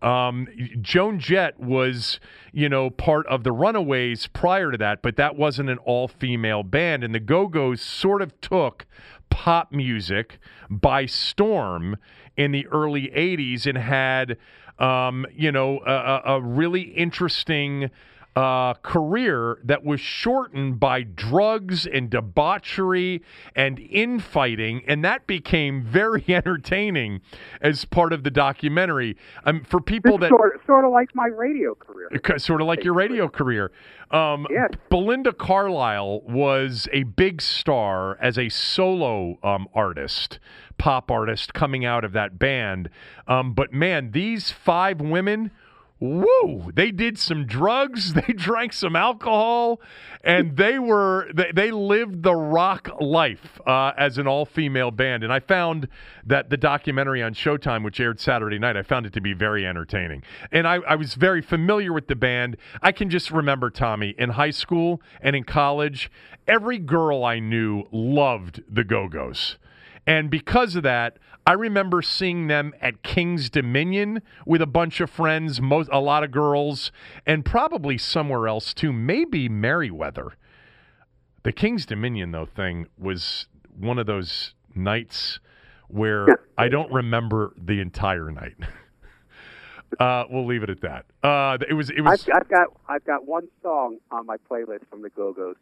Um, 0.02 0.50
Joan 0.82 1.18
Jett 1.18 1.58
was, 1.58 2.20
you 2.52 2.68
know, 2.68 2.90
part 2.90 3.26
of 3.28 3.46
the 3.46 3.54
Runaways 3.54 4.28
prior 4.28 4.74
to 4.74 4.78
that, 4.80 5.02
but 5.02 5.16
that 5.16 5.38
wasn't 5.38 5.70
an 5.70 5.78
all 5.86 6.10
female 6.10 6.62
band. 6.62 7.06
And 7.06 7.16
the 7.16 7.22
Go 7.22 7.48
Go's 7.48 7.80
sort 7.80 8.22
of 8.22 8.38
took 8.42 8.86
pop 9.30 9.72
music 9.72 10.40
by 10.70 11.06
storm 11.06 11.96
in 12.36 12.52
the 12.52 12.68
early 12.68 13.08
80s 13.16 13.66
and 13.66 13.78
had, 13.78 14.38
um, 14.78 15.26
you 15.34 15.54
know, 15.54 15.80
a, 15.88 16.34
a 16.34 16.42
really 16.42 16.82
interesting 16.82 17.92
uh, 18.38 18.76
career 18.84 19.58
that 19.64 19.84
was 19.84 20.00
shortened 20.00 20.80
by 20.80 21.02
drugs 21.02 21.88
and 21.88 22.08
debauchery 22.12 23.24
and 23.56 23.80
infighting, 23.80 24.84
and 24.88 25.04
that 25.04 25.26
became 25.26 25.84
very 25.84 26.24
entertaining 26.28 27.20
as 27.62 27.84
part 27.84 28.14
of 28.14 28.24
the 28.24 28.30
documentary. 28.30 29.18
Um, 29.46 29.64
for 29.68 29.82
people 29.82 30.20
that 30.20 30.30
sort, 30.30 30.64
sort 30.68 30.86
of 30.86 30.92
like 30.92 31.16
my 31.16 31.26
radio 31.26 31.74
career. 31.74 32.10
sort 32.38 32.62
of 32.62 32.68
like 32.68 32.84
your 32.84 32.94
radio 32.94 33.28
career. 33.28 33.72
Um, 34.12 34.46
Yes. 34.52 34.70
Belinda 34.92 35.34
Carlisle 35.34 36.22
was 36.22 36.88
a 36.94 37.04
big 37.04 37.42
star 37.42 38.20
as 38.22 38.38
a 38.38 38.50
solo 38.50 39.40
um, 39.42 39.68
artist, 39.74 40.38
pop 40.78 41.10
artist 41.10 41.56
coming 41.56 41.86
out 41.86 42.04
of 42.04 42.14
that 42.14 42.38
band. 42.38 42.92
Um, 43.28 43.54
but 43.56 43.74
man, 43.74 44.12
these 44.12 44.52
five 44.52 45.02
women. 45.02 45.50
Woo! 46.00 46.72
They 46.76 46.92
did 46.92 47.18
some 47.18 47.46
drugs. 47.46 48.14
They 48.28 48.34
drank 48.34 48.74
some 48.74 48.96
alcohol, 48.96 49.80
and 50.24 50.58
they 50.58 50.80
were 50.80 51.30
they, 51.34 51.52
they 51.52 51.72
lived 51.72 52.24
the 52.24 52.36
rock 52.36 52.90
life 53.00 53.60
uh, 53.66 53.94
as 53.98 54.18
an 54.18 54.28
all-female 54.28 54.92
band. 54.92 55.24
And 55.24 55.32
I 55.32 55.40
found 55.40 55.88
that 56.26 56.50
the 56.50 56.58
documentary 56.58 57.22
on 57.22 57.34
Showtime, 57.34 57.84
which 57.84 58.00
aired 58.00 58.20
Saturday 58.20 58.58
night, 58.58 58.76
I 58.76 58.82
found 58.82 59.06
it 59.06 59.14
to 59.14 59.22
be 59.22 59.34
very 59.34 59.66
entertaining. 59.66 60.24
And 60.52 60.68
I, 60.68 60.76
I 60.88 60.96
was 60.96 61.14
very 61.14 61.42
familiar 61.42 61.94
with 61.94 62.08
the 62.08 62.16
band. 62.16 62.58
I 62.82 62.92
can 62.92 63.10
just 63.10 63.30
remember 63.30 63.70
Tommy 63.70 64.16
in 64.18 64.32
high 64.32 64.52
school 64.52 65.02
and 65.22 65.36
in 65.36 65.44
college. 65.44 66.12
Every 66.48 66.80
girl 66.80 67.24
I 67.24 67.40
knew 67.40 67.84
loved 67.92 68.64
the 68.70 68.84
Go 68.84 69.08
Go's. 69.08 69.58
And 70.08 70.30
because 70.30 70.78
of 70.78 70.84
that, 70.84 71.20
I 71.46 71.52
remember 71.52 72.02
seeing 72.02 72.48
them 72.48 72.74
at 72.82 73.04
King's 73.04 73.50
Dominion 73.50 74.22
with 74.46 74.62
a 74.62 74.66
bunch 74.66 75.02
of 75.02 75.10
friends, 75.10 75.62
most 75.62 75.90
a 75.92 76.00
lot 76.00 76.24
of 76.24 76.32
girls, 76.32 76.92
and 77.26 77.44
probably 77.44 77.98
somewhere 77.98 78.48
else 78.48 78.74
too, 78.74 78.94
maybe 78.94 79.50
Merriweather. 79.50 80.34
The 81.44 81.52
King's 81.52 81.86
Dominion 81.86 82.32
though 82.32 82.46
thing 82.46 82.88
was 82.98 83.48
one 83.78 84.00
of 84.00 84.06
those 84.06 84.54
nights 84.74 85.40
where 85.90 86.40
I 86.58 86.70
don't 86.70 86.92
remember 86.92 87.54
the 87.58 87.80
entire 87.82 88.32
night. 88.32 88.56
Uh, 90.02 90.26
we'll 90.30 90.46
leave 90.46 90.64
it 90.64 90.70
at 90.70 90.82
that. 90.82 91.06
Uh, 91.24 91.58
it 91.68 91.74
was 91.74 91.90
it 91.90 92.02
was 92.02 92.28
I've, 92.28 92.42
I've 92.42 92.50
got 92.50 92.68
I've 92.90 93.06
got 93.06 93.26
one 93.26 93.48
song 93.64 94.00
on 94.12 94.26
my 94.26 94.36
playlist 94.52 94.86
from 94.90 95.02
the 95.02 95.10
Go 95.10 95.32
Go's. 95.32 95.56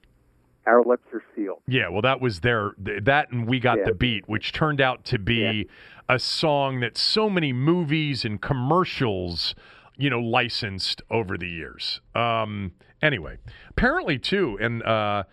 Our 0.68 0.84
lips 0.84 1.06
are 1.14 1.24
sealed. 1.36 1.62
Yeah, 1.68 1.90
well, 1.90 2.02
that 2.02 2.20
was 2.22 2.40
their 2.40 2.74
that, 2.78 3.32
and 3.32 3.48
we 3.48 3.60
got 3.60 3.78
Yeah. 3.80 3.86
the 3.86 3.94
beat, 3.94 4.28
which 4.28 4.52
turned 4.52 4.82
out 4.82 5.04
to 5.06 5.20
be 5.20 5.70
a 6.10 6.20
song 6.20 6.80
that 6.80 6.98
so 6.98 7.30
many 7.30 7.54
movies 7.54 8.26
and 8.26 8.42
commercials, 8.42 9.56
you 9.98 10.10
know, 10.10 10.20
licensed 10.20 11.02
over 11.10 11.38
the 11.38 11.48
years. 11.48 12.02
Um, 12.16 12.72
anyway, 13.02 13.38
apparently 13.70 14.18
too, 14.18 14.58
and 14.60 14.82
uh, 14.84 15.24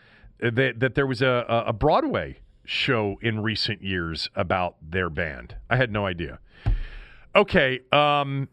that 0.41 0.81
that 0.81 0.95
there 0.95 1.07
was 1.07 1.23
a 1.23 1.47
a 1.49 1.65
a 1.69 1.73
Broadway 1.73 2.39
show 2.65 3.17
in 3.23 3.41
recent 3.41 3.83
years 3.83 4.29
about 4.37 4.77
their 4.83 5.11
band. 5.11 5.57
I 5.71 5.77
had 5.77 5.91
no 5.91 6.07
idea. 6.07 6.39
Okay, 7.35 7.81
um, 7.91 8.49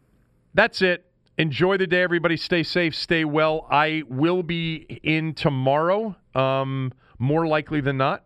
that's 0.54 0.80
it. 0.82 1.09
Enjoy 1.40 1.78
the 1.78 1.86
day, 1.86 2.02
everybody. 2.02 2.36
Stay 2.36 2.62
safe, 2.62 2.94
stay 2.94 3.24
well. 3.24 3.66
I 3.70 4.02
will 4.10 4.42
be 4.42 5.00
in 5.02 5.32
tomorrow, 5.32 6.14
um, 6.34 6.92
more 7.18 7.46
likely 7.46 7.80
than 7.80 7.96
not. 7.96 8.24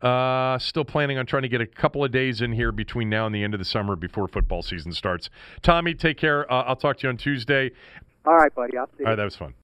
Uh, 0.00 0.60
still 0.60 0.84
planning 0.84 1.18
on 1.18 1.26
trying 1.26 1.42
to 1.42 1.48
get 1.48 1.60
a 1.60 1.66
couple 1.66 2.04
of 2.04 2.12
days 2.12 2.40
in 2.40 2.52
here 2.52 2.70
between 2.70 3.10
now 3.10 3.26
and 3.26 3.34
the 3.34 3.42
end 3.42 3.52
of 3.52 3.58
the 3.58 3.64
summer 3.64 3.96
before 3.96 4.28
football 4.28 4.62
season 4.62 4.92
starts. 4.92 5.28
Tommy, 5.62 5.92
take 5.92 6.18
care. 6.18 6.50
Uh, 6.52 6.62
I'll 6.62 6.76
talk 6.76 6.98
to 6.98 7.02
you 7.02 7.08
on 7.08 7.16
Tuesday. 7.16 7.72
All 8.24 8.36
right, 8.36 8.54
buddy. 8.54 8.78
I'll 8.78 8.86
see 8.86 8.98
you. 9.00 9.06
All 9.06 9.10
right, 9.10 9.16
that 9.16 9.24
was 9.24 9.34
fun. 9.34 9.54